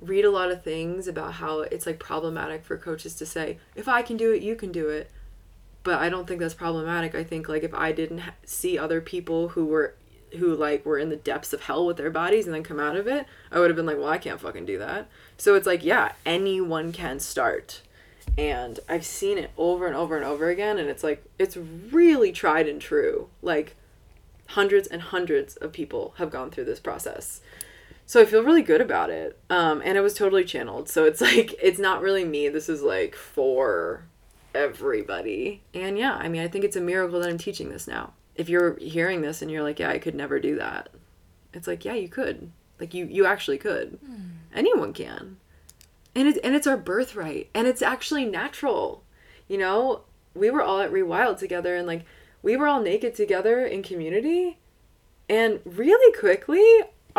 read 0.00 0.24
a 0.24 0.30
lot 0.30 0.50
of 0.50 0.62
things 0.62 1.06
about 1.06 1.34
how 1.34 1.60
it's 1.60 1.86
like 1.86 1.98
problematic 1.98 2.64
for 2.64 2.76
coaches 2.76 3.14
to 3.16 3.26
say, 3.26 3.58
if 3.74 3.88
I 3.88 4.02
can 4.02 4.16
do 4.16 4.32
it, 4.32 4.42
you 4.42 4.56
can 4.56 4.72
do 4.72 4.88
it 4.88 5.10
but 5.82 5.98
I 5.98 6.08
don't 6.08 6.26
think 6.26 6.40
that's 6.40 6.54
problematic. 6.54 7.14
I 7.14 7.24
think 7.24 7.48
like 7.48 7.62
if 7.62 7.74
I 7.74 7.92
didn't 7.92 8.18
ha- 8.18 8.34
see 8.44 8.78
other 8.78 9.00
people 9.00 9.48
who 9.50 9.66
were 9.66 9.94
who 10.38 10.54
like 10.54 10.86
were 10.86 10.98
in 10.98 11.08
the 11.08 11.16
depths 11.16 11.52
of 11.52 11.62
hell 11.62 11.84
with 11.84 11.96
their 11.96 12.10
bodies 12.10 12.46
and 12.46 12.54
then 12.54 12.62
come 12.62 12.78
out 12.78 12.96
of 12.96 13.06
it, 13.06 13.26
I 13.50 13.58
would 13.58 13.70
have 13.70 13.76
been 13.76 13.86
like, 13.86 13.98
well, 13.98 14.08
I 14.08 14.18
can't 14.18 14.40
fucking 14.40 14.66
do 14.66 14.78
that. 14.78 15.08
So 15.36 15.54
it's 15.54 15.66
like, 15.66 15.82
yeah, 15.84 16.12
anyone 16.24 16.92
can 16.92 17.18
start. 17.18 17.82
And 18.38 18.78
I've 18.88 19.04
seen 19.04 19.38
it 19.38 19.50
over 19.56 19.86
and 19.86 19.96
over 19.96 20.16
and 20.16 20.24
over 20.24 20.48
again 20.48 20.78
and 20.78 20.88
it's 20.88 21.02
like 21.02 21.24
it's 21.38 21.56
really 21.56 22.32
tried 22.32 22.68
and 22.68 22.80
true. 22.80 23.28
Like 23.42 23.76
hundreds 24.48 24.86
and 24.86 25.00
hundreds 25.00 25.56
of 25.56 25.72
people 25.72 26.14
have 26.18 26.30
gone 26.30 26.50
through 26.50 26.64
this 26.64 26.80
process. 26.80 27.40
So 28.10 28.20
I 28.20 28.24
feel 28.24 28.42
really 28.42 28.62
good 28.62 28.80
about 28.80 29.10
it. 29.10 29.38
Um, 29.50 29.80
and 29.84 29.96
it 29.96 30.00
was 30.00 30.14
totally 30.14 30.42
channeled. 30.42 30.88
So 30.88 31.04
it's 31.04 31.20
like 31.30 31.54
it's 31.62 31.78
not 31.78 32.02
really 32.02 32.24
me. 32.24 32.48
This 32.48 32.68
is 32.68 32.82
like 32.82 33.14
for 33.14 34.02
everybody. 34.52 35.62
And 35.72 35.96
yeah, 35.96 36.14
I 36.14 36.28
mean, 36.28 36.42
I 36.42 36.48
think 36.48 36.64
it's 36.64 36.74
a 36.74 36.80
miracle 36.80 37.20
that 37.20 37.28
I'm 37.28 37.38
teaching 37.38 37.68
this 37.68 37.86
now. 37.86 38.14
If 38.34 38.48
you're 38.48 38.76
hearing 38.78 39.20
this 39.20 39.42
and 39.42 39.48
you're 39.48 39.62
like, 39.62 39.78
yeah, 39.78 39.90
I 39.90 40.00
could 40.00 40.16
never 40.16 40.40
do 40.40 40.56
that. 40.56 40.88
It's 41.54 41.68
like, 41.68 41.84
yeah, 41.84 41.94
you 41.94 42.08
could. 42.08 42.50
Like 42.80 42.94
you 42.94 43.06
you 43.06 43.26
actually 43.26 43.58
could. 43.58 44.00
Anyone 44.52 44.92
can. 44.92 45.36
And 46.12 46.26
it's 46.26 46.38
and 46.38 46.56
it's 46.56 46.66
our 46.66 46.76
birthright. 46.76 47.48
And 47.54 47.68
it's 47.68 47.80
actually 47.80 48.26
natural. 48.26 49.04
You 49.46 49.58
know, 49.58 50.00
we 50.34 50.50
were 50.50 50.62
all 50.62 50.80
at 50.80 50.90
Rewild 50.90 51.38
together 51.38 51.76
and 51.76 51.86
like 51.86 52.04
we 52.42 52.56
were 52.56 52.66
all 52.66 52.82
naked 52.82 53.14
together 53.14 53.64
in 53.64 53.84
community 53.84 54.58
and 55.28 55.60
really 55.64 56.18
quickly 56.18 56.66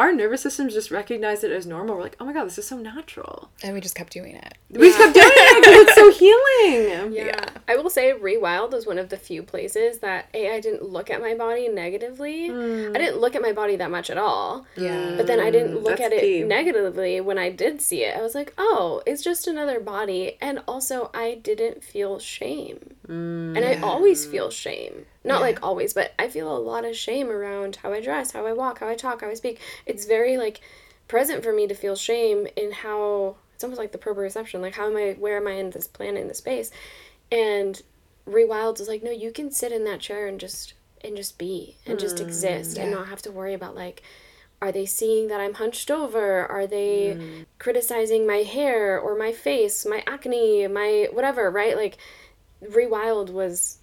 our 0.01 0.11
nervous 0.11 0.41
systems 0.41 0.73
just 0.73 0.89
recognized 0.89 1.43
it 1.43 1.51
as 1.51 1.67
normal. 1.67 1.95
We're 1.95 2.01
like, 2.01 2.15
oh 2.19 2.25
my 2.25 2.33
god, 2.33 2.45
this 2.45 2.57
is 2.57 2.65
so 2.65 2.75
natural. 2.79 3.51
And 3.63 3.75
we 3.75 3.81
just 3.81 3.93
kept 3.93 4.11
doing 4.11 4.35
it. 4.35 4.57
We 4.71 4.87
just 4.87 4.97
kept 4.97 5.13
doing 5.13 5.29
it 5.31 5.61
because 5.61 5.81
it's 5.81 5.95
so 5.95 6.11
healing. 6.11 7.11
Yeah. 7.21 7.45
I 7.67 7.75
will 7.75 7.89
say 7.89 8.13
Rewild 8.13 8.71
was 8.71 8.87
one 8.87 8.97
of 8.97 9.09
the 9.09 9.17
few 9.17 9.43
places 9.43 9.99
that 9.99 10.27
A, 10.33 10.55
I 10.55 10.59
didn't 10.59 10.83
look 10.83 11.09
at 11.09 11.21
my 11.21 11.35
body 11.35 11.67
negatively. 11.67 12.49
Mm. 12.49 12.95
I 12.95 12.99
didn't 12.99 13.19
look 13.19 13.35
at 13.35 13.41
my 13.41 13.51
body 13.53 13.75
that 13.75 13.91
much 13.91 14.09
at 14.09 14.17
all. 14.17 14.65
Yeah. 14.75 15.15
But 15.17 15.27
then 15.27 15.39
I 15.39 15.51
didn't 15.51 15.75
look 15.75 15.97
That's 15.97 16.01
at 16.01 16.13
it 16.13 16.21
key. 16.21 16.43
negatively 16.43 17.21
when 17.21 17.37
I 17.37 17.49
did 17.49 17.81
see 17.81 18.03
it. 18.03 18.17
I 18.17 18.21
was 18.21 18.33
like, 18.33 18.53
oh, 18.57 19.03
it's 19.05 19.23
just 19.23 19.47
another 19.47 19.79
body. 19.79 20.37
And 20.41 20.63
also, 20.67 21.11
I 21.13 21.35
didn't 21.35 21.83
feel 21.83 22.17
shame. 22.17 22.95
Mm. 23.07 23.57
And 23.57 23.59
I 23.59 23.79
always 23.81 24.25
feel 24.25 24.49
shame. 24.49 25.05
Not 25.23 25.41
like 25.41 25.59
always, 25.61 25.93
but 25.93 26.13
I 26.17 26.29
feel 26.29 26.55
a 26.55 26.57
lot 26.57 26.83
of 26.83 26.95
shame 26.95 27.29
around 27.29 27.77
how 27.77 27.93
I 27.93 28.01
dress, 28.01 28.31
how 28.31 28.45
I 28.45 28.53
walk, 28.53 28.79
how 28.79 28.87
I 28.87 28.95
talk, 28.95 29.21
how 29.21 29.29
I 29.29 29.35
speak. 29.35 29.59
It's 29.85 30.05
very 30.05 30.37
like 30.37 30.61
present 31.07 31.43
for 31.43 31.53
me 31.53 31.67
to 31.67 31.75
feel 31.75 31.95
shame 31.95 32.47
in 32.55 32.71
how 32.71 33.35
it's 33.53 33.63
almost 33.63 33.79
like 33.79 33.91
the 33.91 33.99
proprioception. 33.99 34.61
Like, 34.61 34.75
how 34.75 34.87
am 34.87 34.97
I, 34.97 35.15
where 35.19 35.37
am 35.37 35.47
I 35.47 35.51
in 35.51 35.69
this 35.69 35.87
planet, 35.87 36.21
in 36.21 36.27
this 36.27 36.39
space? 36.39 36.71
And 37.31 37.79
Rewild 38.27 38.79
is 38.79 38.87
like, 38.87 39.03
no, 39.03 39.11
you 39.11 39.31
can 39.31 39.51
sit 39.51 39.71
in 39.71 39.83
that 39.85 39.99
chair 39.99 40.27
and 40.27 40.39
just 40.39 40.73
and 41.03 41.15
just 41.15 41.37
be 41.37 41.77
and 41.85 41.99
just 41.99 42.17
mm, 42.17 42.21
exist 42.21 42.77
and 42.77 42.91
not 42.91 43.07
have 43.07 43.21
to 43.23 43.31
worry 43.31 43.55
about 43.55 43.75
like 43.75 44.03
are 44.61 44.71
they 44.71 44.85
seeing 44.85 45.27
that 45.27 45.39
I'm 45.39 45.55
hunched 45.55 45.89
over? 45.89 46.45
Are 46.45 46.67
they 46.67 47.17
mm. 47.17 47.45
criticizing 47.57 48.27
my 48.27 48.43
hair 48.43 48.99
or 48.99 49.17
my 49.17 49.31
face, 49.31 49.87
my 49.87 50.03
acne, 50.05 50.67
my 50.67 51.07
whatever, 51.11 51.49
right? 51.49 51.75
Like 51.75 51.97
Rewild 52.63 53.31
was 53.31 53.79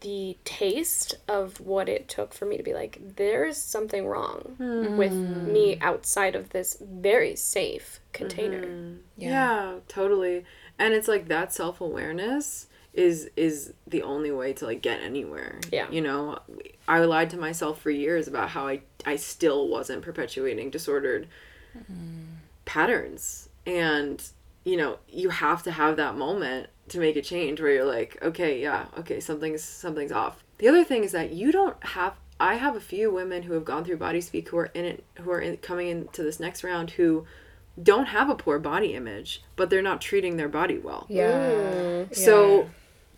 the 0.00 0.36
taste 0.44 1.16
of 1.26 1.58
what 1.60 1.88
it 1.88 2.08
took 2.08 2.34
for 2.34 2.44
me 2.44 2.56
to 2.58 2.62
be 2.62 2.74
like 2.74 2.98
there's 3.16 3.56
something 3.56 4.06
wrong 4.06 4.54
hmm. 4.58 4.96
with 4.98 5.12
me 5.12 5.78
outside 5.80 6.34
of 6.34 6.50
this 6.50 6.76
very 6.80 7.34
safe 7.34 8.00
container. 8.12 8.66
Mm-hmm. 8.66 8.96
Yeah. 9.16 9.76
totally. 9.88 10.44
And 10.78 10.92
it's 10.92 11.08
like 11.08 11.28
that 11.28 11.52
self 11.52 11.80
awareness 11.80 12.66
is 12.92 13.30
is 13.36 13.72
the 13.86 14.02
only 14.02 14.30
way 14.30 14.52
to 14.54 14.66
like 14.66 14.82
get 14.82 15.00
anywhere. 15.00 15.60
Yeah. 15.70 15.88
You 15.90 16.02
know, 16.02 16.38
I 16.88 17.00
lied 17.00 17.30
to 17.30 17.36
myself 17.36 17.80
for 17.80 17.90
years 17.90 18.28
about 18.28 18.50
how 18.50 18.66
I 18.66 18.82
I 19.06 19.16
still 19.16 19.68
wasn't 19.68 20.02
perpetuating 20.02 20.70
disordered 20.70 21.28
mm-hmm. 21.76 22.24
patterns. 22.64 23.48
And 23.66 24.22
you 24.64 24.76
know, 24.76 24.98
you 25.08 25.30
have 25.30 25.62
to 25.62 25.70
have 25.70 25.96
that 25.96 26.16
moment 26.16 26.68
to 26.90 26.98
make 26.98 27.16
a 27.16 27.22
change 27.22 27.60
where 27.60 27.72
you're 27.72 27.84
like, 27.84 28.18
okay, 28.22 28.60
yeah, 28.60 28.86
okay, 28.98 29.20
something's 29.20 29.62
something's 29.62 30.12
off. 30.12 30.44
The 30.58 30.68
other 30.68 30.84
thing 30.84 31.04
is 31.04 31.12
that 31.12 31.32
you 31.32 31.52
don't 31.52 31.82
have 31.84 32.14
I 32.38 32.54
have 32.54 32.76
a 32.76 32.80
few 32.80 33.10
women 33.10 33.42
who 33.44 33.52
have 33.54 33.64
gone 33.64 33.84
through 33.84 33.98
body 33.98 34.20
speak 34.20 34.48
who 34.48 34.58
are 34.58 34.70
in 34.74 34.84
it 34.84 35.04
who 35.20 35.30
are 35.30 35.40
in, 35.40 35.56
coming 35.58 35.88
into 35.88 36.22
this 36.22 36.40
next 36.40 36.64
round 36.64 36.92
who 36.92 37.26
don't 37.80 38.06
have 38.06 38.28
a 38.28 38.34
poor 38.34 38.58
body 38.58 38.94
image, 38.94 39.42
but 39.56 39.70
they're 39.70 39.82
not 39.82 40.00
treating 40.00 40.36
their 40.36 40.48
body 40.48 40.78
well. 40.78 41.06
Yeah. 41.08 41.30
Mm. 41.30 42.14
So 42.14 42.68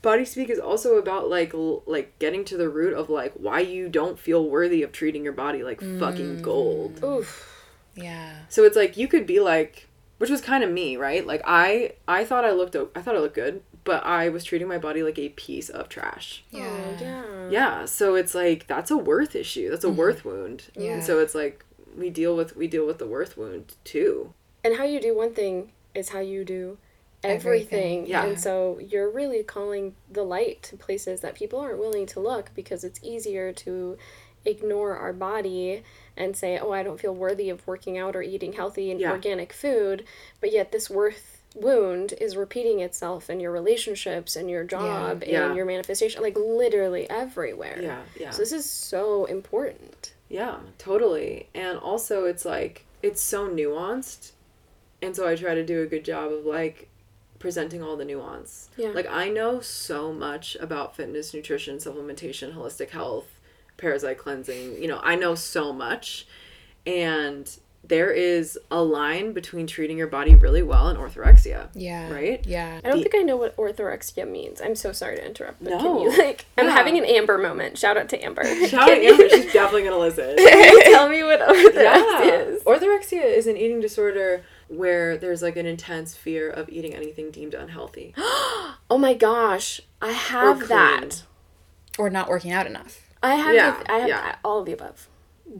body 0.02 0.24
speak 0.24 0.50
is 0.50 0.58
also 0.58 0.96
about 0.96 1.30
like 1.30 1.54
l- 1.54 1.82
like 1.86 2.18
getting 2.18 2.44
to 2.46 2.56
the 2.56 2.68
root 2.68 2.94
of 2.94 3.08
like 3.08 3.32
why 3.34 3.60
you 3.60 3.88
don't 3.88 4.18
feel 4.18 4.48
worthy 4.48 4.82
of 4.82 4.92
treating 4.92 5.24
your 5.24 5.32
body 5.32 5.62
like 5.62 5.80
fucking 5.80 6.38
mm. 6.38 6.42
gold. 6.42 7.02
Oof. 7.02 7.48
Yeah. 7.94 8.34
So 8.48 8.64
it's 8.64 8.76
like 8.76 8.96
you 8.96 9.08
could 9.08 9.26
be 9.26 9.40
like 9.40 9.88
which 10.22 10.30
was 10.30 10.40
kind 10.40 10.62
of 10.62 10.70
me, 10.70 10.96
right? 10.96 11.26
Like 11.26 11.42
I 11.44 11.94
I 12.06 12.24
thought 12.24 12.44
I 12.44 12.52
looked 12.52 12.76
I 12.76 13.02
thought 13.02 13.16
I 13.16 13.18
looked 13.18 13.34
good, 13.34 13.60
but 13.82 14.06
I 14.06 14.28
was 14.28 14.44
treating 14.44 14.68
my 14.68 14.78
body 14.78 15.02
like 15.02 15.18
a 15.18 15.30
piece 15.30 15.68
of 15.68 15.88
trash. 15.88 16.44
Yeah. 16.52 16.68
Oh, 16.70 16.96
yeah. 17.00 17.48
Yeah, 17.50 17.84
so 17.86 18.14
it's 18.14 18.32
like 18.32 18.68
that's 18.68 18.92
a 18.92 18.96
worth 18.96 19.34
issue. 19.34 19.68
That's 19.68 19.82
a 19.82 19.88
mm-hmm. 19.88 19.96
worth 19.96 20.24
wound. 20.24 20.68
Yeah. 20.76 20.92
And 20.92 21.02
so 21.02 21.18
it's 21.18 21.34
like 21.34 21.64
we 21.98 22.08
deal 22.08 22.36
with 22.36 22.54
we 22.54 22.68
deal 22.68 22.86
with 22.86 22.98
the 22.98 23.06
worth 23.08 23.36
wound 23.36 23.74
too. 23.82 24.32
And 24.62 24.76
how 24.76 24.84
you 24.84 25.00
do 25.00 25.16
one 25.16 25.34
thing 25.34 25.72
is 25.92 26.10
how 26.10 26.20
you 26.20 26.44
do 26.44 26.78
everything. 27.24 27.34
Everything, 27.34 28.06
yeah. 28.06 28.24
And 28.24 28.38
so 28.38 28.78
you're 28.78 29.10
really 29.10 29.42
calling 29.42 29.96
the 30.08 30.22
light 30.22 30.62
to 30.62 30.76
places 30.76 31.20
that 31.22 31.34
people 31.34 31.58
aren't 31.58 31.80
willing 31.80 32.06
to 32.06 32.20
look 32.20 32.52
because 32.54 32.84
it's 32.84 33.00
easier 33.02 33.52
to 33.54 33.98
ignore 34.44 34.96
our 34.96 35.12
body 35.12 35.82
and 36.16 36.36
say, 36.36 36.58
oh, 36.58 36.72
I 36.72 36.82
don't 36.82 37.00
feel 37.00 37.14
worthy 37.14 37.48
of 37.50 37.66
working 37.66 37.96
out 37.98 38.14
or 38.16 38.22
eating 38.22 38.52
healthy 38.54 38.90
and 38.90 39.00
Yeah. 39.00 39.12
organic 39.12 39.52
food. 39.52 40.04
But 40.40 40.52
yet 40.52 40.72
this 40.72 40.90
worth 40.90 41.40
wound 41.54 42.14
is 42.20 42.36
repeating 42.36 42.80
itself 42.80 43.28
in 43.28 43.38
your 43.40 43.50
relationships 43.52 44.36
and 44.36 44.48
your 44.50 44.64
job 44.64 45.22
Yeah. 45.26 45.46
and 45.46 45.56
your 45.56 45.66
manifestation, 45.66 46.22
like 46.22 46.36
literally 46.36 47.08
everywhere. 47.10 47.78
Yeah, 47.80 48.02
yeah. 48.18 48.30
So 48.30 48.38
this 48.38 48.52
is 48.52 48.68
so 48.68 49.26
important. 49.26 50.14
Yeah, 50.28 50.60
totally. 50.78 51.48
And 51.54 51.78
also 51.78 52.24
it's 52.24 52.44
like 52.44 52.84
it's 53.02 53.20
so 53.20 53.48
nuanced. 53.48 54.32
And 55.02 55.14
so 55.16 55.26
I 55.28 55.34
try 55.34 55.54
to 55.54 55.64
do 55.64 55.82
a 55.82 55.86
good 55.86 56.04
job 56.04 56.32
of 56.32 56.46
like 56.46 56.88
presenting 57.38 57.82
all 57.82 57.96
the 57.96 58.04
nuance. 58.04 58.70
Yeah. 58.76 58.90
Like 58.90 59.08
I 59.10 59.28
know 59.28 59.60
so 59.60 60.12
much 60.12 60.56
about 60.60 60.94
fitness, 60.96 61.34
nutrition, 61.34 61.78
supplementation, 61.78 62.54
holistic 62.54 62.90
health, 62.90 63.26
parasite 63.82 64.16
cleansing. 64.16 64.80
You 64.80 64.88
know, 64.88 65.00
I 65.02 65.16
know 65.16 65.34
so 65.34 65.72
much 65.72 66.26
and 66.86 67.54
there 67.84 68.12
is 68.12 68.56
a 68.70 68.80
line 68.80 69.32
between 69.32 69.66
treating 69.66 69.98
your 69.98 70.06
body 70.06 70.36
really 70.36 70.62
well 70.62 70.86
and 70.86 70.96
orthorexia. 70.96 71.68
Yeah. 71.74 72.12
Right? 72.12 72.40
Yeah. 72.46 72.78
I 72.82 72.88
don't 72.88 72.98
The- 72.98 73.02
think 73.02 73.16
I 73.16 73.22
know 73.24 73.36
what 73.36 73.56
orthorexia 73.56 74.26
means. 74.28 74.60
I'm 74.60 74.76
so 74.76 74.92
sorry 74.92 75.16
to 75.16 75.26
interrupt. 75.26 75.62
But 75.64 75.70
can 75.70 75.82
No. 75.82 76.02
you 76.04 76.16
like? 76.16 76.44
I'm 76.56 76.66
Yeah. 76.66 76.76
having 76.76 76.96
an 76.96 77.04
Amber 77.04 77.38
moment. 77.38 77.76
Shout 77.76 77.96
out 77.96 78.08
to 78.10 78.24
Amber. 78.24 78.44
Shout 78.68 78.82
out 78.82 78.88
Can 78.88 79.04
Amber, 79.04 79.28
she's 79.28 79.52
definitely 79.52 79.82
gonna 79.82 79.98
listen. 79.98 80.36
tell 80.92 81.08
me 81.08 81.24
what 81.24 81.40
orthorexia 81.40 82.46
is? 82.54 82.62
Orthorexia 82.62 83.24
is 83.24 83.48
an 83.48 83.56
eating 83.56 83.80
disorder 83.80 84.44
where 84.68 85.16
there's 85.16 85.42
like 85.42 85.56
an 85.56 85.66
intense 85.66 86.16
fear 86.16 86.48
of 86.48 86.68
eating 86.68 86.94
anything 86.94 87.30
deemed 87.32 87.54
unhealthy. 87.54 88.14
Oh 88.90 88.98
my 88.98 89.14
gosh, 89.14 89.80
I 90.02 90.12
have 90.12 90.58
clean. 90.58 90.68
that. 90.68 91.22
Or 91.98 92.10
not 92.10 92.28
working 92.28 92.52
out 92.52 92.66
enough. 92.66 93.01
I 93.22 93.34
have. 93.36 93.54
Yeah, 93.54 93.78
the- 93.82 93.92
I 93.92 93.98
have 93.98 94.08
yeah. 94.08 94.36
all 94.44 94.60
of 94.60 94.66
the 94.66 94.72
above. 94.72 95.08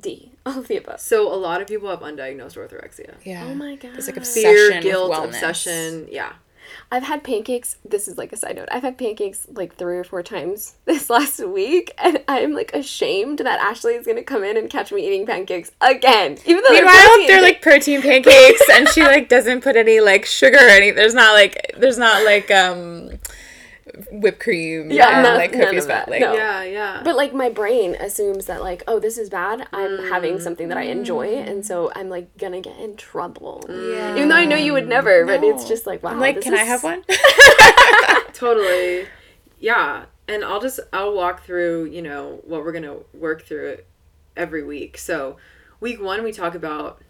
D. 0.01 0.31
All 0.47 0.59
of 0.59 0.69
the 0.69 0.77
above. 0.79 1.01
So 1.01 1.33
a 1.33 1.37
lot 1.37 1.61
of 1.61 1.69
people 1.69 1.89
have 1.91 2.01
undiagnosed 2.01 2.57
orthorexia. 2.57 3.15
Yeah. 3.25 3.45
Oh 3.47 3.55
my 3.55 3.77
god. 3.77 3.93
It's 3.97 4.07
like 4.07 4.15
Fear, 4.25 4.67
obsession 4.69 4.83
guilt, 4.83 5.11
with 5.11 5.19
wellness. 5.19 5.25
obsession. 5.27 6.09
Yeah. 6.11 6.33
I've 6.91 7.03
had 7.03 7.23
pancakes. 7.23 7.77
This 7.85 8.09
is 8.09 8.17
like 8.17 8.33
a 8.33 8.37
side 8.37 8.57
note. 8.57 8.69
I've 8.73 8.83
had 8.83 8.97
pancakes 8.97 9.47
like 9.53 9.77
three 9.77 9.99
or 9.99 10.05
four 10.05 10.23
times 10.23 10.77
this 10.87 11.11
last 11.11 11.45
week, 11.47 11.93
and 11.99 12.23
I'm 12.29 12.55
like 12.55 12.73
ashamed 12.75 13.41
that 13.41 13.61
Ashley 13.61 13.95
is 13.95 14.07
gonna 14.07 14.23
come 14.23 14.43
in 14.45 14.57
and 14.57 14.71
catch 14.71 14.93
me 14.93 15.07
eating 15.07 15.27
pancakes 15.27 15.71
again, 15.81 16.39
even 16.47 16.63
though 16.63 16.71
they're 16.71 16.85
Meanwhile, 16.85 17.27
they're 17.27 17.43
like 17.43 17.61
protein 17.61 18.01
pancakes, 18.11 18.63
and 18.73 18.89
she 18.89 19.03
like 19.03 19.29
doesn't 19.29 19.61
put 19.63 19.77
any 19.77 20.01
like 20.01 20.25
sugar 20.25 20.57
or 20.57 20.71
any. 20.71 20.91
There's 20.91 21.15
not 21.15 21.35
like 21.35 21.75
there's 21.77 21.99
not 21.99 22.25
like 22.25 22.51
um 22.51 23.11
whipped 24.11 24.41
cream. 24.41 24.91
Yeah, 24.91 25.19
and, 25.19 25.23
no- 25.23 25.35
like 25.35 25.53
cookies 25.53 25.65
copious 25.65 25.85
of 25.85 25.89
that, 25.89 26.05
fat. 26.07 26.11
Like 26.11 26.21
no. 26.21 26.35
Yeah, 26.35 26.63
yeah. 26.63 27.03
But 27.05 27.17
like 27.17 27.35
my 27.35 27.49
brain 27.49 27.95
assumes 27.95 28.47
that 28.47 28.63
like, 28.63 28.83
oh, 28.87 28.99
this 28.99 29.19
is 29.19 29.29
bad. 29.29 29.67
I'm 29.73 29.99
having 30.09 30.39
mm. 30.39 30.43
something 30.43 30.69
that 30.69 30.79
I 30.79 30.83
enjoy, 30.83 31.37
and 31.37 31.65
so 31.65 31.93
I'm 31.95 32.09
like 32.09 32.37
gonna 32.37 32.61
get 32.61 32.79
in 32.79 32.97
trouble. 32.97 33.65
Yeah. 33.69 34.17
Even 34.17 34.29
though 34.29 34.37
I 34.37 34.45
know 34.45 34.57
you 34.57 34.73
would 34.73 34.89
never, 34.89 35.27
but 35.27 35.43
it's 35.45 35.69
just 35.69 35.87
like, 35.87 36.03
wow. 36.03 36.11
I'm 36.11 36.21
like, 36.21 36.37
this 36.37 36.45
can 36.45 36.55
I 36.55 36.65
have 36.65 36.83
one? 36.83 37.05
totally. 38.33 39.07
Yeah. 39.59 40.07
And 40.29 40.45
I'll 40.45 40.61
just 40.61 40.81
I'll 40.93 41.15
walk 41.15 41.45
through, 41.45 41.87
you 41.87 42.03
know, 42.03 42.41
what 42.45 42.65
we're 42.65 42.73
gonna 42.73 42.99
work 43.13 43.45
through 43.45 43.79
every 44.37 44.63
week. 44.63 44.99
So 44.99 45.37
week 45.81 46.01
one 46.01 46.23
we 46.23 46.33
talk 46.33 46.55
about 46.55 47.03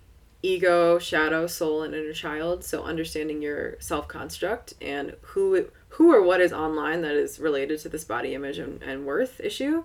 ego, 0.42 0.98
shadow, 0.98 1.46
soul, 1.46 1.82
and 1.82 1.94
inner 1.94 2.12
child. 2.12 2.64
So 2.64 2.82
understanding 2.82 3.40
your 3.40 3.80
self 3.80 4.08
construct 4.08 4.74
and 4.80 5.14
who 5.20 5.70
who 5.92 6.12
or 6.12 6.22
what 6.22 6.40
is 6.40 6.52
online 6.52 7.02
that 7.02 7.14
is 7.14 7.38
related 7.38 7.80
to 7.80 7.88
this 7.88 8.04
body 8.04 8.34
image 8.34 8.58
and, 8.58 8.82
and 8.82 9.06
worth 9.06 9.40
issue. 9.40 9.84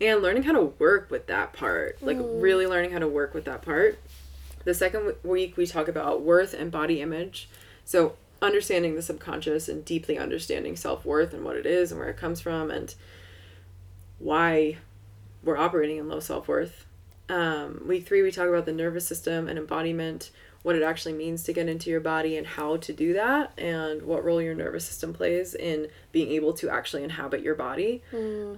And 0.00 0.22
learning 0.22 0.44
how 0.44 0.52
to 0.52 0.62
work 0.62 1.10
with 1.10 1.26
that 1.26 1.52
part. 1.52 2.00
Like 2.00 2.18
really 2.20 2.66
learning 2.66 2.92
how 2.92 3.00
to 3.00 3.08
work 3.08 3.34
with 3.34 3.44
that 3.46 3.62
part. 3.62 3.98
The 4.64 4.74
second 4.74 5.00
w- 5.00 5.18
week 5.24 5.56
we 5.56 5.66
talk 5.66 5.88
about 5.88 6.22
worth 6.22 6.54
and 6.54 6.70
body 6.70 7.00
image. 7.00 7.48
So 7.84 8.14
understanding 8.40 8.94
the 8.94 9.02
subconscious 9.02 9.68
and 9.68 9.84
deeply 9.84 10.18
understanding 10.18 10.76
self-worth 10.76 11.32
and 11.32 11.44
what 11.44 11.56
it 11.56 11.66
is 11.66 11.90
and 11.90 11.98
where 11.98 12.10
it 12.10 12.16
comes 12.16 12.40
from 12.40 12.70
and 12.70 12.94
why 14.18 14.76
we're 15.42 15.56
operating 15.56 15.96
in 15.96 16.08
low 16.08 16.20
self-worth. 16.20 16.86
Um, 17.28 17.82
week 17.86 18.06
three 18.06 18.22
we 18.22 18.30
talk 18.30 18.48
about 18.48 18.66
the 18.66 18.72
nervous 18.72 19.06
system 19.06 19.48
and 19.48 19.58
embodiment, 19.58 20.30
what 20.62 20.74
it 20.76 20.82
actually 20.82 21.12
means 21.14 21.44
to 21.44 21.52
get 21.52 21.68
into 21.68 21.88
your 21.88 22.00
body 22.00 22.36
and 22.36 22.46
how 22.46 22.76
to 22.78 22.92
do 22.92 23.12
that 23.12 23.52
and 23.58 24.02
what 24.02 24.24
role 24.24 24.42
your 24.42 24.54
nervous 24.54 24.84
system 24.84 25.12
plays 25.12 25.54
in 25.54 25.88
being 26.12 26.30
able 26.32 26.52
to 26.52 26.68
actually 26.68 27.04
inhabit 27.04 27.42
your 27.42 27.54
body. 27.54 28.02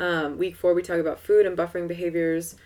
Um, 0.00 0.38
week 0.38 0.56
four 0.56 0.74
we 0.74 0.82
talk 0.82 0.98
about 0.98 1.20
food 1.20 1.46
and 1.46 1.56
buffering 1.56 1.88
behaviors 1.88 2.56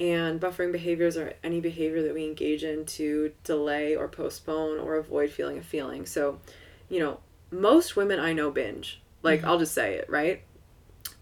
and 0.00 0.40
buffering 0.40 0.72
behaviors 0.72 1.18
are 1.18 1.34
any 1.44 1.60
behavior 1.60 2.02
that 2.02 2.14
we 2.14 2.24
engage 2.24 2.64
in 2.64 2.86
to 2.86 3.32
delay 3.44 3.94
or 3.94 4.08
postpone 4.08 4.78
or 4.78 4.96
avoid 4.96 5.30
feeling 5.30 5.58
a 5.58 5.62
feeling. 5.62 6.06
So, 6.06 6.38
you 6.88 7.00
know, 7.00 7.20
most 7.50 7.96
women 7.96 8.18
I 8.18 8.32
know 8.32 8.50
binge. 8.50 9.02
Like, 9.22 9.44
I'll 9.44 9.58
just 9.58 9.74
say 9.74 9.96
it, 9.96 10.08
right? 10.08 10.42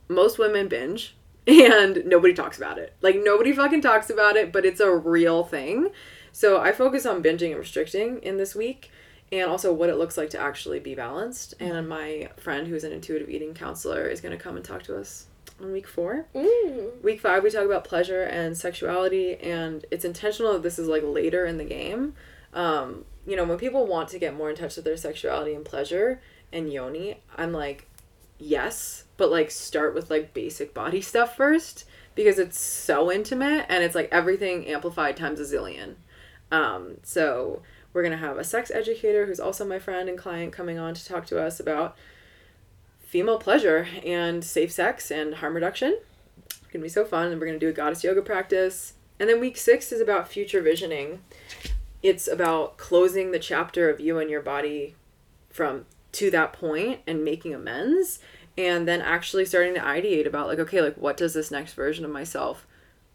Most 0.08 0.38
women 0.38 0.68
binge 0.68 1.16
and 1.48 2.04
nobody 2.06 2.32
talks 2.32 2.56
about 2.56 2.78
it. 2.78 2.94
Like, 3.02 3.16
nobody 3.20 3.52
fucking 3.52 3.80
talks 3.80 4.10
about 4.10 4.36
it, 4.36 4.52
but 4.52 4.64
it's 4.64 4.80
a 4.80 4.94
real 4.94 5.42
thing. 5.42 5.88
So, 6.38 6.60
I 6.60 6.70
focus 6.70 7.04
on 7.04 7.20
binging 7.20 7.50
and 7.50 7.58
restricting 7.58 8.20
in 8.22 8.36
this 8.36 8.54
week 8.54 8.92
and 9.32 9.50
also 9.50 9.72
what 9.72 9.88
it 9.88 9.96
looks 9.96 10.16
like 10.16 10.30
to 10.30 10.38
actually 10.38 10.78
be 10.78 10.94
balanced. 10.94 11.54
And 11.58 11.88
my 11.88 12.30
friend 12.36 12.68
who's 12.68 12.84
an 12.84 12.92
intuitive 12.92 13.28
eating 13.28 13.54
counselor 13.54 14.06
is 14.06 14.20
going 14.20 14.38
to 14.38 14.40
come 14.40 14.54
and 14.54 14.64
talk 14.64 14.84
to 14.84 14.96
us 14.96 15.26
on 15.60 15.72
week 15.72 15.88
four. 15.88 16.26
Mm. 16.36 17.02
Week 17.02 17.20
five, 17.20 17.42
we 17.42 17.50
talk 17.50 17.64
about 17.64 17.82
pleasure 17.82 18.22
and 18.22 18.56
sexuality, 18.56 19.34
and 19.38 19.84
it's 19.90 20.04
intentional 20.04 20.52
that 20.52 20.62
this 20.62 20.78
is 20.78 20.86
like 20.86 21.02
later 21.02 21.44
in 21.44 21.58
the 21.58 21.64
game. 21.64 22.14
Um, 22.54 23.04
you 23.26 23.34
know, 23.34 23.42
when 23.42 23.58
people 23.58 23.88
want 23.88 24.08
to 24.10 24.20
get 24.20 24.36
more 24.36 24.48
in 24.48 24.54
touch 24.54 24.76
with 24.76 24.84
their 24.84 24.96
sexuality 24.96 25.54
and 25.54 25.64
pleasure 25.64 26.20
and 26.52 26.72
yoni, 26.72 27.20
I'm 27.36 27.52
like, 27.52 27.88
yes, 28.38 29.06
but 29.16 29.32
like 29.32 29.50
start 29.50 29.92
with 29.92 30.08
like 30.08 30.34
basic 30.34 30.72
body 30.72 31.00
stuff 31.10 31.36
first 31.36 31.84
because 32.14 32.38
it's 32.38 32.60
so 32.60 33.10
intimate 33.10 33.66
and 33.68 33.82
it's 33.82 33.96
like 33.96 34.08
everything 34.12 34.68
amplified 34.68 35.16
times 35.16 35.40
a 35.40 35.42
zillion. 35.42 35.96
Um, 36.50 36.96
so 37.02 37.62
we're 37.92 38.02
gonna 38.02 38.16
have 38.16 38.38
a 38.38 38.44
sex 38.44 38.70
educator 38.70 39.26
who's 39.26 39.40
also 39.40 39.64
my 39.64 39.78
friend 39.78 40.08
and 40.08 40.18
client 40.18 40.52
coming 40.52 40.78
on 40.78 40.94
to 40.94 41.04
talk 41.04 41.26
to 41.26 41.42
us 41.42 41.60
about 41.60 41.96
female 43.00 43.38
pleasure 43.38 43.88
and 44.04 44.44
safe 44.44 44.70
sex 44.70 45.10
and 45.10 45.36
harm 45.36 45.54
reduction. 45.54 45.98
It's 46.46 46.58
gonna 46.72 46.82
be 46.82 46.88
so 46.88 47.04
fun. 47.04 47.32
And 47.32 47.40
we're 47.40 47.46
gonna 47.46 47.58
do 47.58 47.68
a 47.68 47.72
goddess 47.72 48.04
yoga 48.04 48.22
practice. 48.22 48.94
And 49.18 49.28
then 49.28 49.40
week 49.40 49.56
six 49.56 49.90
is 49.92 50.00
about 50.00 50.28
future 50.28 50.60
visioning. 50.60 51.20
It's 52.02 52.28
about 52.28 52.76
closing 52.76 53.30
the 53.30 53.38
chapter 53.38 53.90
of 53.90 54.00
you 54.00 54.18
and 54.18 54.30
your 54.30 54.42
body 54.42 54.94
from 55.50 55.86
to 56.12 56.30
that 56.30 56.52
point 56.52 57.00
and 57.06 57.24
making 57.24 57.54
amends 57.54 58.20
and 58.56 58.88
then 58.88 59.00
actually 59.00 59.44
starting 59.44 59.74
to 59.74 59.80
ideate 59.80 60.26
about 60.26 60.46
like 60.46 60.58
okay 60.58 60.80
like 60.80 60.96
what 60.96 61.16
does 61.16 61.34
this 61.34 61.50
next 61.50 61.74
version 61.74 62.04
of 62.04 62.10
myself 62.10 62.66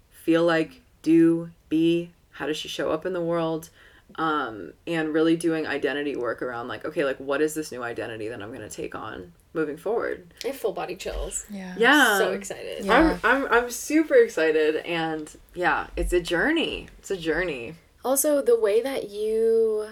feel 0.09 0.43
like 0.43 0.81
do 1.01 1.49
be 1.69 2.11
how 2.33 2.45
does 2.47 2.57
she 2.57 2.67
show 2.67 2.91
up 2.91 3.05
in 3.05 3.13
the 3.13 3.21
world 3.21 3.69
um, 4.15 4.73
and 4.85 5.13
really 5.13 5.35
doing 5.35 5.65
identity 5.65 6.15
work 6.15 6.41
around 6.41 6.67
like 6.67 6.85
okay 6.85 7.03
like 7.05 7.17
what 7.17 7.41
is 7.41 7.53
this 7.53 7.71
new 7.71 7.81
identity 7.81 8.27
that 8.27 8.41
i'm 8.43 8.49
going 8.49 8.61
to 8.61 8.69
take 8.69 8.93
on 8.93 9.31
moving 9.53 9.77
forward 9.77 10.33
I 10.43 10.47
have 10.47 10.57
full 10.57 10.73
body 10.73 10.95
chills. 10.95 11.45
Yeah. 11.49 11.73
yeah 11.77 12.17
So 12.17 12.31
excited. 12.31 12.85
Yeah. 12.85 13.17
I'm, 13.23 13.45
I'm 13.45 13.51
i'm 13.53 13.69
super 13.71 14.15
excited 14.15 14.77
and 14.77 15.33
yeah 15.53 15.87
it's 15.95 16.11
a 16.13 16.19
journey 16.21 16.87
it's 16.99 17.11
a 17.11 17.17
journey 17.17 17.75
Also, 18.03 18.41
the 18.41 18.59
way 18.59 18.81
that 18.81 19.09
you 19.09 19.87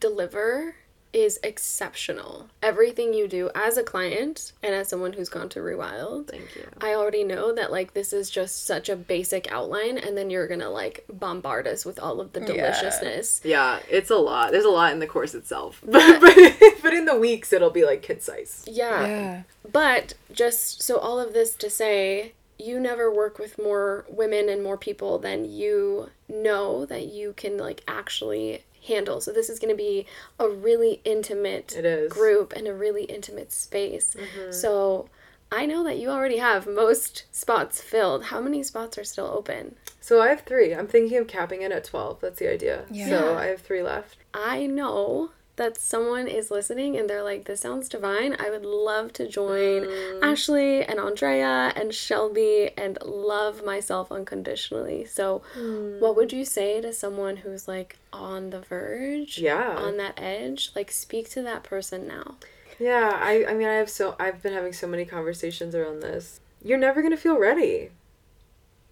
deliver 0.00 0.76
is 1.12 1.38
exceptional. 1.42 2.48
Everything 2.62 3.14
you 3.14 3.28
do 3.28 3.50
as 3.54 3.76
a 3.76 3.82
client 3.82 4.52
and 4.62 4.74
as 4.74 4.88
someone 4.88 5.12
who's 5.14 5.28
gone 5.28 5.48
to 5.50 5.60
Rewild, 5.60 6.28
thank 6.28 6.54
you 6.56 6.66
I 6.80 6.94
already 6.94 7.24
know 7.24 7.52
that 7.54 7.70
like 7.70 7.94
this 7.94 8.12
is 8.12 8.30
just 8.30 8.66
such 8.66 8.88
a 8.88 8.96
basic 8.96 9.50
outline 9.50 9.96
and 9.98 10.16
then 10.16 10.30
you're 10.30 10.48
gonna 10.48 10.70
like 10.70 11.04
bombard 11.10 11.66
us 11.66 11.84
with 11.84 11.98
all 11.98 12.20
of 12.20 12.32
the 12.32 12.40
deliciousness. 12.40 13.40
yeah 13.44 13.80
it's 13.88 14.10
a 14.10 14.16
lot 14.16 14.50
there's 14.52 14.64
a 14.64 14.70
lot 14.70 14.92
in 14.92 14.98
the 14.98 15.06
course 15.06 15.34
itself 15.34 15.80
but, 15.86 16.20
but, 16.20 16.34
but 16.82 16.92
in 16.92 17.04
the 17.04 17.16
weeks 17.16 17.52
it'll 17.52 17.70
be 17.70 17.84
like 17.84 18.02
concise 18.02 18.64
Yeah. 18.66 19.06
Yeah. 19.06 19.42
But 19.70 20.14
just 20.32 20.82
so 20.82 20.98
all 20.98 21.20
of 21.20 21.32
this 21.34 21.54
to 21.56 21.68
say, 21.70 22.32
you 22.58 22.80
never 22.80 23.12
work 23.12 23.38
with 23.38 23.58
more 23.58 24.04
women 24.08 24.48
and 24.48 24.62
more 24.62 24.76
people 24.76 25.18
than 25.18 25.44
you 25.44 26.10
know 26.28 26.84
that 26.86 27.06
you 27.06 27.32
can 27.36 27.56
like 27.58 27.82
actually 27.86 28.64
handle. 28.88 29.20
So 29.20 29.32
this 29.32 29.48
is 29.48 29.58
going 29.58 29.70
to 29.72 29.76
be 29.76 30.06
a 30.38 30.48
really 30.48 31.00
intimate 31.04 31.74
It 31.76 31.84
is. 31.84 32.12
group 32.12 32.52
and 32.56 32.66
a 32.66 32.74
really 32.74 33.04
intimate 33.04 33.52
space. 33.52 34.14
Mm-hmm. 34.18 34.52
So 34.52 35.08
I 35.50 35.64
know 35.64 35.82
that 35.84 35.98
you 35.98 36.10
already 36.10 36.38
have 36.38 36.66
most 36.66 37.24
spots 37.30 37.80
filled. 37.80 38.24
How 38.24 38.40
many 38.40 38.62
spots 38.62 38.98
are 38.98 39.04
still 39.04 39.26
open? 39.26 39.76
So 40.00 40.20
I 40.20 40.28
have 40.28 40.42
three. 40.42 40.74
I'm 40.74 40.86
thinking 40.86 41.16
of 41.18 41.26
capping 41.26 41.62
it 41.62 41.72
at 41.72 41.84
12. 41.84 42.20
That's 42.20 42.38
the 42.38 42.50
idea. 42.52 42.84
Yeah. 42.90 43.08
So 43.08 43.36
I 43.36 43.46
have 43.46 43.60
three 43.60 43.82
left. 43.82 44.16
I 44.34 44.66
know 44.66 45.30
that 45.58 45.76
someone 45.76 46.26
is 46.26 46.50
listening 46.50 46.96
and 46.96 47.08
they're 47.10 47.22
like, 47.22 47.44
this 47.44 47.60
sounds 47.60 47.88
divine. 47.88 48.34
I 48.38 48.48
would 48.48 48.64
love 48.64 49.12
to 49.14 49.28
join 49.28 49.82
Mm. 49.84 50.22
Ashley 50.22 50.82
and 50.84 50.98
Andrea 50.98 51.72
and 51.76 51.94
Shelby 51.94 52.70
and 52.76 52.96
love 53.04 53.64
myself 53.64 54.10
unconditionally. 54.10 55.04
So, 55.04 55.42
Mm. 55.56 56.00
what 56.00 56.16
would 56.16 56.32
you 56.32 56.44
say 56.44 56.80
to 56.80 56.92
someone 56.92 57.36
who's 57.38 57.68
like 57.68 57.96
on 58.12 58.50
the 58.50 58.60
verge, 58.60 59.38
Yeah. 59.38 59.76
on 59.76 59.96
that 59.98 60.14
edge? 60.16 60.70
Like, 60.74 60.90
speak 60.90 61.28
to 61.30 61.42
that 61.42 61.62
person 61.64 62.06
now. 62.08 62.36
Yeah, 62.78 63.10
I, 63.20 63.44
I 63.48 63.54
mean, 63.54 63.66
I 63.68 63.74
have 63.74 63.90
so, 63.90 64.14
I've 64.20 64.40
been 64.42 64.52
having 64.52 64.72
so 64.72 64.86
many 64.86 65.04
conversations 65.04 65.74
around 65.74 66.00
this. 66.00 66.40
You're 66.62 66.78
never 66.78 67.02
going 67.02 67.10
to 67.14 67.20
feel 67.20 67.36
ready. 67.38 67.90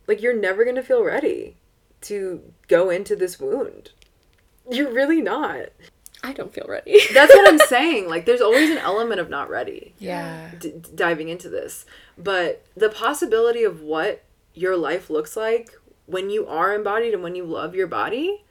Like, 0.08 0.20
you're 0.20 0.36
never 0.36 0.64
going 0.64 0.76
to 0.76 0.82
feel 0.82 1.04
ready 1.04 1.56
to 2.02 2.42
go 2.68 2.90
into 2.90 3.14
this 3.16 3.38
wound. 3.40 3.90
You're 4.68 4.92
really 4.92 5.20
not. 5.20 5.68
I 6.26 6.32
don't 6.32 6.52
feel 6.52 6.66
ready. 6.68 7.00
That's 7.14 7.32
what 7.34 7.48
I'm 7.48 7.58
saying. 7.58 8.08
Like, 8.08 8.26
there's 8.26 8.40
always 8.40 8.70
an 8.70 8.78
element 8.78 9.20
of 9.20 9.30
not 9.30 9.48
ready. 9.48 9.94
Yeah. 9.98 10.50
d- 10.58 10.72
d- 10.72 10.90
diving 10.94 11.28
into 11.28 11.48
this. 11.48 11.86
But 12.18 12.64
the 12.76 12.88
possibility 12.88 13.62
of 13.64 13.80
what 13.80 14.24
your 14.54 14.76
life 14.76 15.08
looks 15.10 15.36
like 15.36 15.70
when 16.06 16.30
you 16.30 16.46
are 16.46 16.74
embodied 16.74 17.14
and 17.14 17.22
when 17.22 17.34
you 17.34 17.44
love 17.44 17.74
your 17.74 17.86
body 17.86 18.42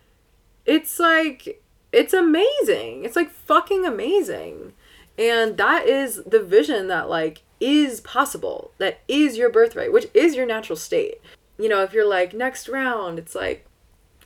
it's 0.66 1.00
like 1.00 1.62
it's 1.92 2.14
amazing. 2.14 3.06
It's 3.06 3.16
like 3.16 3.32
fucking 3.32 3.86
amazing. 3.86 4.74
And 5.18 5.58
that 5.58 5.88
is 5.88 6.22
the 6.26 6.44
vision 6.44 6.88
that 6.88 7.10
like 7.10 7.44
is 7.60 8.02
possible. 8.02 8.72
That 8.80 9.00
is 9.08 9.38
your 9.38 9.50
birthright, 9.50 9.94
which 9.94 10.08
is 10.14 10.36
your 10.36 10.46
natural 10.46 10.76
state. 10.76 11.22
You 11.58 11.70
know, 11.70 11.84
if 11.84 11.94
you're 11.94 12.08
like 12.08 12.34
next 12.34 12.68
round, 12.68 13.18
it's 13.20 13.36
like 13.36 13.66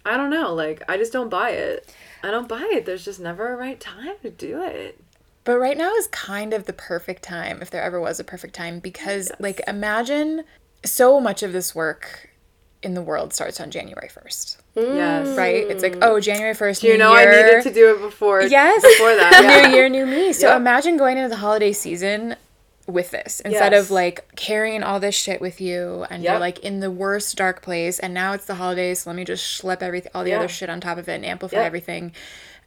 I 0.05 0.17
don't 0.17 0.29
know, 0.29 0.53
like 0.53 0.81
I 0.89 0.97
just 0.97 1.13
don't 1.13 1.29
buy 1.29 1.51
it. 1.51 1.93
I 2.23 2.31
don't 2.31 2.47
buy 2.47 2.67
it. 2.73 2.85
There's 2.85 3.05
just 3.05 3.19
never 3.19 3.53
a 3.53 3.57
right 3.57 3.79
time 3.79 4.15
to 4.23 4.29
do 4.29 4.61
it. 4.63 4.99
But 5.45 5.57
right 5.59 5.77
now 5.77 5.93
is 5.95 6.07
kind 6.07 6.53
of 6.53 6.65
the 6.65 6.73
perfect 6.73 7.23
time, 7.23 7.61
if 7.61 7.69
there 7.71 7.81
ever 7.81 7.99
was 7.99 8.19
a 8.19 8.23
perfect 8.23 8.53
time, 8.55 8.79
because 8.79 9.31
like 9.39 9.61
imagine 9.67 10.43
so 10.85 11.19
much 11.19 11.43
of 11.43 11.53
this 11.53 11.73
work 11.73 12.29
in 12.81 12.93
the 12.93 13.01
world 13.01 13.33
starts 13.33 13.59
on 13.59 13.71
January 13.71 14.07
1st, 14.09 14.57
Yes. 14.75 15.37
right? 15.37 15.65
It's 15.69 15.83
like, 15.83 15.97
oh, 16.01 16.19
January 16.21 16.53
1st, 16.55 16.83
You 16.83 16.97
know, 16.97 17.13
I 17.13 17.25
needed 17.25 17.63
to 17.63 17.73
do 17.73 17.93
it 17.93 17.99
before. 17.99 18.43
Yes. 18.43 18.81
Before 18.81 19.15
that. 19.15 19.41
Yeah. 19.43 19.67
new 19.67 19.75
year, 19.75 19.89
new 19.89 20.05
me. 20.05 20.31
So 20.31 20.47
Yep. 20.47 20.57
imagine 20.57 20.95
going 20.97 21.17
into 21.17 21.29
the 21.29 21.35
holiday 21.37 21.73
season 21.73 22.35
with 22.89 23.11
this 23.11 23.39
instead 23.41 23.71
Yes. 23.73 23.85
of 23.85 23.91
like 23.91 24.35
carrying 24.35 24.83
all 24.83 24.99
this 24.99 25.15
shit 25.15 25.39
with 25.39 25.61
you 25.61 26.05
and 26.09 26.23
you're 26.23 26.39
like 26.39 26.59
in 26.59 26.79
the 26.79 26.91
worst 26.91 27.35
dark 27.37 27.61
place 27.61 27.99
and 27.99 28.13
now 28.13 28.33
it's 28.33 28.45
the 28.45 28.55
holidays 28.55 29.01
so 29.01 29.09
let 29.09 29.15
me 29.17 29.23
just 29.23 29.43
schlep 29.61 29.81
everything 29.81 30.11
all 30.15 30.23
the 30.23 30.31
Yeah. 30.31 30.37
other 30.39 30.47
shit 30.47 30.69
on 30.69 30.81
top 30.81 30.97
of 30.97 31.07
it 31.07 31.13
and 31.13 31.25
amplify 31.25 31.57
Yep. 31.57 31.65
everything 31.65 32.11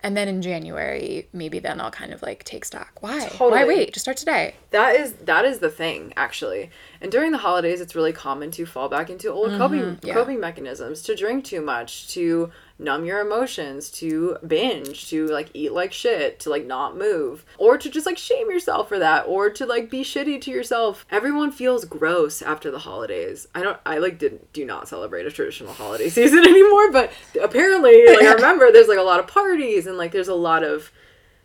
and 0.04 0.16
then 0.16 0.28
in 0.28 0.42
january 0.42 1.28
maybe 1.32 1.58
then 1.58 1.80
i'll 1.80 1.90
kind 1.90 2.12
of 2.12 2.22
like 2.22 2.42
take 2.44 2.64
stock 2.64 2.90
why 3.00 3.26
why 3.38 3.64
wait 3.64 3.92
just 3.92 4.04
start 4.04 4.16
today 4.16 4.54
That 4.70 4.96
is 4.96 5.12
that 5.14 5.44
is 5.44 5.58
the 5.58 5.70
thing 5.70 6.12
actually. 6.16 6.70
And 7.00 7.10
during 7.10 7.32
the 7.32 7.38
holidays, 7.38 7.80
it's 7.80 7.96
really 7.96 8.12
common 8.12 8.52
to 8.52 8.64
fall 8.64 8.88
back 8.88 9.10
into 9.10 9.28
old 9.28 9.48
mm-hmm. 9.48 9.58
coping 9.58 9.98
yeah. 10.02 10.14
coping 10.14 10.38
mechanisms, 10.38 11.02
to 11.02 11.16
drink 11.16 11.44
too 11.44 11.60
much, 11.60 12.08
to 12.14 12.50
numb 12.82 13.04
your 13.04 13.20
emotions, 13.20 13.90
to 13.92 14.36
binge, 14.46 15.08
to 15.10 15.26
like 15.28 15.50
eat 15.54 15.72
like 15.72 15.92
shit, 15.92 16.40
to 16.40 16.50
like 16.50 16.66
not 16.66 16.96
move, 16.96 17.44
or 17.58 17.78
to 17.78 17.88
just 17.90 18.06
like 18.06 18.18
shame 18.18 18.50
yourself 18.50 18.88
for 18.88 18.98
that, 18.98 19.24
or 19.26 19.48
to 19.50 19.64
like 19.66 19.88
be 19.90 20.02
shitty 20.02 20.40
to 20.42 20.50
yourself. 20.50 21.06
Everyone 21.10 21.50
feels 21.52 21.84
gross 21.84 22.42
after 22.42 22.70
the 22.70 22.80
holidays. 22.80 23.46
I 23.54 23.62
don't. 23.62 23.78
I 23.86 23.98
like 23.98 24.18
did 24.18 24.52
do 24.52 24.64
not 24.64 24.88
celebrate 24.88 25.26
a 25.26 25.30
traditional 25.30 25.72
holiday 25.72 26.08
season 26.18 26.40
anymore, 26.40 26.90
but 26.92 27.12
apparently, 27.40 28.06
like 28.08 28.22
I 28.26 28.32
remember, 28.34 28.70
there's 28.72 28.88
like 28.88 28.98
a 28.98 29.02
lot 29.02 29.20
of 29.20 29.26
parties 29.26 29.86
and 29.86 29.96
like 29.96 30.12
there's 30.12 30.28
a 30.28 30.34
lot 30.34 30.62
of 30.64 30.90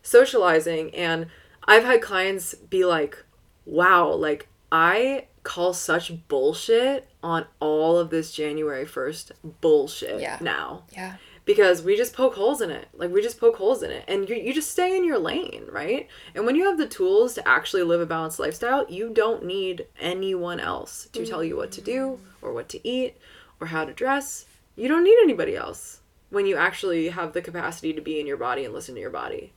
socializing 0.02 0.94
and 0.96 1.28
I've 1.66 1.84
had 1.84 2.02
clients 2.02 2.56
be 2.56 2.86
like, 2.86 3.24
"Wow, 3.66 4.14
like 4.14 4.48
I 4.72 5.28
call 5.44 5.74
such 5.74 6.12
bullshit 6.28 7.08
on 7.24 7.46
all 7.60 7.98
of 7.98 8.10
this 8.10 8.32
January 8.32 8.86
1st 8.86 9.32
bullshit 9.62 10.22
Yeah. 10.22 10.38
now." 10.42 10.84
yeah 10.96 11.16
Because 11.48 11.82
we 11.82 11.96
just 11.96 12.14
poke 12.14 12.36
holes 12.36 12.62
in 12.62 12.70
it. 12.70 12.90
Like 12.94 13.10
we 13.10 13.22
just 13.22 13.40
poke 13.40 13.56
holes 13.56 13.82
in 13.82 13.90
it 13.90 14.04
and 14.08 14.30
you 14.30 14.36
you 14.36 14.54
just 14.54 14.70
stay 14.70 14.96
in 14.96 15.04
your 15.06 15.18
lane, 15.18 15.66
right? 15.72 16.08
And 16.36 16.46
when 16.46 16.56
you 16.56 16.66
have 16.66 16.78
the 16.78 16.88
tools 16.88 17.34
to 17.36 17.48
actually 17.48 17.84
live 17.84 18.02
a 18.02 18.06
balanced 18.06 18.38
lifestyle, 18.38 18.86
you 18.90 19.10
don't 19.10 19.46
need 19.46 19.88
anyone 20.00 20.60
else 20.60 21.08
to 21.14 21.26
tell 21.26 21.44
you 21.44 21.56
what 21.56 21.72
to 21.72 21.82
do 21.82 22.20
or 22.42 22.54
what 22.54 22.68
to 22.70 22.88
eat 22.88 23.18
or 23.60 23.68
how 23.68 23.86
to 23.86 23.94
dress. 23.94 24.46
You 24.76 24.90
don't 24.90 25.06
need 25.06 25.18
anybody 25.24 25.56
else 25.56 26.02
when 26.30 26.46
you 26.46 26.58
actually 26.58 27.08
have 27.10 27.32
the 27.32 27.42
capacity 27.42 27.94
to 27.94 28.02
be 28.02 28.20
in 28.20 28.28
your 28.28 28.38
body 28.38 28.66
and 28.66 28.74
listen 28.74 28.94
to 28.96 29.02
your 29.02 29.10
body. 29.10 29.54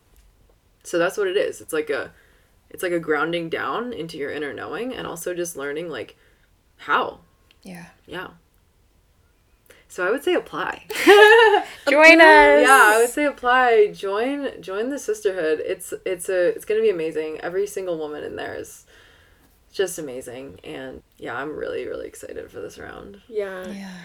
So 0.85 0.97
that's 0.97 1.19
what 1.19 1.27
it 1.27 1.37
is. 1.37 1.61
It's 1.61 1.73
like 1.73 1.91
a 1.91 2.13
it's 2.71 2.85
like 2.85 2.93
a 2.93 3.01
grounding 3.01 3.49
down 3.49 3.93
into 3.93 4.17
your 4.17 4.31
inner 4.31 4.55
knowing 4.55 4.95
and 4.95 5.07
also 5.07 5.35
just 5.35 5.57
learning 5.57 5.89
like 5.89 6.17
how. 6.77 7.19
yeah 7.63 7.87
Yeah. 8.07 8.29
So 9.91 10.07
I 10.07 10.11
would 10.11 10.23
say 10.23 10.35
apply. 10.35 10.85
join 11.89 12.21
us 12.21 12.63
yeah, 12.63 12.93
I 12.95 12.99
would 13.01 13.11
say 13.11 13.25
apply. 13.25 13.89
Join 13.93 14.63
join 14.63 14.89
the 14.91 14.99
sisterhood. 15.01 15.61
It's 15.67 15.93
it's 16.07 16.29
a 16.29 16.49
it's 16.55 16.65
gonna 16.65 16.81
be 16.81 16.91
amazing. 16.91 17.39
Every 17.41 17.67
single 17.67 17.99
woman 17.99 18.23
in 18.23 18.37
there 18.37 18.55
is 18.55 18.87
just 19.73 19.99
amazing. 19.99 20.61
And 20.65 21.03
yeah, 21.19 21.35
I'm 21.35 21.55
really, 21.57 21.87
really 21.87 22.07
excited 22.07 22.51
for 22.51 22.61
this 22.61 22.79
round. 22.79 23.21
Yeah. 23.29 23.67
yeah 23.69 23.99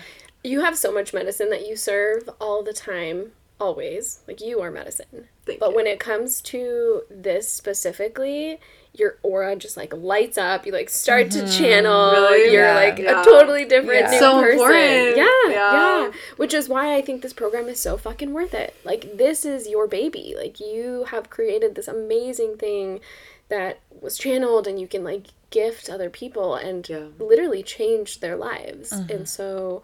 You 0.44 0.62
have 0.62 0.78
so 0.78 0.92
much 0.92 1.14
medicine 1.14 1.50
that 1.52 1.68
you 1.68 1.76
serve 1.76 2.30
all 2.40 2.64
the 2.64 2.74
time, 2.74 3.32
always. 3.60 4.22
Like 4.28 4.42
you 4.42 4.62
are 4.62 4.72
medicine. 4.72 5.28
Thank 5.46 5.60
but 5.60 5.70
you. 5.72 5.76
when 5.76 5.88
it 5.88 6.00
comes 6.00 6.42
to 6.42 7.04
this 7.10 7.52
specifically, 7.52 8.60
your 8.94 9.18
aura 9.24 9.56
just 9.56 9.76
like 9.76 9.94
lights 9.94 10.38
up. 10.38 10.66
You 10.66 10.72
like 10.72 10.90
start 10.90 11.32
to 11.32 11.40
mm-hmm. 11.40 11.64
channel. 11.64 12.12
Really? 12.12 12.54
You're 12.54 12.64
Yeah. 12.66 12.76
like 12.76 12.98
Yeah. 13.00 13.22
a 13.22 13.26
totally 13.26 13.66
different 13.66 14.06
Yeah. 14.06 14.12
new 14.12 14.20
So 14.20 14.42
person. 14.42 14.52
important. 14.54 15.18
Yeah, 15.18 15.45
Yeah. 15.74 16.02
yeah. 16.06 16.12
Which 16.38 16.54
is 16.54 16.70
why 16.70 16.96
I 16.96 17.02
think 17.02 17.22
this 17.22 17.34
program 17.34 17.68
is 17.68 17.80
so 17.80 17.98
fucking 17.98 18.34
worth 18.34 18.54
it. 18.54 18.76
Like 18.84 19.18
this 19.18 19.46
is 19.46 19.68
your 19.68 19.88
baby. 19.88 20.36
Like 20.38 20.60
you 20.60 21.06
have 21.10 21.30
created 21.30 21.76
this 21.76 21.88
amazing 21.88 22.58
thing 22.58 23.00
that 23.50 23.80
was 24.02 24.18
channeled 24.18 24.68
and 24.68 24.80
you 24.80 24.88
can 24.88 25.04
like 25.04 25.28
gift 25.50 25.90
other 25.90 26.10
people 26.10 26.56
and 26.56 26.88
Yeah. 26.88 27.06
literally 27.20 27.64
change 27.64 28.20
their 28.20 28.36
lives. 28.36 28.92
And 28.92 29.10
mm-hmm. 29.10 29.24
so 29.26 29.84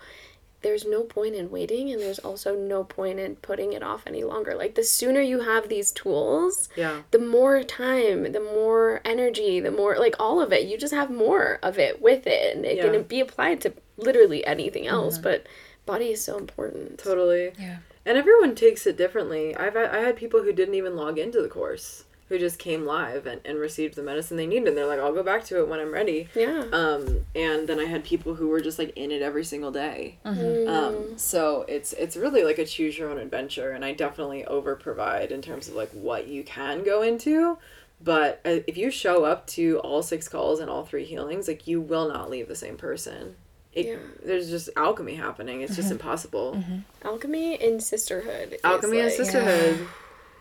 there's 0.61 0.86
no 0.86 1.01
point 1.01 1.36
in 1.36 1.49
waiting 1.49 1.91
and 1.91 1.99
there's 2.01 2.19
also 2.19 2.55
no 2.55 2.84
point 2.84 3.19
in 3.19 3.36
putting 3.38 3.73
it 3.73 3.82
off 3.82 4.03
any 4.05 4.23
longer. 4.23 4.53
Like 4.55 4.75
the 4.75 4.84
sooner 4.84 5.19
you 5.21 5.39
have 5.41 5.69
these 5.69 5.91
tools, 5.91 6.69
Yeah. 6.75 7.01
the 7.11 7.19
more 7.19 7.63
time, 7.63 8.32
the 8.32 8.39
more 8.39 9.01
energy, 9.03 9.59
the 9.59 9.71
more 9.71 9.97
like 9.97 10.15
all 10.19 10.39
of 10.39 10.53
it. 10.53 10.67
You 10.67 10.77
just 10.77 10.93
have 10.93 11.09
more 11.09 11.59
of 11.63 11.79
it 11.79 12.01
with 12.01 12.27
it 12.27 12.55
and 12.55 12.65
it 12.65 12.77
Yeah. 12.77 12.89
can 12.89 13.03
be 13.03 13.19
applied 13.19 13.61
to 13.61 13.73
literally 13.97 14.45
anything 14.45 14.88
else, 14.88 15.15
mm-hmm. 15.15 15.23
but 15.23 15.47
body 15.86 16.11
is 16.11 16.23
so 16.23 16.38
important. 16.38 16.97
Totally. 16.97 17.51
yeah 17.59 17.77
And 18.05 18.17
everyone 18.17 18.55
takes 18.55 18.86
it 18.88 18.97
differently. 18.97 19.55
I've 19.55 19.75
had, 19.75 19.89
I 19.89 19.99
had 19.99 20.15
people 20.15 20.43
who 20.43 20.53
didn't 20.53 20.75
even 20.75 20.95
log 20.95 21.17
into 21.17 21.41
the 21.41 21.49
course 21.49 22.05
who 22.32 22.39
just 22.39 22.57
came 22.57 22.86
live 22.86 23.25
and, 23.25 23.41
and 23.43 23.59
received 23.59 23.93
the 23.95 24.01
medicine 24.01 24.38
they 24.38 24.47
needed. 24.47 24.69
And 24.69 24.77
they're 24.77 24.86
like, 24.86 25.01
I'll 25.01 25.13
go 25.13 25.21
back 25.21 25.43
to 25.47 25.59
it 25.59 25.67
when 25.67 25.82
I'm 25.82 25.91
ready. 25.91 26.29
Yeah. 26.34 26.63
Um, 26.71 27.25
and 27.36 27.67
then 27.67 27.77
I 27.77 27.84
had 27.84 28.05
people 28.05 28.36
who 28.36 28.47
were 28.47 28.61
just 28.61 28.79
like 28.79 28.95
in 28.95 29.11
it 29.11 29.21
every 29.21 29.43
single 29.43 29.69
day. 29.69 30.17
Mm. 30.25 30.69
Um, 30.69 31.17
so 31.17 31.65
it's 31.67 31.91
it's 31.91 32.15
really 32.15 32.45
like 32.45 32.57
a 32.57 32.65
choose 32.65 32.97
your 32.97 33.09
own 33.09 33.17
adventure, 33.17 33.71
and 33.71 33.84
I 33.84 33.91
definitely 33.91 34.45
over 34.45 34.77
provide 34.77 35.34
in 35.34 35.41
terms 35.41 35.67
of 35.67 35.75
like 35.75 35.91
what 35.91 36.29
you 36.29 36.45
can 36.45 36.86
go 36.86 37.01
into. 37.01 37.57
But 38.01 38.39
uh, 38.45 38.59
if 38.65 38.77
you 38.77 38.91
show 38.91 39.25
up 39.25 39.45
to 39.47 39.79
all 39.79 40.01
six 40.01 40.29
calls 40.29 40.61
and 40.61 40.69
all 40.69 40.86
three 40.86 41.03
healings, 41.03 41.49
like 41.49 41.67
you 41.67 41.82
will 41.82 42.07
not 42.07 42.29
leave 42.29 42.47
the 42.47 42.55
same 42.55 42.77
person. 42.77 43.36
It, 43.74 43.86
Yeah. 43.86 43.95
There's 44.26 44.49
just 44.49 44.69
alchemy 44.76 45.15
happening. 45.15 45.61
It's 45.61 45.76
just 45.76 45.91
impossible. 45.91 46.61
Alchemy 47.03 47.59
and 47.61 47.82
sisterhood. 47.82 48.53
is 48.53 48.59
Alchemy 48.63 48.99
and 48.99 49.07
like- 49.07 49.15
sisterhood. 49.17 49.88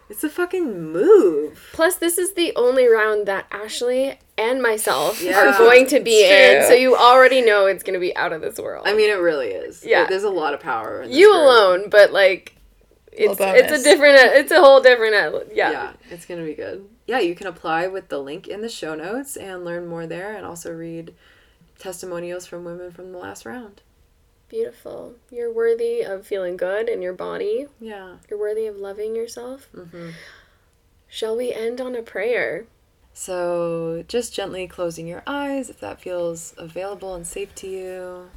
It's 0.09 0.24
a 0.24 0.28
fucking 0.28 0.91
move. 0.93 1.68
Plus, 1.72 1.95
this 1.97 2.18
is 2.18 2.33
the 2.35 2.53
only 2.57 2.89
round 2.89 3.26
that 3.26 3.47
Ashley 3.53 4.18
and 4.37 4.61
myself 4.61 5.22
Yeah, 5.22 5.55
are 5.55 5.57
going 5.57 5.87
to 5.87 6.01
be 6.01 6.24
in, 6.28 6.64
so 6.66 6.72
you 6.72 6.97
already 6.97 7.43
know 7.43 7.66
it's 7.66 7.85
going 7.85 7.95
to 7.95 8.01
be 8.01 8.16
out 8.16 8.33
of 8.33 8.41
this 8.41 8.59
world. 8.59 8.89
I 8.89 8.95
mean, 8.95 9.09
it 9.09 9.20
really 9.20 9.51
is. 9.51 9.85
Yeah. 9.87 10.07
There's 10.09 10.24
a 10.24 10.28
lot 10.31 10.53
of 10.53 10.59
power. 10.59 11.03
In 11.03 11.11
this 11.11 11.16
you 11.16 11.31
group. 11.31 11.37
alone, 11.43 11.91
but 11.91 12.12
like, 12.12 12.57
it's 13.12 13.39
Little 13.39 13.55
it's 13.55 13.66
a 13.66 13.68
bonus. 13.68 13.83
different, 13.85 14.16
it's 14.35 14.51
a 14.51 14.59
whole 14.61 14.81
different, 14.81 15.14
uh, 15.14 15.41
yeah. 15.55 15.70
yeah, 15.70 15.93
it's 16.11 16.26
gonna 16.26 16.43
be 16.45 16.55
good. 16.55 16.89
Yeah, 17.07 17.20
you 17.20 17.37
can 17.37 17.47
apply 17.47 17.87
with 17.87 18.09
the 18.09 18.18
link 18.18 18.49
in 18.49 18.62
the 18.62 18.68
show 18.68 18.97
notes 18.97 19.37
and 19.37 19.64
learn 19.64 19.87
more 19.87 20.09
there, 20.09 20.35
and 20.35 20.45
also 20.45 20.72
read 20.72 21.14
testimonials 21.81 22.47
from 22.47 22.64
women 22.64 22.93
from 22.93 23.11
the 23.11 23.18
last 23.18 23.45
round. 23.45 23.83
Beautiful. 24.49 25.14
You're 25.31 25.53
worthy 25.53 26.03
of 26.03 26.26
feeling 26.26 26.57
good 26.57 26.89
in 26.89 27.03
your 27.03 27.12
body. 27.12 27.66
Yeah. 27.81 28.16
You're 28.28 28.39
worthy 28.39 28.66
of 28.66 28.76
loving 28.76 29.16
yourself. 29.16 29.68
hmm 29.74 30.11
Shall 31.09 31.37
we 31.37 31.53
end 31.53 31.81
on 31.81 31.97
a 31.97 32.03
prayer? 32.03 32.66
So 33.12 34.05
just 34.07 34.33
gently 34.33 34.68
closing 34.68 35.09
your 35.09 35.22
eyes 35.26 35.68
if 35.68 35.81
that 35.81 36.01
feels 36.01 36.55
available 36.57 37.14
and 37.14 37.26
safe 37.26 37.53
to 37.57 37.66
you. 37.66 38.31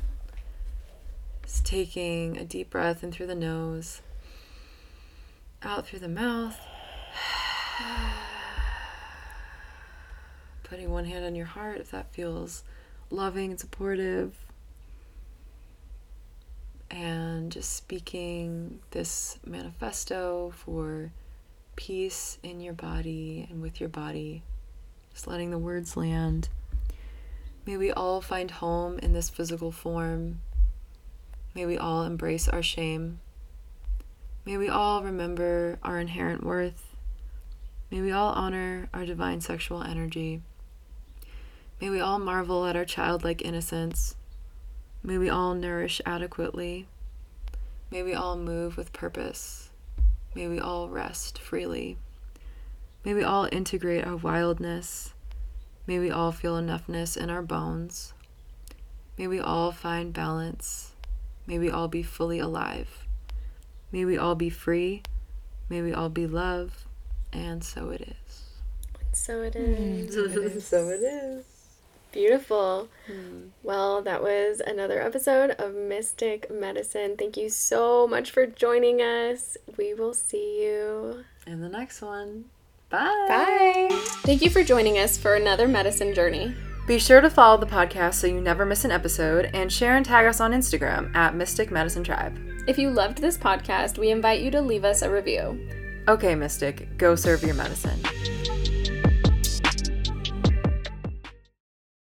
Just 1.44 1.66
taking 1.66 2.38
a 2.38 2.46
deep 2.46 2.72
breath 2.72 3.04
in 3.04 3.12
through 3.12 3.28
the 3.28 3.36
nose, 3.36 4.02
out 5.62 5.86
through 5.86 6.00
the 6.00 6.08
mouth. 6.08 6.58
Putting 10.64 10.90
one 10.90 11.06
hand 11.06 11.26
on 11.26 11.36
your 11.36 11.46
heart 11.46 11.80
if 11.80 11.92
that 11.92 12.12
feels 12.12 12.64
loving 13.14 13.52
and 13.52 13.60
supportive. 13.60 14.34
And 16.90 17.52
just 17.52 17.74
speaking 17.74 18.80
this 18.92 19.40
manifesto 19.46 20.54
for 20.56 21.12
peace 21.76 22.38
in 22.44 22.62
your 22.62 22.74
body 22.74 23.48
and 23.50 23.62
with 23.62 23.80
your 23.80 23.90
body. 23.90 24.44
Just 25.14 25.28
letting 25.28 25.52
the 25.52 25.58
words 25.58 25.98
land. 25.98 26.50
May 27.66 27.78
we 27.78 27.92
all 27.92 28.22
find 28.22 28.52
home 28.52 29.00
in 29.00 29.14
this 29.14 29.30
physical 29.30 29.72
form. 29.72 30.42
May 31.56 31.66
we 31.66 31.78
all 31.78 32.04
embrace 32.04 32.48
our 32.48 32.64
shame. 32.64 33.20
May 34.46 34.58
we 34.58 34.70
all 34.70 35.04
remember 35.04 35.80
our 35.84 36.00
inherent 36.00 36.44
worth. 36.44 36.96
May 37.90 38.02
we 38.02 38.12
all 38.12 38.34
honor 38.34 38.90
our 38.94 39.06
divine 39.06 39.40
sexual 39.40 39.82
energy. 39.82 40.42
May 41.84 41.90
we 41.90 42.00
all 42.00 42.18
marvel 42.18 42.66
at 42.66 42.78
our 42.78 42.86
childlike 42.86 43.42
innocence. 43.42 44.16
May 45.04 45.18
we 45.18 45.30
all 45.30 45.54
nourish 45.54 46.00
adequately. 46.06 46.88
May 47.92 48.04
we 48.04 48.14
all 48.14 48.38
move 48.38 48.78
with 48.78 48.94
purpose. 48.94 49.70
May 50.34 50.48
we 50.48 50.62
all 50.62 50.88
rest 50.88 51.40
freely. 51.40 51.98
May 53.04 53.14
we 53.14 53.22
all 53.22 53.50
integrate 53.52 54.08
our 54.08 54.16
wildness. 54.16 55.14
May 55.86 56.00
we 56.00 56.10
all 56.10 56.32
feel 56.32 56.56
enoughness 56.56 57.18
in 57.18 57.30
our 57.30 57.42
bones. 57.42 58.14
May 59.18 59.28
we 59.28 59.42
all 59.42 59.74
find 59.74 60.14
balance. 60.14 60.94
May 61.46 61.60
we 61.60 61.70
all 61.70 61.90
be 61.90 62.02
fully 62.02 62.40
alive. 62.40 63.06
May 63.92 64.06
we 64.06 64.18
all 64.18 64.36
be 64.36 64.50
free. 64.50 65.02
May 65.68 65.82
we 65.82 65.92
all 65.92 66.08
be 66.08 66.28
love. 66.28 66.88
And 67.34 67.62
so 67.62 67.90
it 67.90 68.00
is. 68.00 68.62
So 69.12 69.42
it 69.42 69.58
is. 69.58 70.66
so 70.66 70.88
it 70.88 71.02
is. 71.02 71.53
Beautiful. 72.14 72.88
Hmm. 73.08 73.48
Well, 73.64 74.02
that 74.04 74.22
was 74.22 74.62
another 74.66 75.02
episode 75.02 75.52
of 75.52 75.74
Mystic 75.74 76.50
Medicine. 76.52 77.16
Thank 77.18 77.36
you 77.38 77.50
so 77.50 78.08
much 78.08 78.32
for 78.32 78.46
joining 78.46 79.02
us. 79.02 79.58
We 79.78 79.94
will 79.94 80.14
see 80.14 80.64
you. 80.64 81.26
in 81.48 81.60
the 81.62 81.70
next 81.70 82.02
one. 82.02 82.46
Bye. 82.90 83.26
Bye. 83.28 83.88
Thank 84.24 84.44
you 84.44 84.50
for 84.52 84.64
joining 84.64 85.00
us 85.00 85.18
for 85.18 85.34
another 85.36 85.68
medicine 85.68 86.14
journey. 86.14 86.54
Be 86.86 87.00
sure 87.00 87.22
to 87.22 87.30
follow 87.30 87.58
the 87.58 87.66
podcast 87.66 88.16
so 88.16 88.28
you 88.28 88.40
never 88.42 88.66
miss 88.66 88.86
an 88.86 88.92
episode 88.92 89.50
and 89.54 89.72
share 89.72 89.96
and 89.96 90.06
tag 90.06 90.26
us 90.28 90.40
on 90.40 90.52
Instagram 90.52 91.16
at 91.16 91.34
Mystic 91.34 91.72
Medicine 91.72 92.04
Tribe. 92.04 92.38
If 92.68 92.78
you 92.78 92.92
loved 92.92 93.18
this 93.18 93.38
podcast, 93.38 93.98
we 93.98 94.12
invite 94.12 94.42
you 94.42 94.52
to 94.52 94.62
leave 94.62 94.86
us 94.86 95.02
a 95.02 95.10
review. 95.10 95.68
Okay, 96.08 96.36
Mystic, 96.36 96.98
go 96.98 97.16
serve 97.16 97.42
your 97.44 97.56
medicine. 97.56 98.00